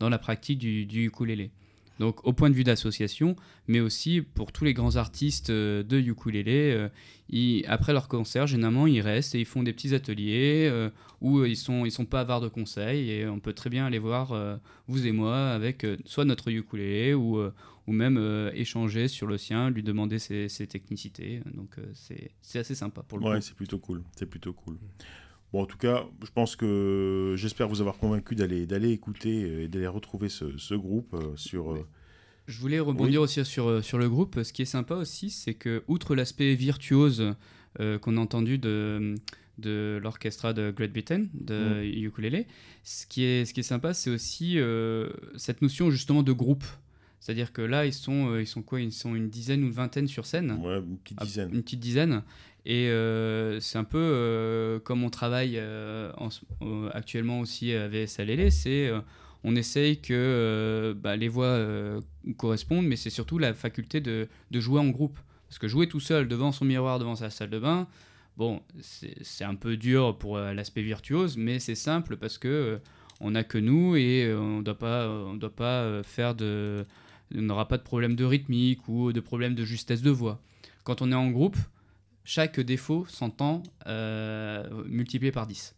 dans 0.00 0.08
la 0.08 0.18
pratique 0.18 0.58
du, 0.58 0.86
du 0.86 1.06
ukulélé. 1.06 1.50
Donc 1.98 2.24
au 2.26 2.32
point 2.32 2.48
de 2.50 2.54
vue 2.54 2.64
d'association, 2.64 3.34
mais 3.66 3.80
aussi 3.80 4.22
pour 4.22 4.52
tous 4.52 4.64
les 4.64 4.72
grands 4.74 4.96
artistes 4.96 5.50
euh, 5.50 5.82
de 5.82 5.98
ukulélé, 5.98 6.72
euh, 6.72 6.88
ils- 7.28 7.64
après 7.66 7.92
leur 7.92 8.06
concert, 8.08 8.46
généralement 8.46 8.86
ils 8.86 9.00
restent 9.00 9.34
et 9.34 9.40
ils 9.40 9.44
font 9.46 9.62
des 9.62 9.72
petits 9.72 9.94
ateliers 9.94 10.68
euh, 10.70 10.90
où 11.20 11.44
ils 11.44 11.56
sont 11.56 11.84
ils 11.84 11.90
sont 11.90 12.04
pas 12.06 12.20
avares 12.20 12.40
de 12.40 12.48
conseils 12.48 13.10
et 13.10 13.26
on 13.26 13.40
peut 13.40 13.52
très 13.52 13.68
bien 13.70 13.84
aller 13.86 13.98
voir 13.98 14.32
euh, 14.32 14.56
vous 14.86 15.06
et 15.06 15.12
moi 15.12 15.50
avec 15.50 15.84
euh, 15.84 15.96
soit 16.04 16.24
notre 16.24 16.48
ukulélé 16.50 17.14
ou 17.14 17.38
euh, 17.38 17.52
ou 17.88 17.92
même 17.92 18.18
euh, 18.18 18.50
échanger 18.54 19.08
sur 19.08 19.26
le 19.26 19.38
sien, 19.38 19.70
lui 19.70 19.82
demander 19.82 20.18
ses, 20.18 20.48
ses 20.50 20.66
technicités. 20.66 21.40
Donc 21.54 21.70
euh, 21.78 21.86
c'est 21.94 22.30
c'est 22.42 22.58
assez 22.60 22.74
sympa 22.74 23.02
pour 23.02 23.18
le 23.18 23.24
Ouais, 23.26 23.36
coup. 23.36 23.40
c'est 23.40 23.54
plutôt 23.56 23.78
cool. 23.78 24.02
C'est 24.16 24.26
plutôt 24.26 24.52
cool. 24.52 24.78
Bon, 25.52 25.62
en 25.62 25.66
tout 25.66 25.78
cas, 25.78 26.04
je 26.24 26.30
pense 26.30 26.56
que 26.56 27.34
j'espère 27.36 27.68
vous 27.68 27.80
avoir 27.80 27.96
convaincu 27.96 28.34
d'aller 28.34 28.66
d'aller 28.66 28.90
écouter 28.90 29.62
et 29.64 29.68
d'aller 29.68 29.86
retrouver 29.86 30.28
ce, 30.28 30.56
ce 30.58 30.74
groupe 30.74 31.14
euh, 31.14 31.34
sur. 31.36 31.72
euh, 31.72 31.86
Je 32.46 32.58
voulais 32.60 32.80
rebondir 32.80 33.22
aussi 33.22 33.42
sur, 33.44 33.66
euh, 33.66 33.80
sur 33.82 33.96
le 33.98 34.08
groupe. 34.10 34.42
Ce 34.42 34.52
qui 34.52 34.62
est 34.62 34.66
sympa 34.66 34.94
aussi, 34.94 35.30
c'est 35.30 35.54
que, 35.54 35.82
outre 35.88 36.14
l'aspect 36.14 36.54
virtuose 36.54 37.34
euh, 37.80 37.98
qu'on 37.98 38.16
a 38.18 38.20
entendu 38.20 38.58
de, 38.58 39.14
de 39.58 39.98
l'orchestra 40.02 40.52
de 40.52 40.70
Great 40.70 40.92
Britain, 40.92 41.26
de 41.32 41.82
ukulélé, 41.82 42.46
ce 42.84 43.06
qui 43.06 43.22
est, 43.24 43.44
ce 43.46 43.54
qui 43.54 43.60
est 43.60 43.62
sympa, 43.62 43.94
c'est 43.94 44.10
aussi 44.10 44.58
euh, 44.58 45.08
cette 45.36 45.62
notion 45.62 45.90
justement 45.90 46.22
de 46.22 46.32
groupe. 46.32 46.64
C'est-à-dire 47.20 47.52
que 47.52 47.62
là, 47.62 47.84
ils 47.84 47.92
sont, 47.92 48.38
ils 48.38 48.46
sont 48.46 48.62
quoi? 48.62 48.80
Ils 48.80 48.92
sont 48.92 49.14
une 49.16 49.28
dizaine 49.28 49.62
ou 49.64 49.66
une 49.66 49.72
vingtaine 49.72 50.06
sur 50.06 50.24
scène. 50.24 50.52
ouais, 50.62 50.78
une 50.78 50.98
petite 50.98 51.18
Ah, 51.20 51.24
dizaine. 51.24 51.50
Une 51.52 51.62
petite 51.62 51.80
dizaine. 51.80 52.22
Et 52.64 52.88
euh, 52.88 53.60
c'est 53.60 53.78
un 53.78 53.84
peu 53.84 53.98
euh, 53.98 54.78
comme 54.80 55.04
on 55.04 55.10
travaille 55.10 55.54
euh, 55.56 56.12
actuellement 56.92 57.40
aussi 57.40 57.72
à 57.72 57.88
VSLL, 57.88 58.50
c'est 58.52 58.90
on 59.44 59.54
essaye 59.54 60.00
que 60.00 60.96
bah, 61.00 61.16
les 61.16 61.28
voix 61.28 61.58
correspondent, 62.36 62.86
mais 62.86 62.96
c'est 62.96 63.10
surtout 63.10 63.38
la 63.38 63.54
faculté 63.54 64.00
de, 64.00 64.28
jouer 64.52 64.80
en 64.80 64.88
groupe. 64.88 65.18
Parce 65.48 65.58
que 65.58 65.68
jouer 65.68 65.88
tout 65.88 66.00
seul 66.00 66.28
devant 66.28 66.52
son 66.52 66.66
miroir, 66.66 66.98
devant 66.98 67.16
sa 67.16 67.30
salle 67.30 67.48
de 67.48 67.58
bain, 67.58 67.86
bon, 68.36 68.60
c'est 68.80 69.44
un 69.44 69.54
peu 69.54 69.78
dur 69.78 70.18
pour 70.18 70.38
l'aspect 70.38 70.82
virtuose, 70.82 71.38
mais 71.38 71.58
c'est 71.58 71.74
simple 71.74 72.18
parce 72.18 72.36
que 72.36 72.80
on 73.20 73.30
n'a 73.30 73.44
que 73.44 73.58
nous 73.58 73.96
et 73.96 74.30
on 74.34 74.60
doit 74.60 74.78
pas, 74.78 75.08
on 75.08 75.34
doit 75.34 75.54
pas 75.54 76.02
faire 76.02 76.34
de, 76.34 76.84
on 77.34 77.42
n'aura 77.42 77.66
pas 77.66 77.78
de 77.78 77.82
problème 77.82 78.14
de 78.14 78.24
rythmique 78.24 78.88
ou 78.88 79.12
de 79.12 79.20
problème 79.20 79.54
de 79.54 79.64
justesse 79.64 80.02
de 80.02 80.10
voix. 80.10 80.40
Quand 80.84 81.00
on 81.00 81.12
est 81.12 81.16
en 81.16 81.30
groupe, 81.30 81.56
chaque 82.30 82.60
défaut 82.60 83.06
s'entend 83.08 83.62
euh, 83.86 84.84
multiplié 84.86 85.32
par 85.32 85.46
10. 85.46 85.74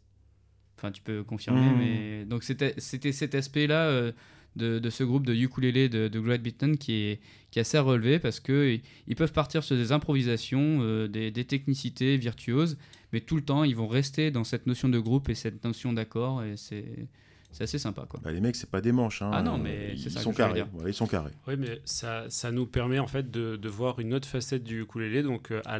Enfin, 0.76 0.90
tu 0.90 1.00
peux 1.00 1.22
confirmer, 1.22 1.68
mais 1.78 2.24
donc 2.24 2.42
c'était 2.42 2.74
cet 2.78 3.34
aspect-là 3.36 3.86
euh, 3.86 4.12
de, 4.56 4.80
de 4.80 4.90
ce 4.90 5.04
groupe 5.04 5.24
de 5.26 5.32
ukulélé 5.34 5.88
de, 5.88 6.08
de 6.08 6.18
Great 6.20 6.42
Britain 6.42 6.74
qui 6.74 6.92
est, 6.94 7.20
qui 7.52 7.58
est 7.58 7.62
assez 7.62 7.76
à 7.76 7.82
relever 7.82 8.18
parce 8.18 8.40
que 8.40 8.74
i- 8.74 8.82
ils 9.06 9.14
peuvent 9.14 9.32
partir 9.32 9.62
sur 9.62 9.76
des 9.76 9.92
improvisations, 9.92 10.78
euh, 10.80 11.06
des, 11.06 11.30
des 11.30 11.44
technicités 11.44 12.16
virtuoses, 12.16 12.76
mais 13.12 13.20
tout 13.20 13.36
le 13.36 13.42
temps 13.42 13.62
ils 13.62 13.76
vont 13.76 13.86
rester 13.88 14.32
dans 14.32 14.42
cette 14.42 14.66
notion 14.66 14.88
de 14.88 14.98
groupe 14.98 15.28
et 15.28 15.34
cette 15.36 15.62
notion 15.64 15.92
d'accord 15.92 16.42
et 16.42 16.56
c'est 16.56 17.06
c'est 17.52 17.64
assez 17.64 17.78
sympa 17.78 18.06
quoi. 18.08 18.20
Bah, 18.22 18.32
les 18.32 18.40
mecs, 18.40 18.56
c'est 18.56 18.70
pas 18.70 18.80
des 18.80 18.92
manches. 18.92 19.22
Hein. 19.22 19.30
Ah 19.32 19.42
non, 19.42 19.58
mais 19.58 19.92
ils 19.94 20.00
c'est 20.00 20.10
ça 20.10 20.20
sont 20.20 20.32
carrés. 20.32 20.64
ils 20.86 20.94
sont 20.94 21.06
carrés. 21.06 21.32
Oui, 21.46 21.54
mais 21.58 21.80
ça, 21.84 22.24
ça 22.28 22.50
nous 22.52 22.66
permet 22.66 22.98
en 22.98 23.06
fait 23.06 23.30
de, 23.30 23.56
de 23.56 23.68
voir 23.68 23.98
une 23.98 24.14
autre 24.14 24.28
facette 24.28 24.64
du 24.64 24.82
ukulélé, 24.82 25.22
donc 25.22 25.50
euh, 25.50 25.60
à 25.64 25.78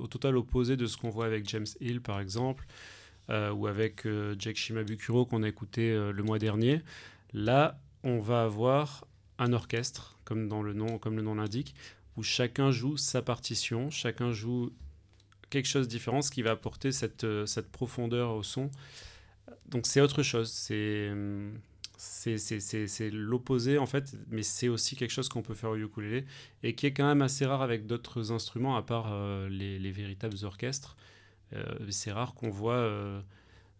au 0.00 0.06
total 0.06 0.36
opposé 0.36 0.76
de 0.76 0.86
ce 0.86 0.96
qu'on 0.96 1.10
voit 1.10 1.26
avec 1.26 1.48
James 1.48 1.66
Hill 1.80 2.00
par 2.00 2.20
exemple, 2.20 2.66
euh, 3.30 3.52
ou 3.52 3.68
avec 3.68 4.06
euh, 4.06 4.34
Jake 4.38 4.56
Shimabukuro 4.56 5.24
qu'on 5.24 5.44
a 5.44 5.48
écouté 5.48 5.92
euh, 5.92 6.10
le 6.10 6.22
mois 6.24 6.40
dernier. 6.40 6.82
Là, 7.32 7.78
on 8.02 8.18
va 8.18 8.42
avoir 8.42 9.06
un 9.38 9.52
orchestre, 9.52 10.18
comme, 10.24 10.48
dans 10.48 10.62
le 10.62 10.72
nom, 10.72 10.98
comme 10.98 11.14
le 11.14 11.22
nom 11.22 11.36
l'indique, 11.36 11.76
où 12.16 12.24
chacun 12.24 12.72
joue 12.72 12.96
sa 12.96 13.22
partition, 13.22 13.88
chacun 13.88 14.32
joue 14.32 14.72
quelque 15.48 15.68
chose 15.68 15.86
de 15.86 15.90
différent, 15.92 16.22
ce 16.22 16.32
qui 16.32 16.42
va 16.42 16.50
apporter 16.52 16.90
cette, 16.90 17.24
cette 17.46 17.70
profondeur 17.70 18.34
au 18.34 18.42
son. 18.42 18.70
Donc 19.68 19.86
c'est 19.86 20.00
autre 20.00 20.22
chose, 20.22 20.50
c'est 20.52 21.10
c'est- 21.96 23.10
l'opposé 23.10 23.76
en 23.78 23.86
fait, 23.86 24.16
mais 24.30 24.42
c'est 24.42 24.68
aussi 24.68 24.96
quelque 24.96 25.10
chose 25.10 25.28
qu'on 25.28 25.42
peut 25.42 25.54
faire 25.54 25.70
au 25.70 25.76
ukulélé 25.76 26.24
et 26.62 26.74
qui 26.74 26.86
est 26.86 26.92
quand 26.92 27.06
même 27.06 27.20
assez 27.22 27.44
rare 27.44 27.60
avec 27.62 27.86
d'autres 27.86 28.32
instruments 28.32 28.76
à 28.76 28.82
part 28.82 29.08
euh, 29.12 29.48
les, 29.50 29.78
les 29.78 29.92
véritables 29.92 30.36
orchestres. 30.44 30.96
Euh, 31.54 31.64
c'est 31.90 32.12
rare 32.12 32.34
qu'on 32.34 32.50
voit 32.50 32.74
euh, 32.74 33.20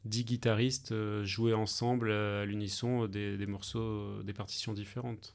10 0.05 0.25
guitaristes 0.25 0.95
jouer 1.25 1.55
ensemble 1.55 2.13
à 2.13 2.45
l'unisson 2.45 3.07
des, 3.07 3.37
des 3.39 3.47
morceaux, 3.47 4.23
des 4.23 4.33
partitions 4.35 4.73
différentes, 4.75 5.35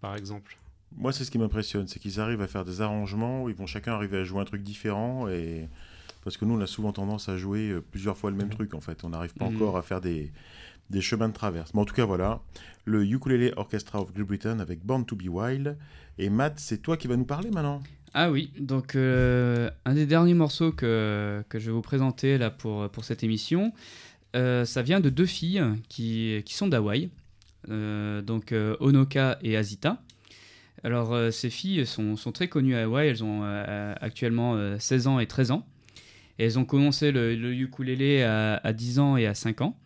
par 0.00 0.16
exemple. 0.16 0.58
Moi, 0.96 1.12
c'est 1.12 1.24
ce 1.24 1.30
qui 1.30 1.38
m'impressionne, 1.38 1.86
c'est 1.86 1.98
qu'ils 2.00 2.18
arrivent 2.20 2.40
à 2.40 2.46
faire 2.48 2.64
des 2.64 2.80
arrangements 2.80 3.42
où 3.44 3.48
ils 3.50 3.54
vont 3.54 3.66
chacun 3.66 3.92
arriver 3.92 4.18
à 4.18 4.24
jouer 4.24 4.40
un 4.40 4.44
truc 4.44 4.62
différent 4.62 5.28
et 5.28 5.68
parce 6.24 6.36
que 6.36 6.44
nous, 6.44 6.54
on 6.54 6.60
a 6.60 6.66
souvent 6.66 6.92
tendance 6.92 7.28
à 7.28 7.36
jouer 7.36 7.70
euh, 7.70 7.80
plusieurs 7.80 8.16
fois 8.16 8.30
le 8.30 8.36
même 8.36 8.50
truc 8.50 8.74
en 8.74 8.80
fait. 8.80 9.04
On 9.04 9.10
n'arrive 9.10 9.34
pas 9.34 9.48
Mhm. 9.48 9.56
encore 9.56 9.76
à 9.76 9.82
faire 9.82 10.00
des 10.00 10.30
des 10.90 11.02
chemins 11.02 11.28
de 11.28 11.34
traverse. 11.34 11.74
Mais 11.74 11.80
en 11.82 11.84
tout 11.84 11.94
cas, 11.94 12.06
voilà, 12.06 12.40
le 12.86 13.04
Ukulele 13.04 13.52
Orchestra 13.58 14.00
of 14.00 14.14
Great 14.14 14.26
Britain 14.26 14.58
avec 14.58 14.82
Born 14.86 15.04
to 15.04 15.16
Be 15.16 15.28
Wild. 15.28 15.76
Et 16.16 16.30
Matt, 16.30 16.54
c'est 16.58 16.78
toi 16.78 16.96
qui 16.96 17.06
vas 17.08 17.16
nous 17.16 17.26
parler 17.26 17.50
maintenant 17.50 17.82
Ah 18.14 18.30
oui, 18.30 18.50
donc 18.58 18.94
euh, 18.96 19.70
un 19.84 19.92
des 19.92 20.06
derniers 20.06 20.32
morceaux 20.32 20.72
que, 20.72 21.44
que 21.50 21.58
je 21.58 21.66
vais 21.66 21.72
vous 21.72 21.82
présenter 21.82 22.38
là 22.38 22.48
pour, 22.50 22.88
pour 22.88 23.04
cette 23.04 23.22
émission, 23.22 23.74
euh, 24.34 24.64
ça 24.64 24.80
vient 24.80 25.00
de 25.00 25.10
deux 25.10 25.26
filles 25.26 25.62
qui, 25.90 26.40
qui 26.46 26.54
sont 26.54 26.68
d'Hawaï, 26.68 27.10
euh, 27.68 28.22
donc 28.22 28.54
Onoka 28.80 29.38
et 29.42 29.58
Azita. 29.58 30.00
Alors 30.84 31.14
ces 31.32 31.50
filles 31.50 31.84
sont, 31.86 32.16
sont 32.16 32.32
très 32.32 32.48
connues 32.48 32.76
à 32.76 32.84
Hawaï, 32.84 33.08
elles 33.08 33.22
ont 33.24 33.42
actuellement 34.00 34.54
euh, 34.56 34.78
16 34.78 35.06
ans 35.06 35.18
et 35.18 35.26
13 35.26 35.50
ans. 35.50 35.66
Elles 36.38 36.58
ont 36.58 36.64
commencé 36.64 37.10
le, 37.12 37.34
le 37.34 37.54
ukulélé 37.54 38.22
à, 38.22 38.56
à 38.56 38.72
10 38.72 38.98
ans 38.98 39.16
et 39.16 39.26
à 39.26 39.34
5 39.34 39.60
ans. 39.60 39.78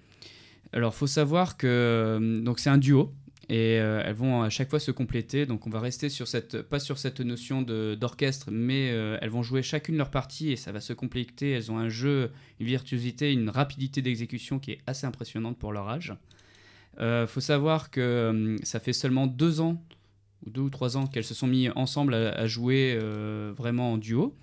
Alors 0.72 0.94
faut 0.94 1.07
savoir 1.07 1.57
que 1.57 1.66
euh, 1.66 2.55
c'est 2.57 2.70
un 2.70 2.78
duo 2.78 3.12
et 3.48 3.78
euh, 3.80 4.03
elles 4.05 4.14
vont 4.14 4.42
à 4.42 4.48
chaque 4.48 4.70
fois 4.70 4.80
se 4.80 4.90
compléter. 4.90 5.44
Donc 5.46 5.66
on 5.66 5.70
va 5.70 5.80
rester 5.80 6.09
sur 6.09 6.28
cette 6.28 6.62
pas 6.62 6.78
sur 6.78 6.98
cette 6.98 7.20
notion 7.20 7.62
d'orchestre, 7.62 8.50
mais 8.50 8.90
euh, 8.90 9.18
elles 9.20 9.30
vont 9.30 9.42
jouer 9.42 9.62
chacune 9.62 9.96
leur 9.96 10.11
partie 10.11 10.53
et 10.53 10.57
ça 10.57 10.72
va 10.72 10.80
se 10.80 10.92
compléter. 10.92 11.50
Elles 11.50 11.70
ont 11.70 11.78
un 11.78 11.88
jeu, 11.88 12.30
une 12.61 12.66
virtuosité, 12.66 13.32
une 13.32 13.50
rapidité 13.50 14.00
d'exécution 14.00 14.59
qui 14.59 14.72
est 14.72 14.78
assez 14.86 15.07
impressionnante 15.07 15.59
pour 15.59 15.72
leur 15.72 15.88
âge. 15.88 16.14
Euh, 17.00 17.26
faut 17.26 17.40
savoir 17.40 17.90
que 17.90 18.57
ça 18.62 18.80
fait 18.80 18.92
seulement 18.92 19.26
deux 19.26 19.61
ans 19.61 19.82
ou 20.46 20.50
deux 20.50 20.62
ou 20.62 20.70
trois 20.70 20.96
ans 20.96 21.07
qu'elles 21.07 21.24
se 21.24 21.34
sont 21.34 21.46
mis 21.46 21.68
ensemble 21.70 22.14
à, 22.14 22.46
jouer 22.46 22.98
vraiment 23.57 23.92
en 23.92 23.98
duo 23.98 24.34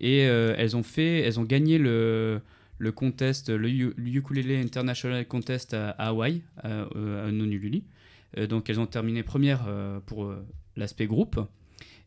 et 0.00 0.26
euh, 0.26 0.54
elles 0.56 0.76
ont 0.76 0.82
fait, 0.82 1.20
elles 1.20 1.38
ont 1.38 1.44
gagné 1.44 1.78
le 1.78 2.40
le 2.78 2.92
contest, 2.92 3.50
le, 3.50 3.68
Ukulele 3.68 4.52
International 4.52 5.26
Contest 5.28 5.74
à, 5.74 5.90
à 5.90 6.08
Hawaï, 6.08 6.40
à, 6.56 6.88
euh, 6.96 7.28
à. 7.28 8.38
Euh, 8.40 8.46
donc 8.46 8.70
elles 8.70 8.80
ont 8.80 8.86
terminé 8.86 9.22
première 9.22 9.68
pour 10.06 10.32
l'aspect 10.76 11.06
groupe. 11.06 11.40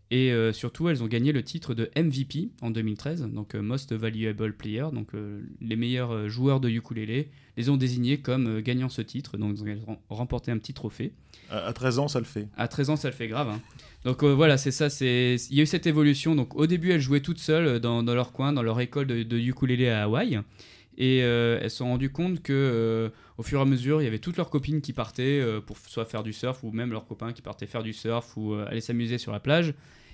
Et 0.09 0.31
surtout, 0.51 0.89
elles 0.89 1.03
ont 1.03 1.07
gagné 1.07 1.31
le 1.31 1.43
titre 1.43 1.73
de 1.73 1.89
MVP 1.95 2.51
en 2.61 2.69
2013, 2.69 3.23
donc 3.31 3.55
Most 3.55 3.93
Valuable 3.93 4.53
Player, 4.53 4.85
donc 4.93 5.09
les 5.61 5.75
meilleurs 5.75 6.29
joueurs 6.29 6.59
de 6.59 6.69
ukulélé 6.69 7.29
les 7.57 7.69
ont 7.69 7.77
désignés 7.77 8.19
comme 8.19 8.61
gagnant 8.61 8.89
ce 8.89 9.01
titre, 9.01 9.37
donc 9.37 9.57
elles 9.65 9.81
ont 9.87 9.97
remporté 10.09 10.51
un 10.51 10.57
petit 10.57 10.73
trophée. 10.73 11.13
À 11.49 11.67
à 11.67 11.73
13 11.73 11.99
ans, 11.99 12.07
ça 12.07 12.19
le 12.19 12.25
fait. 12.25 12.47
À 12.57 12.67
13 12.67 12.89
ans, 12.91 12.95
ça 12.95 13.09
le 13.09 13.13
fait 13.13 13.27
grave. 13.27 13.49
hein. 13.49 13.61
Donc 14.03 14.23
euh, 14.23 14.33
voilà, 14.33 14.57
c'est 14.57 14.71
ça. 14.71 14.87
Il 15.01 15.37
y 15.55 15.59
a 15.59 15.63
eu 15.63 15.65
cette 15.65 15.87
évolution. 15.87 16.35
Donc 16.35 16.55
au 16.55 16.67
début, 16.67 16.91
elles 16.91 17.01
jouaient 17.01 17.21
toutes 17.21 17.39
seules 17.39 17.67
euh, 17.67 17.79
dans, 17.79 18.01
leur 18.03 18.31
coin, 18.31 18.53
dans 18.53 18.63
leur 18.63 18.79
école 18.81 19.07
de, 19.07 19.23
de 19.23 19.37
ukulélé 19.37 19.89
à 19.89 20.03
Hawaï, 20.03 20.41
et 20.97 21.23
euh, 21.23 21.59
elles 21.61 21.71
se 21.71 21.77
sont 21.77 21.85
rendues 21.87 22.11
compte 22.11 22.41
que 22.43 23.11
au 23.37 23.43
fur 23.43 23.59
et 23.59 23.61
à 23.61 23.65
mesure, 23.65 24.01
il 24.01 24.05
y 24.05 24.07
avait 24.07 24.19
toutes 24.19 24.37
leurs 24.37 24.49
copines 24.49 24.81
qui 24.81 24.93
partaient 24.93 25.41
pour 25.65 25.77
soit 25.77 26.05
faire 26.05 26.21
du 26.23 26.33
surf 26.33 26.63
ou 26.63 26.71
même 26.71 26.91
leurs 26.91 27.07
copains 27.07 27.33
qui 27.33 27.41
partaient 27.41 27.65
faire 27.65 27.81
du 27.81 27.93
surf 27.93 28.37
ou 28.37 28.53
aller 28.53 28.81
s'amuser 28.81 29.17
sur 29.17 29.31
la 29.31 29.39
plage. 29.39 29.73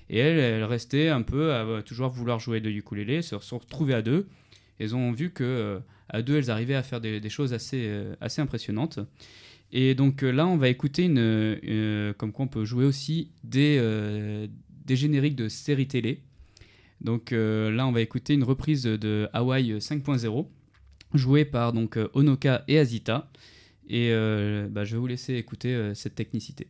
Et 0.09 0.17
elles, 0.19 0.39
elles 0.39 0.63
restaient 0.63 1.09
un 1.09 1.21
peu 1.21 1.53
à 1.53 1.83
toujours 1.83 2.09
vouloir 2.09 2.39
jouer 2.39 2.61
de 2.61 2.69
ukulélé, 2.69 3.21
se 3.21 3.37
sont 3.39 3.57
retrouvées 3.57 3.93
à 3.93 4.01
deux. 4.01 4.25
Elles 4.79 4.95
ont 4.95 5.11
vu 5.11 5.31
que 5.31 5.79
à 6.07 6.21
deux, 6.21 6.37
elles 6.37 6.49
arrivaient 6.49 6.75
à 6.75 6.81
faire 6.83 7.01
des, 7.01 7.19
des 7.19 7.29
choses 7.29 7.53
assez, 7.53 7.91
assez 8.21 8.41
impressionnantes. 8.41 8.99
Et 9.71 9.95
donc 9.95 10.23
euh, 10.23 10.31
là, 10.31 10.47
on 10.47 10.57
va 10.57 10.69
écouter 10.69 11.03
une, 11.03 11.19
euh, 11.19 12.13
comme 12.13 12.31
quoi 12.31 12.45
on 12.45 12.47
peut 12.47 12.65
jouer 12.65 12.85
aussi 12.85 13.31
des, 13.43 13.77
euh, 13.79 14.47
génériques 14.87 15.35
de 15.35 15.47
séries 15.47 15.87
télé. 15.87 16.23
Donc 17.01 17.31
là, 17.31 17.87
on 17.87 17.93
va 17.93 18.01
écouter 18.01 18.33
une 18.33 18.43
reprise 18.43 18.83
de 18.83 19.29
Hawaii 19.31 19.77
5.0, 19.77 20.47
jouée 21.13 21.45
par 21.45 21.73
Onoka 22.13 22.65
et 22.67 22.77
Azita. 22.77 23.31
Et 23.87 24.11
bah, 24.69 24.83
je 24.83 24.95
vais 24.95 24.99
vous 24.99 25.07
laisser 25.07 25.35
écouter 25.35 25.91
cette 25.93 26.15
technicité. 26.15 26.67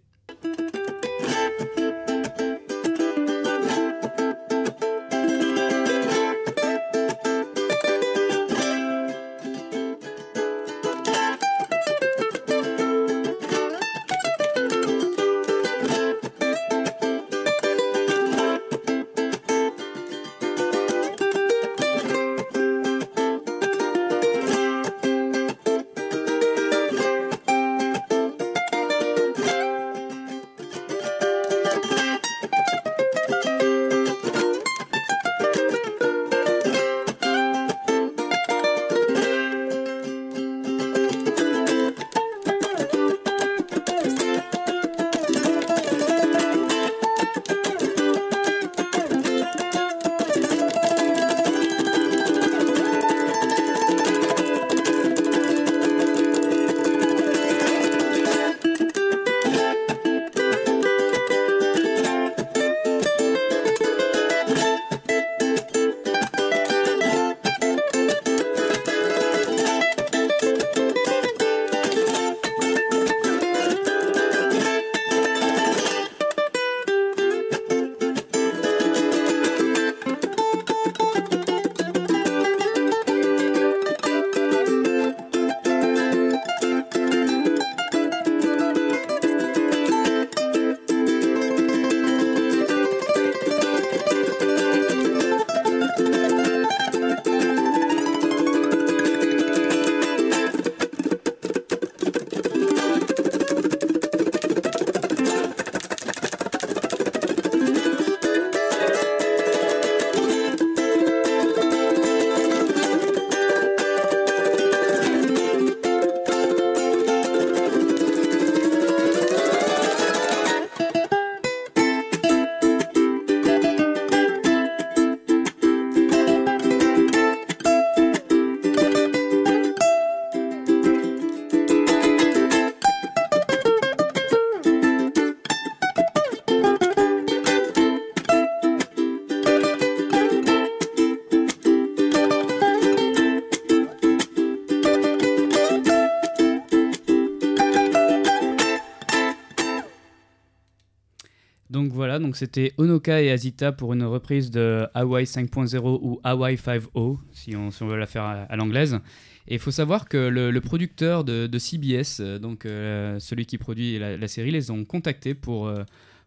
Donc 152.30 152.36
c'était 152.36 152.73
Onoka 152.77 153.23
et 153.23 153.32
Azita 153.32 153.71
pour 153.71 153.91
une 153.93 154.03
reprise 154.03 154.51
de 154.51 154.86
Hawaii 154.93 155.25
5.0 155.25 155.99
ou 155.99 156.19
Hawaii 156.23 156.57
5.0, 156.57 157.17
si 157.32 157.55
on, 157.55 157.71
si 157.71 157.82
on 157.82 157.88
veut 157.88 157.97
la 157.97 158.05
faire 158.05 158.21
à, 158.21 158.55
l'anglaise. 158.55 158.99
Et 159.47 159.55
il 159.55 159.59
faut 159.59 159.71
savoir 159.71 160.07
que 160.07 160.17
le, 160.17 160.61
producteur 160.61 161.23
de, 161.23 161.57
CBS, 161.57 162.19
euh, 162.19 162.38
donc 162.38 162.67
euh, 162.67 163.17
celui 163.17 163.47
qui 163.47 163.57
produit 163.57 163.97
la, 163.97 164.27
série, 164.27 164.51
les 164.51 164.69
ont 164.69 164.86
contactés 164.86 165.34
pour 165.34 165.65
euh, 165.65 165.84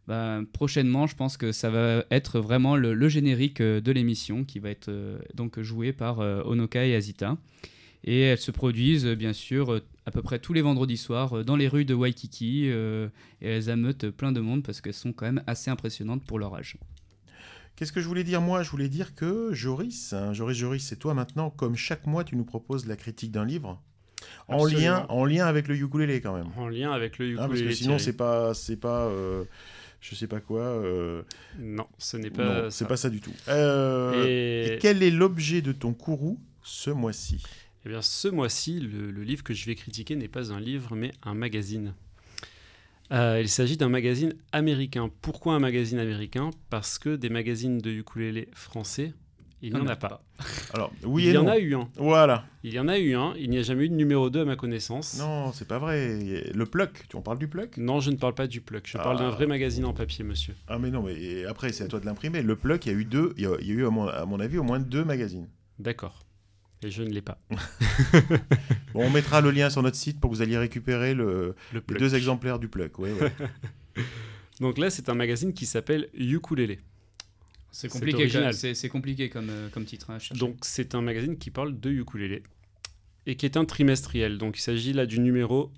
bah, 0.08 0.40
prochainement. 0.52 1.06
Je 1.06 1.14
pense 1.14 1.36
que 1.36 1.52
ça 1.52 1.70
va 1.70 2.04
être 2.10 2.40
vraiment 2.40 2.74
le, 2.74 3.08
générique 3.08 3.62
de 3.62 3.92
l'émission 3.92 4.42
qui 4.42 4.58
va 4.58 4.70
être 4.70 4.90
donc 5.34 5.60
joué 5.60 5.92
par 5.92 6.18
Onoka 6.18 6.84
et 6.84 6.96
Azita. 6.96 7.36
Et 8.04 8.20
elles 8.22 8.38
se 8.38 8.50
produisent 8.50 9.06
euh, 9.06 9.14
bien 9.14 9.32
sûr 9.32 9.72
euh, 9.72 9.80
à 10.06 10.10
peu 10.10 10.22
près 10.22 10.38
tous 10.40 10.52
les 10.52 10.62
vendredis 10.62 10.96
soirs 10.96 11.38
euh, 11.38 11.44
dans 11.44 11.54
les 11.56 11.68
rues 11.68 11.84
de 11.84 11.94
Waikiki 11.94 12.68
euh, 12.68 13.08
et 13.40 13.48
elles 13.48 13.70
ameutent 13.70 14.10
plein 14.10 14.32
de 14.32 14.40
monde 14.40 14.62
parce 14.64 14.80
qu'elles 14.80 14.92
sont 14.94 15.12
quand 15.12 15.26
même 15.26 15.42
assez 15.46 15.70
impressionnantes 15.70 16.24
pour 16.24 16.38
leur 16.40 16.54
âge. 16.54 16.78
Qu'est-ce 17.76 17.92
que 17.92 18.00
je 18.00 18.08
voulais 18.08 18.24
dire? 18.24 18.40
Moi 18.40 18.62
Je 18.62 18.70
voulais 18.70 18.88
dire 18.88 19.14
que 19.14 19.52
Joris, 19.52 20.12
hein, 20.12 20.32
Joris 20.32 20.58
Joris, 20.58 20.82
c'est 20.84 20.98
toi 20.98 21.14
maintenant, 21.14 21.50
comme 21.50 21.76
chaque 21.76 22.06
mois 22.06 22.24
tu 22.24 22.36
nous 22.36 22.44
proposes 22.44 22.86
la 22.86 22.96
critique 22.96 23.30
d'un 23.30 23.44
livre, 23.44 23.80
en 24.48 24.64
Absolument. 24.64 24.80
lien, 24.80 25.06
en 25.08 25.24
lien 25.24 25.46
avec 25.46 25.68
le 25.68 25.76
ukulélé 25.76 26.20
quand 26.20 26.34
même. 26.36 26.48
En 26.56 26.68
lien 26.68 26.92
avec 26.92 27.18
le 27.18 27.26
Hein, 27.26 27.30
ukulélé. 27.30 27.48
parce 27.48 27.60
que 27.62 27.70
sinon 27.72 27.98
c'est 27.98 28.12
pas, 28.16 28.52
c'est 28.54 28.76
pas, 28.76 29.06
euh, 29.06 29.44
je 30.00 30.14
sais 30.14 30.26
pas 30.26 30.40
quoi. 30.40 30.60
euh, 30.60 31.22
Non, 31.58 31.86
ce 31.98 32.16
n'est 32.18 32.30
non, 32.30 32.36
pas. 32.36 32.70
c'est 32.70 32.84
ça. 32.84 32.88
pas 32.88 32.96
ça 32.96 33.10
du 33.10 33.20
tout. 33.20 33.32
Euh, 33.48 34.24
Et, 34.26 34.74
et 34.74 34.78
quel 34.78 35.02
est 35.02 35.10
l'objet 35.10 35.62
de 35.62 35.72
ton 35.72 35.92
courroux 35.94 36.38
ce 36.62 36.90
mois-ci? 36.90 37.42
Eh 37.84 37.88
bien, 37.88 38.02
ce 38.02 38.28
mois-ci, 38.28 38.80
le, 38.80 39.10
le 39.10 39.22
livre 39.22 39.42
que 39.42 39.54
je 39.54 39.66
vais 39.66 39.74
critiquer 39.74 40.16
n'est 40.16 40.28
pas 40.28 40.52
un 40.52 40.60
livre, 40.60 40.94
mais 40.94 41.10
un 41.22 41.34
magazine. 41.34 41.94
Euh, 43.10 43.40
il 43.40 43.48
s'agit 43.48 43.76
d'un 43.76 43.88
magazine 43.90 44.32
américain. 44.52 45.10
Pourquoi 45.20 45.54
un 45.54 45.58
magazine 45.58 45.98
américain? 45.98 46.50
Parce 46.70 46.98
que 46.98 47.16
des 47.16 47.28
magazines 47.28 47.78
de 47.78 47.90
ukulélé 47.90 48.48
français, 48.54 49.12
il 49.60 49.74
n'y 49.74 49.80
en 49.80 49.86
a 49.86 49.96
pas. 49.96 50.24
Alors 50.74 50.92
oui 51.04 51.24
il 51.24 51.28
et 51.28 51.32
y 51.34 51.36
en 51.38 51.46
a 51.46 51.58
eu 51.58 51.74
un. 51.74 51.86
Voilà. 51.96 52.46
Il 52.64 52.72
y 52.72 52.80
en 52.80 52.88
a 52.88 52.98
eu 52.98 53.14
un. 53.14 53.34
Il 53.36 53.50
n'y 53.50 53.58
a 53.58 53.62
jamais 53.62 53.84
eu 53.84 53.88
de 53.90 53.94
numéro 53.94 54.30
2 54.30 54.40
à 54.40 54.44
ma 54.46 54.56
connaissance. 54.56 55.18
Non, 55.18 55.52
c'est 55.52 55.68
pas 55.68 55.78
vrai. 55.78 56.50
Le 56.54 56.64
pluck, 56.64 57.04
tu 57.08 57.16
en 57.16 57.20
parles 57.20 57.38
du 57.38 57.48
pluck? 57.48 57.76
Non, 57.76 58.00
je 58.00 58.10
ne 58.10 58.16
parle 58.16 58.34
pas 58.34 58.46
du 58.46 58.60
Pluck. 58.62 58.86
Je 58.86 58.96
parle 58.96 59.16
Ah. 59.20 59.24
d'un 59.24 59.30
vrai 59.30 59.46
magazine 59.46 59.84
en 59.84 59.92
papier, 59.92 60.24
monsieur. 60.24 60.54
Ah 60.66 60.78
mais 60.78 60.90
non, 60.90 61.02
mais 61.02 61.44
après 61.44 61.70
c'est 61.72 61.84
à 61.84 61.88
toi 61.88 62.00
de 62.00 62.06
l'imprimer. 62.06 62.42
Le 62.42 62.56
pluck, 62.56 62.86
il 62.86 62.92
y 62.92 62.94
a 62.94 62.98
eu 62.98 63.04
deux, 63.04 63.34
il 63.36 63.42
y 63.42 63.46
a, 63.46 63.54
il 63.60 63.66
y 63.66 63.70
a 63.72 63.74
eu 63.74 63.86
à 63.86 63.90
mon, 63.90 64.08
à 64.08 64.24
mon 64.24 64.40
avis 64.40 64.56
au 64.56 64.62
moins 64.64 64.80
deux 64.80 65.04
magazines. 65.04 65.48
D'accord. 65.78 66.24
Et 66.84 66.90
je 66.90 67.02
ne 67.02 67.10
l'ai 67.10 67.22
pas. 67.22 67.38
Bon, 68.94 69.06
on 69.06 69.10
mettra 69.10 69.40
le 69.40 69.50
lien 69.50 69.70
sur 69.70 69.82
notre 69.82 69.96
site 69.96 70.20
pour 70.20 70.30
que 70.30 70.36
vous 70.36 70.42
alliez 70.42 70.58
récupérer 70.58 71.14
le, 71.14 71.54
Le 71.72 71.82
les 71.88 71.98
deux 71.98 72.14
exemplaires 72.14 72.58
du 72.58 72.68
pluck. 72.68 72.98
Ouais, 72.98 73.10
ouais. 73.12 73.32
Donc 74.60 74.76
là, 74.76 74.90
c'est 74.90 75.08
un 75.08 75.14
magazine 75.14 75.54
qui 75.54 75.64
s'appelle 75.64 76.10
Ukulele. 76.12 76.76
C'est 77.70 77.88
compliqué, 77.88 78.28
c'est 78.74 78.88
compliqué 78.90 79.30
comme, 79.30 79.48
euh, 79.48 79.70
comme 79.70 79.86
titre. 79.86 80.12
Donc 80.34 80.58
c'est 80.60 80.94
un 80.94 81.00
magazine 81.00 81.38
qui 81.38 81.50
parle 81.50 81.80
de 81.80 81.90
ukulélé 81.90 82.42
et 83.24 83.34
qui 83.34 83.46
est 83.46 83.56
un 83.56 83.64
trimestriel. 83.64 84.36
Donc 84.36 84.58
il 84.58 84.60
s'agit 84.60 84.92
là 84.92 85.06
du 85.06 85.20
numéro 85.20 85.72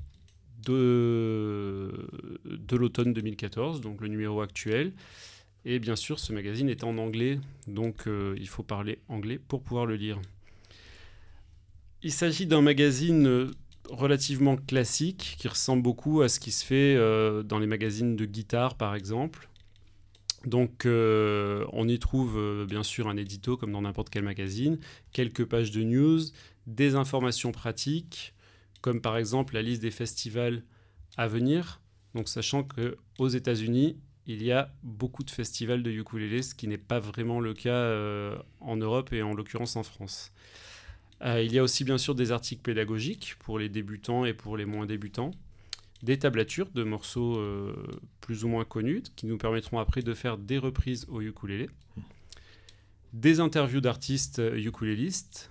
de, 0.64 2.08
de 2.44 2.76
l'automne 2.76 3.12
2014, 3.12 3.80
donc 3.80 4.00
le 4.00 4.08
numéro 4.08 4.40
actuel. 4.40 4.92
Et 5.64 5.78
bien 5.78 5.94
sûr, 5.94 6.18
ce 6.18 6.32
magazine 6.32 6.68
est 6.68 6.82
en 6.82 6.98
anglais, 6.98 7.38
donc 7.68 8.08
euh, 8.08 8.34
il 8.38 8.48
faut 8.48 8.64
parler 8.64 8.98
anglais 9.08 9.38
pour 9.38 9.62
pouvoir 9.62 9.86
le 9.86 9.94
lire. 9.94 10.20
Il 12.04 12.12
s'agit 12.12 12.44
d'un 12.44 12.60
magazine 12.60 13.26
euh, 13.26 13.50
relativement 13.88 14.58
classique 14.58 15.36
qui 15.38 15.48
ressemble 15.48 15.82
beaucoup 15.82 16.20
à 16.20 16.28
ce 16.28 16.38
qui 16.38 16.52
se 16.52 16.62
fait 16.62 16.94
euh, 16.96 17.42
dans 17.42 17.58
les 17.58 17.66
magazines 17.66 18.14
de 18.14 18.26
guitare, 18.26 18.76
par 18.76 18.94
exemple. 18.94 19.48
Donc, 20.44 20.84
euh, 20.84 21.64
on 21.72 21.88
y 21.88 21.98
trouve 21.98 22.66
bien 22.68 22.82
sûr 22.82 23.08
un 23.08 23.16
édito 23.16 23.56
comme 23.56 23.72
dans 23.72 23.80
n'importe 23.80 24.10
quel 24.10 24.22
magazine, 24.22 24.78
quelques 25.12 25.46
pages 25.46 25.70
de 25.70 25.82
news, 25.82 26.20
des 26.66 26.94
informations 26.94 27.52
pratiques, 27.52 28.34
comme 28.82 29.00
par 29.00 29.16
exemple 29.16 29.54
la 29.54 29.62
liste 29.62 29.80
des 29.80 29.90
festivals 29.90 30.62
à 31.16 31.26
venir. 31.26 31.80
Donc, 32.14 32.28
sachant 32.28 32.64
que 32.64 32.98
aux 33.18 33.28
États-Unis, 33.28 33.96
il 34.26 34.42
y 34.42 34.52
a 34.52 34.74
beaucoup 34.82 35.24
de 35.24 35.30
festivals 35.30 35.82
de 35.82 35.90
ukulélé, 35.90 36.42
ce 36.42 36.54
qui 36.54 36.68
n'est 36.68 36.76
pas 36.76 37.00
vraiment 37.00 37.40
le 37.40 37.54
cas 37.54 38.36
en 38.60 38.76
Europe 38.76 39.14
et 39.14 39.22
en 39.22 39.32
l'occurrence 39.32 39.76
en 39.76 39.82
France. 39.82 40.32
Euh, 41.22 41.42
il 41.42 41.52
y 41.52 41.58
a 41.58 41.62
aussi 41.62 41.84
bien 41.84 41.98
sûr 41.98 42.14
des 42.14 42.32
articles 42.32 42.62
pédagogiques 42.62 43.36
pour 43.38 43.58
les 43.58 43.68
débutants 43.68 44.24
et 44.24 44.34
pour 44.34 44.56
les 44.56 44.64
moins 44.64 44.86
débutants, 44.86 45.30
des 46.02 46.18
tablatures 46.18 46.70
de 46.70 46.82
morceaux 46.82 47.38
euh, 47.38 47.74
plus 48.20 48.44
ou 48.44 48.48
moins 48.48 48.64
connus 48.64 49.02
qui 49.16 49.26
nous 49.26 49.38
permettront 49.38 49.78
après 49.78 50.02
de 50.02 50.12
faire 50.12 50.36
des 50.36 50.58
reprises 50.58 51.06
au 51.08 51.20
ukulélé, 51.20 51.70
des 53.12 53.40
interviews 53.40 53.80
d'artistes 53.80 54.42
ukulélistes, 54.54 55.50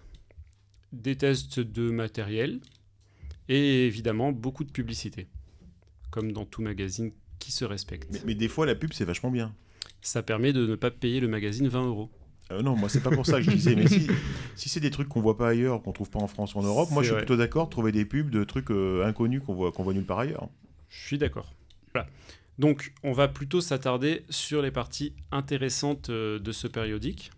des 0.91 1.16
tests 1.16 1.59
de 1.59 1.89
matériel 1.89 2.59
et 3.49 3.88
évidemment 3.88 4.32
beaucoup 4.32 4.64
de 4.64 4.72
publicité, 4.72 5.28
comme 6.11 6.32
dans 6.32 6.45
tout 6.45 6.61
magazine 6.61 7.11
qui 7.39 7.51
se 7.51 7.66
respecte. 7.66 8.09
mais, 8.11 8.22
mais 8.26 8.36
des 8.36 8.47
fois 8.47 8.66
la 8.66 8.76
pub 8.76 8.93
c'est 8.93 9.05
vachement 9.05 9.32
bien. 9.32 9.55
Ça 10.01 10.22
permet 10.22 10.51
de 10.53 10.68
ne 10.68 10.76
pas 10.76 10.91
payer 10.91 11.22
le 11.22 11.30
magazine 11.30 11.68
20 11.68 11.88
euros. 11.88 12.11
Euh, 12.54 12.62
non, 12.62 12.76
moi 12.76 12.89
c'est 12.89 13.01
pas 13.01 13.10
pour 13.10 13.26
ça 13.26 13.38
que 13.38 13.43
je 13.43 13.51
disais, 13.51 13.76
mais 13.76 13.88
si, 13.88 14.08
si 14.56 14.70
c'est 14.70 14.80
des 14.80 14.91
trucs 14.91 15.10
qu'on 15.10 15.22
voit 15.22 15.38
pas 15.38 15.49
ailleurs, 15.49 15.82
qu'on 15.82 15.91
trouve 15.91 16.10
pas 16.10 16.20
en 16.20 16.28
France 16.28 16.56
ou 16.56 16.60
en 16.60 16.64
Europe, 16.64 16.89
moi 16.91 17.01
je 17.01 17.08
suis 17.08 17.14
vrai. 17.14 17.22
plutôt 17.22 17.38
d'accord 17.38 17.66
de 17.66 17.72
trouver 17.72 17.91
des 17.91 18.06
pubs 18.06 18.30
de 18.30 18.43
trucs 18.43 18.72
euh, 18.72 19.06
inconnus 19.06 19.41
qu'on 19.45 19.54
voit, 19.54 19.72
qu'on 19.72 19.84
voit 19.84 19.93
nulle 19.93 20.06
part 20.06 20.20
ailleurs. 20.20 20.49
Je 20.89 21.06
suis 21.08 21.18
d'accord. 21.18 21.54
Voilà. 21.93 22.08
Donc, 22.60 22.93
on 23.04 23.14
va 23.14 23.28
plutôt 23.28 23.62
s'attarder 23.62 24.24
sur 24.30 24.62
les 24.62 24.70
parties 24.70 25.14
intéressantes 25.32 26.10
euh, 26.10 26.38
de 26.38 26.51
ce 26.51 26.68
périodique. 26.68 27.32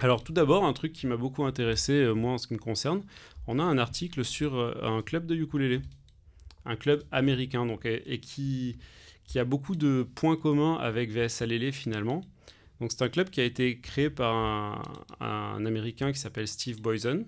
Alors, 0.00 0.24
tout 0.24 0.32
d'abord, 0.32 0.64
un 0.64 0.72
truc 0.72 0.92
qui 0.92 1.06
m'a 1.06 1.16
beaucoup 1.16 1.44
intéressé, 1.44 2.12
moi, 2.14 2.32
en 2.32 2.38
ce 2.38 2.48
qui 2.48 2.54
me 2.54 2.58
concerne, 2.58 3.02
on 3.46 3.58
a 3.58 3.62
un 3.62 3.78
article 3.78 4.24
sur 4.24 4.76
un 4.84 5.02
club 5.02 5.26
de 5.26 5.34
ukulélé, 5.34 5.80
un 6.64 6.76
club 6.76 7.02
américain, 7.10 7.66
donc, 7.66 7.84
et, 7.84 8.02
et 8.12 8.18
qui, 8.18 8.76
qui 9.24 9.38
a 9.38 9.44
beaucoup 9.44 9.74
de 9.74 10.06
points 10.14 10.36
communs 10.36 10.76
avec 10.76 11.10
VS 11.10 11.42
Alele, 11.42 11.72
finalement. 11.72 12.22
Donc, 12.80 12.92
c'est 12.92 13.02
un 13.02 13.08
club 13.08 13.30
qui 13.30 13.40
a 13.40 13.44
été 13.44 13.78
créé 13.80 14.08
par 14.10 14.34
un, 14.34 14.82
un 15.20 15.66
Américain 15.66 16.12
qui 16.12 16.18
s'appelle 16.18 16.46
Steve 16.46 16.80
Boyson, 16.80 17.24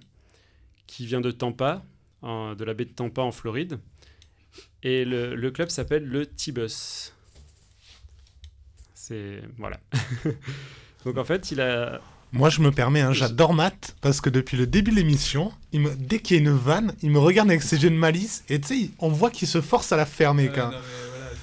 qui 0.87 1.07
vient 1.07 1.21
de 1.21 1.31
Tampa, 1.31 1.85
en- 2.23 2.55
de 2.55 2.65
la 2.65 2.75
baie 2.75 2.85
de 2.85 2.91
Tampa 2.93 3.23
en 3.23 3.33
Floride. 3.33 3.79
Et 4.83 5.05
le, 5.05 5.35
le 5.35 5.51
club 5.51 5.69
s'appelle 5.69 6.05
le 6.05 6.27
T-Bus. 6.27 7.13
C'est. 8.95 9.41
Voilà. 9.59 9.79
Donc 11.05 11.17
en 11.19 11.25
fait, 11.25 11.51
il 11.51 11.61
a. 11.61 12.01
Moi, 12.33 12.49
je 12.49 12.61
me 12.61 12.71
permets, 12.71 13.01
hein, 13.01 13.13
j'adore 13.13 13.55
Matt, 13.55 13.97
parce 14.03 14.21
que 14.21 14.31
depuis 14.31 14.57
le 14.57 14.65
début 14.65 14.93
de 14.93 14.97
l'émission, 14.97 15.53
il 15.73 15.81
me... 15.81 15.97
dès 15.97 16.21
qu'il 16.21 16.37
y 16.37 16.39
a 16.39 16.43
une 16.43 16.57
vanne, 16.57 16.95
il 17.03 17.11
me 17.11 17.19
regarde 17.19 17.49
avec 17.51 17.61
ses 17.61 17.83
yeux 17.83 17.91
de 17.91 17.97
malice, 17.97 18.45
et 18.49 18.61
tu 18.61 18.69
sais, 18.69 18.91
on 19.01 19.09
voit 19.09 19.31
qu'il 19.33 19.49
se 19.49 19.61
force 19.61 19.91
à 19.91 19.97
la 19.97 20.07
fermer 20.07 20.49
quand. 20.55 20.71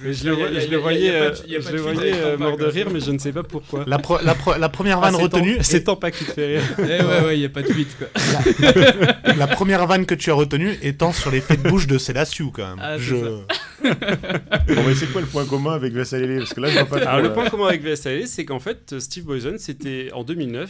Mais 0.01 0.13
je 0.13 0.25
le, 0.25 0.31
vois- 0.33 0.51
je 0.59 0.67
le 0.67 0.77
voyais, 0.77 1.09
euh, 1.09 1.33
je 1.35 1.71
le 1.71 1.81
voyais 1.81 2.13
euh, 2.15 2.37
mort 2.37 2.55
de 2.57 2.65
rire, 2.65 2.87
mais 2.93 2.99
je 2.99 3.11
ne 3.11 3.17
sais 3.17 3.31
pas 3.31 3.43
pourquoi. 3.43 3.83
La, 3.87 3.97
pro- 3.97 4.19
la, 4.23 4.35
pro- 4.35 4.57
la 4.57 4.69
première 4.69 4.99
Ah, 4.99 5.09
vanne 5.09 5.15
c'est 5.15 5.21
retenue, 5.23 5.57
c'est 5.61 5.83
Tampa 5.85 6.11
qui 6.11 6.25
te 6.25 6.31
fait 6.31 6.57
rire. 6.57 6.63
Eh 6.79 7.03
ouais, 7.03 7.25
ouais, 7.25 7.35
il 7.37 7.39
n'y 7.39 7.45
a 7.45 7.49
pas 7.49 7.61
de 7.63 7.67
quoi. 7.71 9.33
la 9.35 9.47
première 9.47 9.85
vanne 9.87 10.05
que 10.05 10.15
tu 10.15 10.29
as 10.29 10.33
retenue 10.35 10.77
étant 10.81 11.13
sur 11.13 11.31
les 11.31 11.41
faits 11.41 11.63
de 11.63 11.69
bouche 11.69 11.87
de 11.87 11.97
Célassiou 11.97 12.51
quand 12.51 12.67
même. 12.75 12.79
Ah, 12.81 12.97
je... 12.97 13.15
Bon, 13.83 14.83
mais 14.85 14.95
c'est 14.95 15.11
quoi 15.11 15.21
le 15.21 15.27
point 15.27 15.45
commun 15.45 15.73
avec 15.73 15.93
Vassalélé 15.93 16.39
Parce 16.39 16.53
que 16.53 16.59
là 16.61 16.69
je 16.69 16.73
vois 16.73 16.85
pas 16.85 16.99
trop. 16.99 17.07
Alors 17.09 17.21
le 17.21 17.27
là. 17.29 17.33
point 17.33 17.49
commun 17.49 17.67
avec 17.67 17.83
VSAL, 17.83 18.27
c'est 18.27 18.43
qu'en 18.45 18.59
fait, 18.59 18.99
Steve 18.99 19.23
Boyson, 19.23 19.55
c'était 19.57 20.09
en 20.13 20.23
2009. 20.23 20.69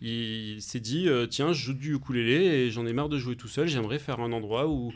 Il 0.00 0.60
s'est 0.60 0.80
dit, 0.80 1.08
euh, 1.08 1.26
tiens, 1.26 1.52
je 1.52 1.62
joue 1.66 1.72
du 1.72 1.94
ukulélé 1.94 2.44
et 2.44 2.70
j'en 2.70 2.86
ai 2.86 2.92
marre 2.92 3.08
de 3.08 3.18
jouer 3.18 3.36
tout 3.36 3.48
seul. 3.48 3.68
J'aimerais 3.68 3.98
faire 3.98 4.20
un 4.20 4.32
endroit 4.32 4.66
où 4.68 4.92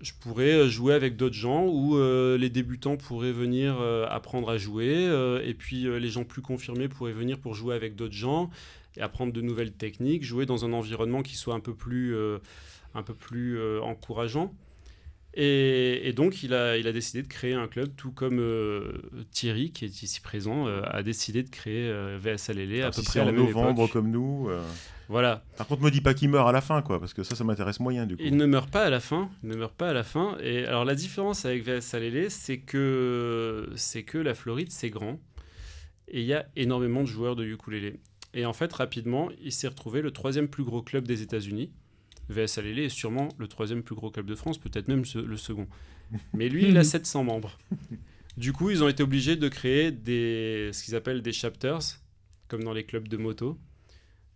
je 0.00 0.12
pourrais 0.20 0.52
euh, 0.52 0.68
jouer 0.68 0.94
avec 0.94 1.16
d'autres 1.16 1.34
gens, 1.34 1.66
où 1.66 1.96
euh, 1.96 2.36
les 2.38 2.50
débutants 2.50 2.96
pourraient 2.96 3.32
venir 3.32 3.76
euh, 3.80 4.06
apprendre 4.08 4.50
à 4.50 4.58
jouer, 4.58 4.94
euh, 4.94 5.42
et 5.44 5.54
puis 5.54 5.84
les 5.84 6.08
gens 6.08 6.24
plus 6.24 6.42
confirmés 6.42 6.88
pourraient 6.88 7.12
venir 7.12 7.38
pour 7.38 7.54
jouer 7.54 7.74
avec 7.74 7.96
d'autres 7.96 8.14
gens 8.14 8.50
et 8.96 9.02
apprendre 9.02 9.32
de 9.32 9.40
nouvelles 9.40 9.72
techniques, 9.72 10.24
jouer 10.24 10.46
dans 10.46 10.64
un 10.64 10.72
environnement 10.72 11.22
qui 11.22 11.36
soit 11.36 11.54
un 11.54 11.60
peu 11.60 11.74
plus, 11.74 12.16
un 12.94 13.02
peu 13.02 13.14
plus 13.14 13.60
encourageant. 13.80 14.54
Et, 15.34 16.08
et 16.08 16.14
donc, 16.14 16.42
il 16.42 16.54
a, 16.54 16.78
il 16.78 16.88
a 16.88 16.92
décidé 16.92 17.22
de 17.22 17.28
créer 17.28 17.52
un 17.52 17.68
club, 17.68 17.90
tout 17.94 18.10
comme 18.10 18.42
Thierry, 19.32 19.70
qui 19.70 19.84
est 19.84 20.02
ici 20.02 20.22
présent, 20.22 20.66
a 20.66 21.02
décidé 21.02 21.42
de 21.42 21.50
créer 21.50 21.92
VS 22.16 22.48
Alele 22.48 22.84
à 22.84 22.90
peu 22.90 23.02
si 23.02 23.04
près 23.04 23.20
en 23.20 23.26
la 23.26 23.32
même 23.32 23.44
novembre 23.44 23.82
époque. 23.82 23.92
comme 23.92 24.10
nous. 24.10 24.48
Voilà. 25.08 25.44
Par 25.56 25.66
contre, 25.68 25.82
me 25.82 25.90
dis 25.90 26.00
pas 26.00 26.14
qu'il 26.14 26.28
meurt 26.28 26.48
à 26.48 26.52
la 26.52 26.60
fin, 26.60 26.82
quoi, 26.82 26.98
parce 26.98 27.14
que 27.14 27.22
ça, 27.22 27.36
ça 27.36 27.44
m'intéresse 27.44 27.78
moyen 27.80 28.06
du 28.06 28.16
coup. 28.16 28.22
Il 28.24 28.36
ne 28.36 28.44
meurt 28.46 28.70
pas 28.70 28.84
à 28.84 28.90
la 28.90 28.98
fin. 29.00 29.30
Il 29.44 29.50
ne 29.50 29.56
meurt 29.56 29.74
pas 29.74 29.90
à 29.90 29.92
la 29.92 30.02
fin. 30.02 30.36
Et 30.42 30.64
alors, 30.64 30.84
la 30.84 30.94
différence 30.96 31.44
avec 31.44 31.62
VS 31.64 31.94
Alele, 31.94 32.30
c'est 32.30 32.58
que, 32.58 33.70
c'est 33.76 34.02
que 34.02 34.18
la 34.18 34.34
Floride, 34.34 34.70
c'est 34.72 34.90
grand. 34.90 35.20
Et 36.08 36.20
il 36.20 36.26
y 36.26 36.34
a 36.34 36.46
énormément 36.56 37.02
de 37.02 37.06
joueurs 37.08 37.36
de 37.36 37.44
ukulélé. 37.44 38.00
Et 38.34 38.46
en 38.46 38.52
fait, 38.52 38.72
rapidement, 38.72 39.28
il 39.42 39.52
s'est 39.52 39.68
retrouvé 39.68 40.02
le 40.02 40.10
troisième 40.10 40.48
plus 40.48 40.64
gros 40.64 40.82
club 40.82 41.06
des 41.06 41.22
États-Unis. 41.22 41.70
VS 42.28 42.58
Alele 42.58 42.80
est 42.80 42.88
sûrement 42.88 43.28
le 43.38 43.46
troisième 43.46 43.82
plus 43.84 43.94
gros 43.94 44.10
club 44.10 44.26
de 44.26 44.34
France, 44.34 44.58
peut-être 44.58 44.88
même 44.88 45.04
ce- 45.04 45.18
le 45.18 45.36
second. 45.36 45.68
Mais 46.32 46.48
lui, 46.48 46.68
il 46.68 46.76
a 46.78 46.84
700 46.84 47.22
membres. 47.24 47.58
Du 48.36 48.52
coup, 48.52 48.70
ils 48.70 48.82
ont 48.82 48.88
été 48.88 49.02
obligés 49.04 49.36
de 49.36 49.48
créer 49.48 49.92
des, 49.92 50.70
ce 50.72 50.84
qu'ils 50.84 50.94
appellent 50.96 51.22
des 51.22 51.32
chapters, 51.32 51.78
comme 52.48 52.64
dans 52.64 52.72
les 52.72 52.84
clubs 52.84 53.06
de 53.08 53.16
moto. 53.16 53.56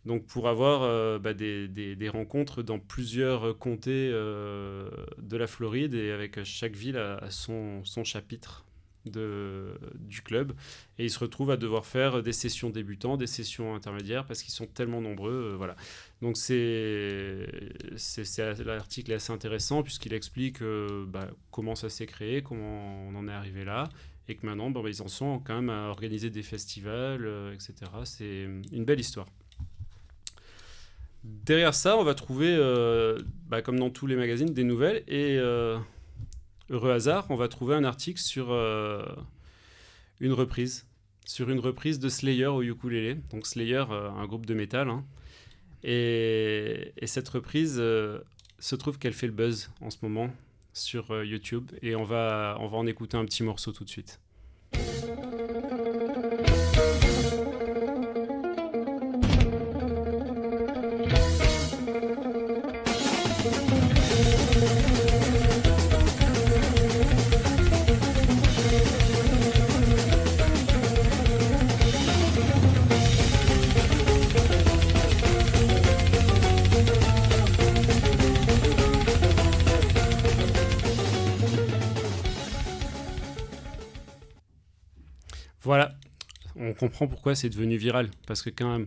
Donc 0.06 0.26
pour 0.26 0.48
avoir 0.48 0.82
euh, 0.82 1.18
bah, 1.18 1.34
des, 1.34 2.08
rencontres 2.08 2.62
dans 2.62 2.78
plusieurs 2.78 3.58
comtés 3.58 4.10
euh, 4.12 4.88
de 5.18 5.36
la 5.36 5.46
Floride 5.46 5.94
et 5.94 6.10
avec 6.10 6.42
chaque 6.44 6.74
ville 6.74 6.96
à, 6.96 7.30
son, 7.30 7.82
chapitre 8.04 8.64
du 9.04 10.22
club. 10.22 10.52
Et 10.98 11.04
ils 11.04 11.10
se 11.10 11.18
retrouvent 11.18 11.50
à 11.50 11.56
devoir 11.56 11.84
faire 11.84 12.22
des 12.22 12.32
sessions 12.32 12.70
débutants, 12.70 13.16
des 13.16 13.26
sessions 13.26 13.74
intermédiaires, 13.74 14.26
parce 14.26 14.42
qu'ils 14.42 14.52
sont 14.52 14.66
tellement 14.66 15.00
nombreux. 15.00 15.52
euh, 15.52 15.56
voilà. 15.56 15.76
Donc 16.22 16.36
l'article 18.64 19.12
est 19.12 19.14
assez 19.14 19.32
intéressant, 19.32 19.82
puisqu'il 19.82 20.14
explique 20.14 20.62
bah, 21.08 21.30
comment 21.50 21.74
ça 21.74 21.90
s'est 21.90 22.06
créé, 22.06 22.42
comment 22.42 23.06
on 23.08 23.14
en 23.16 23.28
est 23.28 23.32
arrivé 23.32 23.64
là, 23.64 23.90
et 24.28 24.34
que 24.34 24.46
maintenant, 24.46 24.70
bah, 24.70 24.80
ils 24.86 25.02
en 25.02 25.08
sont 25.08 25.40
quand 25.40 25.56
même 25.56 25.70
à 25.70 25.88
organiser 25.88 26.30
des 26.30 26.42
festivals, 26.42 27.28
etc. 27.54 27.74
C'est 28.04 28.44
une 28.72 28.84
belle 28.84 29.00
histoire. 29.00 29.26
Derrière 31.24 31.74
ça, 31.74 31.98
on 31.98 32.04
va 32.04 32.14
trouver, 32.14 32.54
euh, 32.58 33.18
bah, 33.46 33.60
comme 33.62 33.78
dans 33.78 33.90
tous 33.90 34.06
les 34.06 34.16
magazines, 34.16 34.52
des 34.52 34.64
nouvelles. 34.64 35.02
Et 35.06 35.36
euh, 35.38 35.78
heureux 36.70 36.90
hasard, 36.90 37.26
on 37.30 37.36
va 37.36 37.48
trouver 37.48 37.74
un 37.74 37.84
article 37.84 38.20
sur 38.20 38.50
euh, 38.50 39.04
une 40.20 40.32
reprise. 40.32 40.86
Sur 41.26 41.50
une 41.50 41.60
reprise 41.60 41.98
de 41.98 42.08
Slayer 42.08 42.46
au 42.46 42.62
ukulélé. 42.62 43.16
Donc 43.30 43.46
Slayer, 43.46 43.84
un 43.90 44.26
groupe 44.26 44.46
de 44.46 44.54
métal. 44.54 44.88
hein. 44.88 45.04
Et, 45.82 46.92
et 46.96 47.06
cette 47.06 47.28
reprise 47.28 47.76
se 47.76 48.74
trouve 48.76 48.98
qu'elle 48.98 49.12
fait 49.12 49.26
le 49.26 49.32
buzz 49.32 49.70
en 49.80 49.90
ce 49.90 49.98
moment 50.02 50.30
sur 50.72 51.22
YouTube. 51.22 51.70
Et 51.82 51.94
on 51.94 52.04
va, 52.04 52.56
on 52.60 52.66
va 52.66 52.78
en 52.78 52.86
écouter 52.86 53.16
un 53.16 53.24
petit 53.24 53.42
morceau 53.42 53.72
tout 53.72 53.84
de 53.84 53.90
suite. 53.90 54.20
Comprend 86.80 87.06
pourquoi 87.06 87.34
c'est 87.34 87.50
devenu 87.50 87.76
viral. 87.76 88.10
Parce 88.26 88.40
que 88.42 88.50
quand 88.50 88.72
même, 88.72 88.86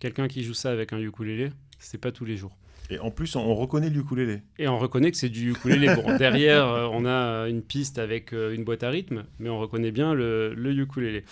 quelqu'un 0.00 0.26
qui 0.26 0.42
joue 0.42 0.54
ça 0.54 0.70
avec 0.70 0.92
un 0.92 0.98
ukulélé, 0.98 1.50
c'est 1.78 1.98
pas 1.98 2.10
tous 2.10 2.24
les 2.24 2.36
jours. 2.36 2.56
Et 2.90 2.98
en 2.98 3.12
plus, 3.12 3.36
on, 3.36 3.40
on 3.40 3.54
reconnaît 3.54 3.90
le 3.90 4.00
ukulélé. 4.00 4.42
Et 4.58 4.66
on 4.66 4.76
reconnaît 4.76 5.12
que 5.12 5.16
c'est 5.16 5.28
du 5.28 5.52
ukulélé. 5.52 5.94
Bon, 5.94 6.16
derrière, 6.18 6.66
euh, 6.66 6.88
on 6.92 7.06
a 7.06 7.48
une 7.48 7.62
piste 7.62 7.98
avec 8.00 8.32
euh, 8.32 8.54
une 8.54 8.64
boîte 8.64 8.82
à 8.82 8.90
rythme, 8.90 9.24
mais 9.38 9.48
on 9.48 9.58
reconnaît 9.58 9.92
bien 9.92 10.14
le, 10.14 10.52
le 10.52 10.72
ukulélé. 10.72 11.24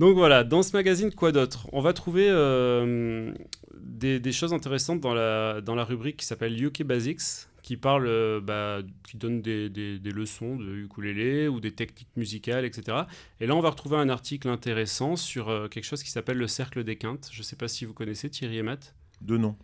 Donc 0.00 0.16
voilà, 0.16 0.42
dans 0.42 0.62
ce 0.62 0.76
magazine, 0.76 1.12
quoi 1.12 1.30
d'autre? 1.30 1.68
On 1.72 1.80
va 1.80 1.92
trouver 1.92 2.26
euh, 2.28 3.32
des, 3.78 4.18
des 4.18 4.32
choses 4.32 4.52
intéressantes 4.52 5.00
dans 5.00 5.14
la, 5.14 5.60
dans 5.60 5.76
la 5.76 5.84
rubrique 5.84 6.16
qui 6.16 6.26
s'appelle 6.26 6.60
UK 6.60 6.82
Basics, 6.82 7.46
qui 7.62 7.76
parle, 7.76 8.06
euh, 8.06 8.40
bah, 8.40 8.80
qui 9.08 9.16
donne 9.16 9.40
des, 9.42 9.68
des- 9.68 9.98
des 9.98 10.10
leçons 10.10 10.56
de 10.56 10.74
ukulélé 10.74 11.48
ou 11.48 11.60
des 11.60 11.72
techniques 11.72 12.14
musicales, 12.16 12.64
etc. 12.64 12.98
Et 13.40 13.46
là, 13.46 13.54
on 13.54 13.60
va 13.60 13.70
retrouver 13.70 13.96
un 13.96 14.08
article 14.08 14.48
intéressant 14.48 15.16
sur 15.16 15.48
euh, 15.48 15.68
quelque 15.68 15.84
chose 15.84 16.02
qui 16.02 16.10
s'appelle 16.10 16.38
le 16.38 16.48
cercle 16.48 16.82
des 16.84 16.96
quintes. 16.96 17.28
Je 17.32 17.38
ne 17.38 17.44
sais 17.44 17.56
pas 17.56 17.68
si 17.68 17.84
vous 17.84 17.94
connaissez 17.94 18.28
Thierry 18.30 18.58
et 18.58 18.62
Matt. 18.62 18.94
De 19.20 19.36
nom. 19.36 19.56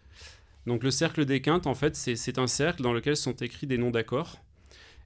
Donc 0.66 0.84
le 0.84 0.90
cercle 0.90 1.24
des 1.24 1.40
quintes, 1.40 1.66
en 1.66 1.74
fait, 1.74 1.96
c'est- 1.96 2.38
un 2.38 2.46
cercle 2.46 2.82
dans 2.82 2.92
lequel 2.92 3.16
sont 3.16 3.32
écrits 3.36 3.66
des 3.66 3.78
noms 3.78 3.90
d'accords. 3.90 4.36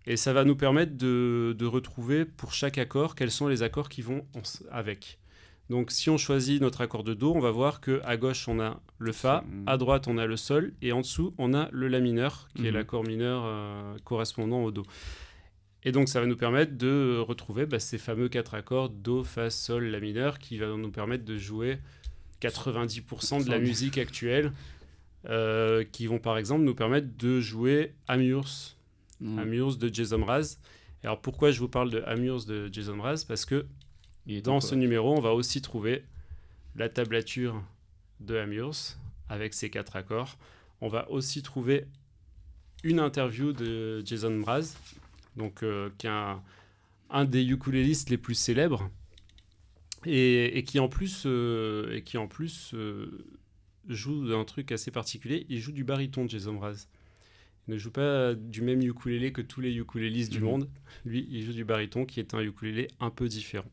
Et 0.06 0.16
ça 0.16 0.32
va 0.32 0.44
nous 0.44 0.56
permettre 0.56 0.96
de, 0.96 1.54
de 1.56 1.64
retrouver 1.66 2.24
pour 2.24 2.52
chaque 2.52 2.76
accord 2.76 3.14
quels 3.14 3.30
sont 3.30 3.46
les 3.48 3.62
accords 3.62 3.88
qui 3.88 4.02
vont 4.02 4.26
en 4.34 4.42
avec. 4.72 5.18
Donc 5.72 5.90
si 5.90 6.10
on 6.10 6.18
choisit 6.18 6.60
notre 6.60 6.82
accord 6.82 7.02
de 7.02 7.14
Do, 7.14 7.32
on 7.34 7.40
va 7.40 7.50
voir 7.50 7.80
que 7.80 8.00
à 8.04 8.18
gauche 8.18 8.46
on 8.46 8.60
a 8.60 8.78
le 8.98 9.10
Fa, 9.12 9.42
à 9.66 9.78
droite 9.78 10.06
on 10.06 10.18
a 10.18 10.26
le 10.26 10.36
Sol, 10.36 10.74
et 10.82 10.92
en 10.92 11.00
dessous 11.00 11.32
on 11.38 11.54
a 11.54 11.70
le 11.72 11.88
La 11.88 11.98
mineur, 12.00 12.48
qui 12.54 12.66
est 12.66 12.70
Mhm. 12.70 12.74
l'accord 12.76 13.04
mineur 13.04 13.42
euh, 13.46 13.96
correspondant 14.04 14.62
au 14.64 14.70
Do. 14.70 14.82
Et 15.82 15.90
donc 15.90 16.08
ça 16.10 16.20
va 16.20 16.26
nous 16.26 16.36
permettre 16.36 16.76
de 16.76 17.16
retrouver 17.26 17.64
bah, 17.64 17.78
ces 17.80 17.96
fameux 17.96 18.28
quatre 18.28 18.52
accords 18.54 18.90
Do, 18.90 19.24
Fa, 19.24 19.48
Sol, 19.48 19.86
La 19.86 19.98
mineur, 19.98 20.38
qui 20.38 20.58
va 20.58 20.66
nous 20.66 20.90
permettre 20.90 21.24
de 21.24 21.38
jouer 21.38 21.78
90% 22.42 23.44
de 23.44 23.50
la 23.50 23.58
musique 23.58 23.96
actuelle, 23.98 24.52
euh, 25.28 25.84
qui 25.90 26.06
vont 26.06 26.18
par 26.18 26.36
exemple 26.36 26.64
nous 26.64 26.74
permettre 26.74 27.08
de 27.18 27.40
jouer 27.40 27.94
Amurs, 28.08 28.76
Mm. 29.20 29.38
Amurs 29.38 29.76
de 29.76 29.88
Jason 29.94 30.18
Mraz. 30.18 30.58
Et 31.02 31.06
Alors 31.06 31.20
pourquoi 31.20 31.50
je 31.52 31.60
vous 31.60 31.68
parle 31.68 31.90
de 31.90 32.02
Amurs 32.06 32.44
de 32.44 32.68
Jason 32.72 32.96
Mraz? 32.96 33.24
Parce 33.26 33.44
que 33.46 33.64
dans 34.26 34.60
top, 34.60 34.62
ce 34.62 34.74
ouais. 34.74 34.80
numéro, 34.80 35.16
on 35.16 35.20
va 35.20 35.32
aussi 35.34 35.60
trouver 35.62 36.04
la 36.76 36.88
tablature 36.88 37.62
de 38.20 38.36
Amurs 38.36 38.96
avec 39.28 39.54
ses 39.54 39.70
quatre 39.70 39.96
accords. 39.96 40.38
On 40.80 40.88
va 40.88 41.10
aussi 41.10 41.42
trouver 41.42 41.86
une 42.84 42.98
interview 43.00 43.52
de 43.52 44.02
Jason 44.04 44.30
Mraz, 44.30 44.76
donc, 45.36 45.62
euh, 45.62 45.90
qui 45.98 46.06
est 46.06 46.10
un, 46.10 46.42
un 47.10 47.24
des 47.24 47.44
ukulélistes 47.44 48.10
les 48.10 48.18
plus 48.18 48.34
célèbres 48.34 48.90
et, 50.04 50.58
et 50.58 50.64
qui 50.64 50.78
en 50.80 50.88
plus, 50.88 51.22
euh, 51.26 51.94
et 51.94 52.02
qui 52.02 52.18
en 52.18 52.26
plus 52.26 52.72
euh, 52.74 53.24
joue 53.88 54.28
d'un 54.28 54.44
truc 54.44 54.72
assez 54.72 54.90
particulier. 54.90 55.46
Il 55.48 55.60
joue 55.60 55.72
du 55.72 55.84
baryton, 55.84 56.28
Jason 56.28 56.54
Mraz. 56.54 56.86
Il 57.68 57.74
ne 57.74 57.78
joue 57.78 57.92
pas 57.92 58.34
du 58.34 58.60
même 58.62 58.82
ukulélé 58.82 59.32
que 59.32 59.40
tous 59.42 59.60
les 59.60 59.72
ukulélistes 59.76 60.32
du 60.32 60.38
Mhm. 60.40 60.44
monde. 60.44 60.68
Lui, 61.04 61.28
il 61.30 61.44
joue 61.44 61.52
du 61.52 61.64
baryton, 61.64 62.04
qui 62.04 62.18
est 62.18 62.34
un 62.34 62.40
ukulélé 62.40 62.88
un 62.98 63.10
peu 63.10 63.28
différent. 63.28 63.70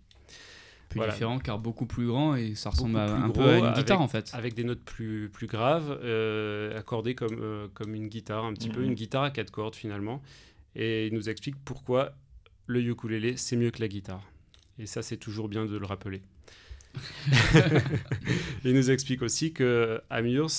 Plus 0.90 0.98
Voilà. 0.98 1.14
différent 1.14 1.38
car 1.38 1.60
beaucoup 1.60 1.86
plus 1.86 2.08
grand 2.08 2.36
et 2.36 2.56
ça 2.56 2.72
ressemble 2.72 2.98
à, 2.98 3.14
un 3.14 3.30
gros, 3.30 3.44
peu 3.44 3.50
à 3.50 3.58
une 3.60 3.66
avec- 3.66 3.78
guitare 3.78 4.02
en 4.02 4.08
fait. 4.08 4.32
Avec 4.34 4.56
des 4.56 4.64
notes 4.64 4.84
plus, 4.84 5.30
plus 5.30 5.46
graves, 5.46 6.00
euh, 6.04 6.76
accordées 6.78 7.14
comme, 7.14 7.38
euh, 7.40 7.68
comme 7.76 7.94
une 7.94 8.08
guitare, 8.08 8.44
un 8.46 8.54
petit 8.54 8.70
peu, 8.70 8.80
Mhm. 8.82 8.88
une 8.88 8.94
guitare 8.96 9.24
à 9.24 9.30
quatre 9.32 9.52
cordes 9.52 9.76
finalement. 9.76 10.22
Et 10.76 11.06
il 11.08 11.14
nous 11.14 11.30
explique 11.30 11.56
pourquoi 11.64 12.14
le 12.66 12.82
ukulélé, 12.82 13.38
c'est 13.38 13.56
mieux 13.56 13.70
que 13.72 13.82
la 13.82 13.88
guitare. 13.88 14.24
Et 14.80 14.86
ça, 14.88 15.02
c'est 15.04 15.18
toujours 15.18 15.48
bien 15.48 15.66
de 15.66 15.78
le 15.78 15.86
rappeler. 15.86 16.22
il 18.64 18.74
nous 18.74 18.90
explique 18.92 19.22
aussi 19.22 19.54
que 19.54 20.02
Amurs, 20.10 20.50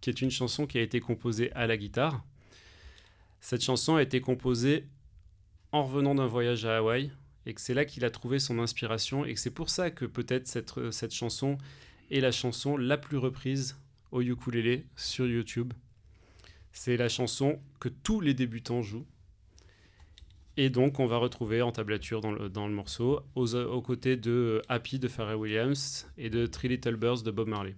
qui 0.00 0.10
est 0.10 0.20
une 0.20 0.30
chanson 0.30 0.66
qui 0.66 0.78
a 0.78 0.82
été 0.82 1.00
composée 1.00 1.50
à 1.52 1.66
la 1.66 1.76
guitare, 1.76 2.24
cette 3.40 3.62
chanson 3.62 3.96
a 3.96 4.02
été 4.02 4.20
composée 4.20 4.86
en 5.72 5.84
revenant 5.84 6.14
d'un 6.14 6.26
voyage 6.26 6.64
à 6.64 6.78
Hawaï 6.78 7.10
et 7.46 7.54
que 7.54 7.60
c'est 7.60 7.74
là 7.74 7.84
qu'il 7.84 8.04
a 8.04 8.10
trouvé 8.10 8.38
son 8.38 8.58
inspiration 8.58 9.24
et 9.24 9.34
que 9.34 9.40
c'est 9.40 9.50
pour 9.50 9.70
ça 9.70 9.90
que 9.90 10.04
peut-être 10.04 10.48
cette, 10.48 10.90
cette 10.90 11.14
chanson 11.14 11.56
est 12.10 12.20
la 12.20 12.32
chanson 12.32 12.76
la 12.76 12.98
plus 12.98 13.16
reprise 13.16 13.76
au 14.10 14.20
ukulélé 14.20 14.84
sur 14.96 15.26
YouTube. 15.26 15.72
C'est 16.72 16.96
la 16.96 17.08
chanson 17.08 17.60
que 17.80 17.88
tous 17.88 18.20
les 18.20 18.34
débutants 18.34 18.82
jouent. 18.82 19.06
Et 20.58 20.70
donc, 20.70 21.00
on 21.00 21.06
va 21.06 21.18
retrouver 21.18 21.62
en 21.62 21.70
tablature 21.70 22.20
dans 22.20 22.32
le, 22.32 22.48
dans 22.48 22.66
le 22.66 22.72
morceau, 22.72 23.20
aux, 23.34 23.54
aux 23.54 23.82
côtés 23.82 24.16
de 24.16 24.62
Happy 24.68 24.98
de 24.98 25.06
Pharrell 25.06 25.36
Williams 25.36 26.06
et 26.16 26.30
de 26.30 26.46
Three 26.46 26.68
Little 26.68 26.96
Birds 26.96 27.22
de 27.22 27.30
Bob 27.30 27.48
Marley. 27.48 27.74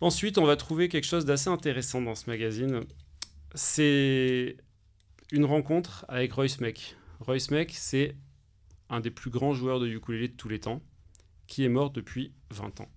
Ensuite, 0.00 0.36
on 0.36 0.44
va 0.44 0.56
trouver 0.56 0.88
quelque 0.88 1.06
chose 1.06 1.24
d'assez 1.24 1.48
intéressant 1.48 2.02
dans 2.02 2.16
ce 2.16 2.28
magazine. 2.28 2.80
C'est 3.54 4.56
une 5.30 5.44
rencontre 5.44 6.04
avec 6.08 6.32
Royce 6.32 6.60
Meck. 6.60 6.96
Royce 7.20 7.50
Meck, 7.50 7.72
c'est 7.72 8.16
un 8.90 9.00
des 9.00 9.10
plus 9.10 9.30
grands 9.30 9.54
joueurs 9.54 9.80
de 9.80 9.86
ukulélé 9.88 10.28
de 10.28 10.34
tous 10.34 10.48
les 10.48 10.60
temps, 10.60 10.82
qui 11.46 11.64
est 11.64 11.68
mort 11.68 11.90
depuis 11.90 12.32
20 12.50 12.80
ans. 12.80 12.88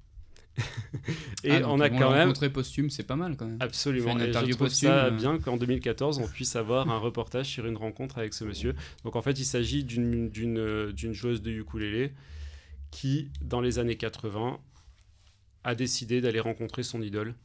Et 1.44 1.52
Ah, 1.52 1.62
on 1.70 1.80
a 1.80 1.90
quand 1.90 2.10
même 2.12 2.22
rencontrer 2.28 2.50
posthume, 2.50 2.90
c'est 2.90 3.04
pas 3.04 3.16
mal 3.16 3.38
quand 3.38 3.46
même. 3.46 3.58
Absolument. 3.60 4.18
Et 4.18 4.34
je 4.34 4.40
trouve 4.40 4.58
posthume, 4.58 4.90
ça 4.90 5.06
euh. 5.06 5.12
bien 5.12 5.38
qu'en 5.38 5.56
2014, 5.58 6.18
on 6.20 6.28
puisse 6.28 6.56
avoir 6.56 6.90
un 6.90 6.98
reportage 6.98 7.48
sur 7.48 7.66
une 7.68 7.78
rencontre 7.78 8.18
avec 8.18 8.34
ce 8.34 8.44
monsieur. 8.44 8.76
Donc 9.04 9.16
en 9.16 9.22
fait, 9.22 9.38
il 9.40 9.46
s'agit 9.46 9.84
d'une- 9.84 10.32
euh, 10.58 10.92
joueuse 10.96 11.42
de 11.44 11.52
ukulélé 11.52 12.14
qui, 12.90 13.30
dans 13.42 13.62
les 13.62 13.78
années 13.80 13.98
80, 13.98 14.60
a 15.64 15.76
décidé 15.76 16.22
d'aller 16.22 16.40
rencontrer 16.40 16.82
son 16.84 17.02
idole. 17.02 17.36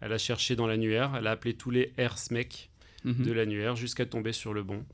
Elle 0.00 0.12
a 0.12 0.18
cherché 0.18 0.54
dans 0.54 0.66
l'annuaire, 0.66 1.14
elle 1.16 1.26
a 1.26 1.30
appelé 1.32 1.54
tous 1.54 1.70
les 1.70 1.92
airs-mecs 1.96 2.70
Mhm. 3.04 3.24
de 3.24 3.32
l'annuaire 3.32 3.76
jusqu'à 3.76 4.04
tomber 4.06 4.32
sur 4.32 4.52
le 4.52 4.62
bon. 4.62 4.84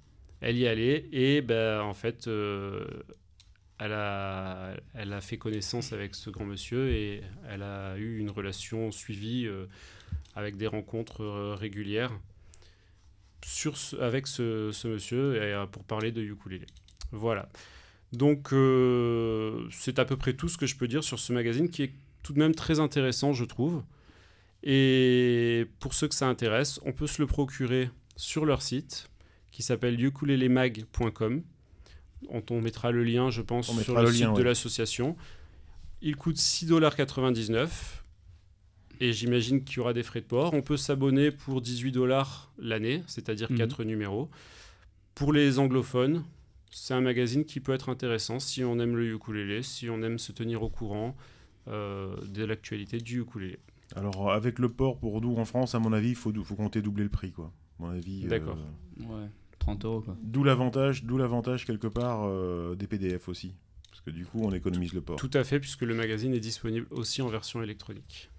Elle 0.47 0.59
y 0.59 0.69
allait 0.69 1.09
et 1.11 1.41
ben, 1.41 1.81
en 1.81 1.95
fait, 1.95 2.27
euh, 2.29 2.85
elle, 3.79 3.95
a, 3.95 4.75
elle 4.93 5.15
a 5.15 5.23
fait 5.23 5.39
connaissance 5.39 5.95
avec 5.95 6.15
ce 6.15 6.29
grand 6.29 6.45
monsieur 6.45 6.91
et 6.91 7.23
elle 7.49 7.63
a 7.63 7.97
eu 7.97 8.19
une 8.19 8.29
relation 8.29 8.91
suivie 8.91 9.47
euh, 9.47 9.65
avec 10.35 10.59
des 10.59 10.67
rencontres 10.67 11.23
euh, 11.23 11.55
régulières 11.55 12.13
avec 14.01 14.27
ce, 14.27 14.87
monsieur 14.87 15.67
pour 15.73 15.83
parler 15.85 16.13
de 16.13 16.21
ukulélé. 16.21 16.67
Voilà. 17.11 17.49
Donc 18.13 18.51
c'est 19.71 19.99
à 19.99 20.05
peu 20.05 20.19
près 20.19 20.35
tout 20.35 20.49
ce 20.49 20.59
que 20.59 20.67
je 20.67 20.77
peux 20.77 20.89
dire 20.89 21.03
sur 21.03 21.19
ce 21.19 21.33
magazine 21.33 21.71
qui 21.71 21.85
est 21.85 21.93
tout 22.23 22.35
de 22.35 22.39
même 22.39 22.55
très 22.55 22.81
intéressant, 22.81 23.33
je 23.33 23.47
trouve. 23.47 23.83
Et 24.63 25.67
pour 25.81 25.95
ceux 25.95 26.09
que 26.09 26.15
ça 26.15 26.27
intéresse, 26.27 26.81
on 26.85 26.93
peut 26.93 27.07
se 27.07 27.21
le 27.21 27.27
procurer 27.27 27.89
sur 28.17 28.45
leur 28.45 28.61
site 28.61 29.09
qui 29.55 29.63
s'appelle 29.63 30.03
ukulelemag.com. 30.05 31.43
On, 32.29 32.43
on 32.51 32.61
mettra 32.61 32.91
le 32.91 33.05
lien, 33.05 33.31
je 33.31 33.41
pense, 33.41 33.69
On 33.69 33.79
sur 33.79 34.01
le, 34.01 34.11
site 34.11 34.33
de 34.35 34.43
l'association. 34.43 35.17
Il 36.03 36.17
coûte 36.17 36.39
6,99$. 36.39 37.69
Et 39.01 39.13
j'imagine 39.13 39.63
qu'il 39.63 39.77
y 39.77 39.81
aura 39.81 39.93
des 39.93 40.03
frais 40.03 40.21
de 40.23 40.27
port. 40.27 40.53
On 40.55 40.63
peut 40.63 40.77
s'abonner 40.77 41.31
pour 41.31 41.61
18 41.61 41.93
dollars 41.93 42.53
l'année, 42.59 43.05
c'est-à-dire 43.07 43.51
Mhm. 43.53 43.59
4 43.59 43.85
numéros. 43.85 44.29
Pour 45.15 45.33
les 45.33 45.61
anglophones, 45.61 46.25
c'est 46.73 46.95
un 46.95 47.01
magazine 47.01 47.45
qui 47.45 47.61
peut 47.61 47.73
être 47.73 47.89
intéressant 47.91 48.41
si 48.41 48.65
on 48.65 48.81
aime 48.81 48.97
le 48.97 49.15
ukulélé, 49.15 49.63
si 49.63 49.89
on 49.89 50.03
aime 50.03 50.19
se 50.19 50.33
tenir 50.33 50.65
au 50.65 50.69
courant 50.69 51.17
euh, 51.69 52.17
de 52.27 52.45
l'actualité 52.45 52.99
du 52.99 53.21
ukulélé. 53.21 53.59
Alors, 53.95 54.33
avec 54.33 54.59
le 54.59 54.69
port 54.69 54.99
pour 54.99 55.21
nous 55.21 55.37
en 55.37 55.45
France, 55.45 55.77
à 55.77 55.79
mon 55.79 55.93
avis, 55.93 56.11
il 56.11 56.17
faut, 56.17 56.33
compter 56.57 56.83
doubler 56.83 57.05
le 57.05 57.11
prix, 57.11 57.31
quoi. 57.31 57.53
À 57.79 57.83
mon 57.85 57.91
avis. 57.91 58.25
euh, 58.25 58.29
D'accord. 58.29 58.59
Ouais, 59.01 59.29
30 59.65 59.85
euros 59.85 60.01
quoi. 60.03 60.17
D'où 60.23 60.45
l'avantage, 60.45 61.05
d'où 61.05 61.17
l'avantage 61.17 61.65
quelque 61.65 61.87
part 61.87 62.25
euh, 62.27 62.75
des 62.75 62.87
PDF 62.87 63.29
aussi, 63.29 63.55
parce 63.91 64.01
que 64.03 64.11
du 64.11 64.27
coup, 64.27 64.41
on 64.45 64.53
économise 64.53 64.93
le 64.93 65.01
port. 65.01 65.17
Tout 65.17 65.31
à 65.33 65.43
fait, 65.45 65.59
puisque 65.61 65.83
le 65.83 65.95
magazine 65.95 66.35
est 66.35 66.41
disponible 66.41 66.87
aussi 66.91 67.23
en 67.23 67.29
version 67.29 67.63
électronique. 67.63 68.31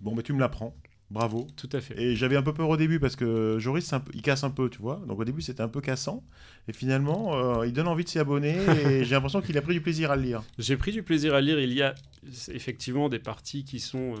Bon, 0.00 0.14
mais 0.14 0.22
tu 0.22 0.32
me 0.32 0.40
l'apprends. 0.40 0.74
Bravo. 1.10 1.46
Tout 1.56 1.68
à 1.72 1.82
fait. 1.82 2.00
Et 2.00 2.16
j'avais 2.16 2.36
un 2.36 2.42
peu 2.42 2.54
peur 2.54 2.70
au 2.70 2.78
début 2.78 2.98
parce 2.98 3.16
que 3.16 3.58
Joris, 3.58 3.84
c'est 3.84 3.96
un 3.96 4.00
peu- 4.00 4.12
il 4.14 4.22
casse 4.22 4.44
un 4.44 4.50
peu, 4.50 4.70
tu 4.70 4.78
vois. 4.78 5.02
Donc 5.06 5.18
au 5.20 5.24
début, 5.24 5.42
c'était 5.42 5.60
un 5.60 5.68
peu 5.68 5.82
cassant. 5.82 6.24
Et 6.68 6.72
finalement, 6.72 7.36
euh, 7.60 7.66
il 7.66 7.74
donne 7.74 7.86
envie 7.86 8.04
de 8.04 8.08
s'y 8.08 8.18
abonner. 8.18 8.56
et 8.86 9.04
j'ai 9.04 9.14
l'impression 9.14 9.42
qu'il 9.42 9.58
a 9.58 9.62
pris 9.62 9.74
du 9.74 9.82
plaisir 9.82 10.10
à 10.10 10.16
le 10.16 10.22
lire. 10.22 10.42
J'ai 10.58 10.78
pris 10.78 10.90
du 10.90 11.02
plaisir 11.02 11.34
à 11.34 11.42
lire. 11.42 11.60
Il 11.60 11.74
y 11.74 11.82
a 11.82 11.94
effectivement 12.48 13.10
des 13.10 13.18
parties 13.18 13.62
qui 13.64 13.78
sont 13.78 14.14
euh, 14.14 14.16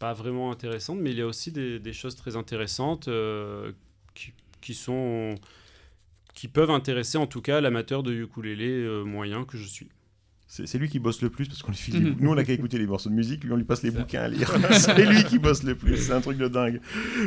pas 0.00 0.14
vraiment 0.14 0.50
intéressantes, 0.50 0.98
mais 1.00 1.12
il 1.12 1.16
y 1.18 1.22
a 1.22 1.26
aussi 1.28 1.52
des, 1.52 1.78
des 1.78 1.92
choses 1.92 2.16
très 2.16 2.34
intéressantes 2.34 3.06
euh, 3.06 3.70
qui, 4.14 4.32
qui 4.60 4.74
sont 4.74 5.36
qui 6.36 6.48
peuvent 6.48 6.70
intéresser 6.70 7.18
en 7.18 7.26
tout 7.26 7.40
cas 7.40 7.60
l'amateur 7.60 8.04
de 8.04 8.12
ukulélé 8.12 8.68
euh, 8.68 9.02
moyen 9.02 9.44
que 9.44 9.56
je 9.56 9.66
suis. 9.66 9.88
C'est 10.64 10.78
lui 10.78 10.88
qui 10.88 10.98
bosse 10.98 11.20
le 11.22 11.30
plus 11.30 11.48
parce 11.48 11.62
qu'on 11.62 11.72
lui 11.72 11.78
file 11.78 11.96
Mhm. 12.00 12.16
Nous, 12.20 12.30
on 12.30 12.36
a 12.36 12.44
qu'à 12.44 12.52
écouter 12.52 12.78
les 12.78 12.86
morceaux 12.86 13.10
de 13.10 13.14
musique, 13.14 13.44
lui, 13.44 13.52
on 13.52 13.56
lui 13.56 13.64
passe 13.64 13.82
les 13.82 13.90
bouquins 13.90 14.22
à 14.22 14.28
lire. 14.28 14.52
c'est 14.72 15.04
lui 15.04 15.24
qui 15.24 15.38
bosse 15.38 15.62
le 15.62 15.74
plus. 15.74 15.96
C'est 15.96 16.12
un 16.12 16.20
truc 16.20 16.38
de 16.38 16.48
dingue. 16.48 16.80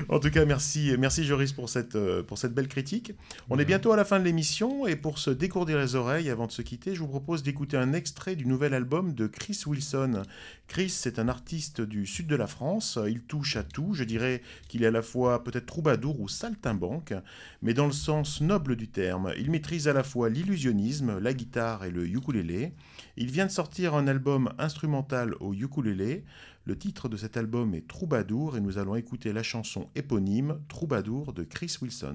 En 0.10 0.20
tout 0.20 0.30
cas, 0.30 0.46
merci, 0.46 0.94
merci 0.98 1.24
Joris 1.24 1.54
pour 1.54 1.70
cette, 1.70 1.96
euh, 1.96 2.24
pour 2.24 2.38
cette 2.38 2.54
belle 2.54 2.68
critique. 2.68 3.14
On 3.50 3.60
est 3.60 3.66
bientôt 3.66 3.92
à 3.92 3.98
la 3.98 4.06
fin 4.06 4.20
de 4.20 4.26
l'émission 4.26 4.88
et 4.88 4.96
pour 4.96 5.20
se 5.20 5.30
décourdir 5.30 5.78
les 5.78 5.96
oreilles 5.96 6.30
avant 6.30 6.48
de 6.48 6.52
se 6.52 6.62
quitter, 6.62 6.96
je 6.96 7.00
vous 7.00 7.08
propose 7.08 7.44
d'écouter 7.44 7.78
un 7.78 7.94
extrait 7.94 8.36
du 8.36 8.46
nouvel 8.46 8.74
album 8.74 9.14
de 9.14 9.28
Chris 9.28 9.62
Wilson. 9.66 10.24
Chris, 10.68 10.90
c'est 10.90 11.20
un 11.20 11.28
artiste 11.28 11.82
du 11.82 12.06
sud 12.06 12.28
de 12.28 12.36
la 12.36 12.48
France. 12.48 13.00
Il 13.08 13.22
touche 13.22 13.56
à 13.56 13.64
tout. 13.64 13.94
Je 13.94 14.04
dirais 14.04 14.42
qu'il 14.68 14.84
est 14.84 14.88
à 14.88 14.92
la 14.92 15.02
fois 15.02 15.44
peut-être 15.44 15.66
troubadour 15.66 16.20
ou 16.20 16.28
saltimbanque, 16.28 17.14
mais 17.62 17.74
dans 17.74 17.88
le 17.88 17.92
sens 17.92 18.42
noble 18.42 18.76
du 18.76 18.88
terme. 18.88 19.34
Il 19.38 19.50
maîtrise 19.50 19.88
à 19.88 19.94
la 19.94 20.04
fois 20.04 20.30
l'illusionnisme, 20.30 21.20
la 21.20 21.34
guitare 21.34 21.86
et 21.86 21.92
le 21.92 22.08
ukulélé. 22.08 22.74
Il 23.22 23.32
vient 23.32 23.48
de 23.48 23.52
sortir 23.52 23.96
un 23.96 24.08
album 24.08 24.54
instrumental 24.58 25.36
au 25.42 25.54
ukulélé. 25.54 26.24
Le 26.64 26.78
titre 26.78 27.10
de 27.10 27.18
cet 27.18 27.36
album 27.36 27.76
est 27.76 27.86
Troubadour 27.86 28.56
et 28.56 28.62
nous 28.62 28.78
allons 28.78 28.96
écouter 28.96 29.34
la 29.34 29.44
chanson 29.44 29.88
éponyme 29.94 30.62
Troubadour 30.70 31.34
de 31.34 31.44
Chris 31.44 31.76
Wilson. 31.82 32.14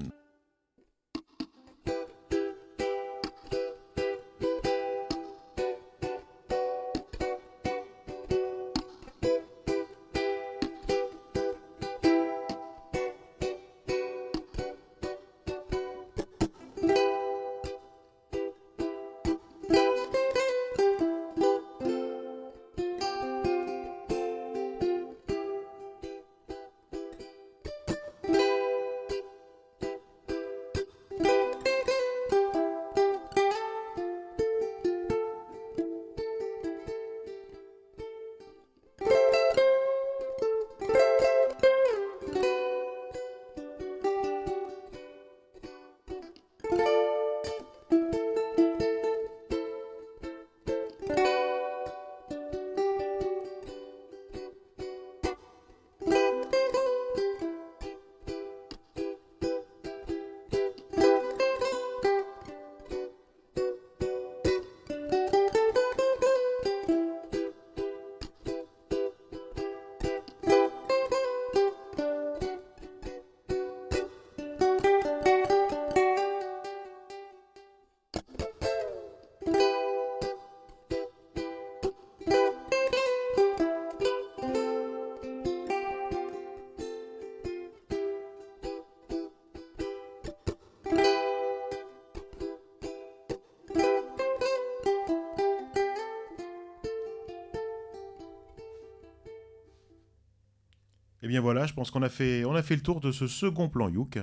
Voilà, 101.45 101.67
je 101.67 101.73
pense 101.75 101.91
qu'on 101.91 102.01
a 102.01 102.09
fait, 102.09 102.41
le 102.41 102.79
tour 102.79 103.01
de 103.01 103.11
ce 103.11 103.27
second 103.27 103.69
plan 103.69 103.87
Youk. 103.87 104.17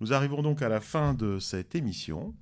Nous 0.00 0.12
arrivons 0.12 0.40
donc 0.40 0.62
à 0.62 0.68
la 0.68 0.80
fin 0.80 1.14
de 1.14 1.40
cette 1.40 1.74
émission. 1.74 2.32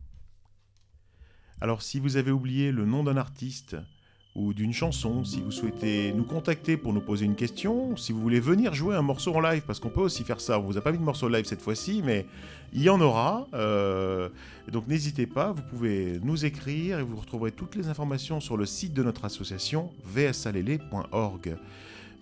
Alors 1.62 1.81
si 1.81 1.99
vous 1.99 2.18
avez 2.18 2.31
oublié 2.31 2.70
le 2.70 2.85
nom 2.85 3.03
d'un 3.03 3.16
artiste 3.16 3.79
ou 4.35 4.53
d'une 4.53 4.74
chanson, 4.74 5.24
si 5.24 5.41
vous 5.41 5.51
souhaitez 5.51 6.12
nous 6.12 6.24
contacter 6.24 6.76
pour 6.76 6.93
nous 6.93 7.01
poser 7.01 7.24
une 7.24 7.37
question, 7.37 7.97
si 7.97 8.12
vous 8.12 8.20
voulez 8.20 8.39
venir 8.39 8.74
jouer 8.74 8.97
un 8.97 9.01
morceau 9.01 9.35
en 9.35 9.41
live, 9.41 9.62
parce 9.66 9.81
qu'on 9.81 9.89
peut 9.89 10.03
aussi 10.03 10.24
faire 10.24 10.43
ça, 10.43 10.61
on 10.61 10.64
vous 10.64 10.76
a 10.76 10.83
pas 10.83 10.93
mis 10.93 10.99
de 10.99 11.03
morceau 11.03 11.31
live 11.31 11.47
cette 11.47 11.62
fois-ci, 11.62 12.03
mais 12.05 12.26
il 12.74 12.83
y 12.83 12.91
en 12.91 13.01
aura. 13.01 13.49
euh, 13.55 14.29
donc 14.70 14.89
n'hésitez 14.89 15.26
pas, 15.26 15.53
vous 15.53 15.62
pouvez 15.62 16.20
nous 16.22 16.45
écrire 16.45 16.99
et 16.99 17.03
vous 17.03 17.16
retrouverez 17.16 17.53
toutes 17.53 17.76
les 17.76 17.89
informations 17.89 18.41
sur 18.41 18.59
le 18.59 18.66
site 18.66 18.93
de 18.93 19.03
notre 19.03 19.24
association 19.24 19.91
vsalele.org. 20.05 21.57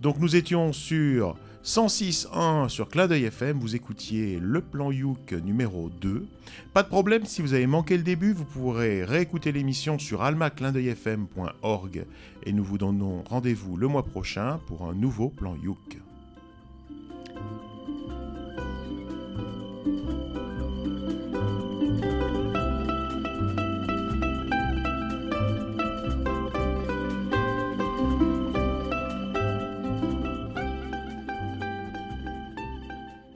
Donc 0.01 0.19
nous 0.19 0.37
étions 0.37 0.73
sur 0.73 1.37
106.1 1.65 2.69
sur 2.69 2.89
Clin 2.89 3.09
d'œil 3.09 3.25
FM, 3.25 3.59
vous 3.59 3.75
écoutiez 3.75 4.39
le 4.41 4.61
plan 4.61 4.93
Youk 4.93 5.33
numéro 5.33 5.91
2. 6.01 6.25
Pas 6.73 6.85
de 6.85 6.89
problème, 6.89 7.25
si 7.25 7.43
vous 7.43 7.55
avez 7.55 7.67
manqué 7.67 7.97
le 7.97 8.05
début, 8.05 8.33
vous 8.33 8.45
pourrez 8.45 9.03
réécouter 9.03 9.51
l'émission 9.51 9.99
sur 9.99 10.23
almaclindeuilfm.org 10.23 12.05
et 12.45 12.53
nous 12.53 12.65
vous 12.65 12.79
donnons 12.79 13.25
rendez-vous 13.29 13.77
le 13.77 13.89
mois 13.89 14.05
prochain 14.05 14.61
pour 14.67 14.89
un 14.89 14.95
nouveau 14.95 15.29
plan 15.29 15.57
Youk. 15.57 15.99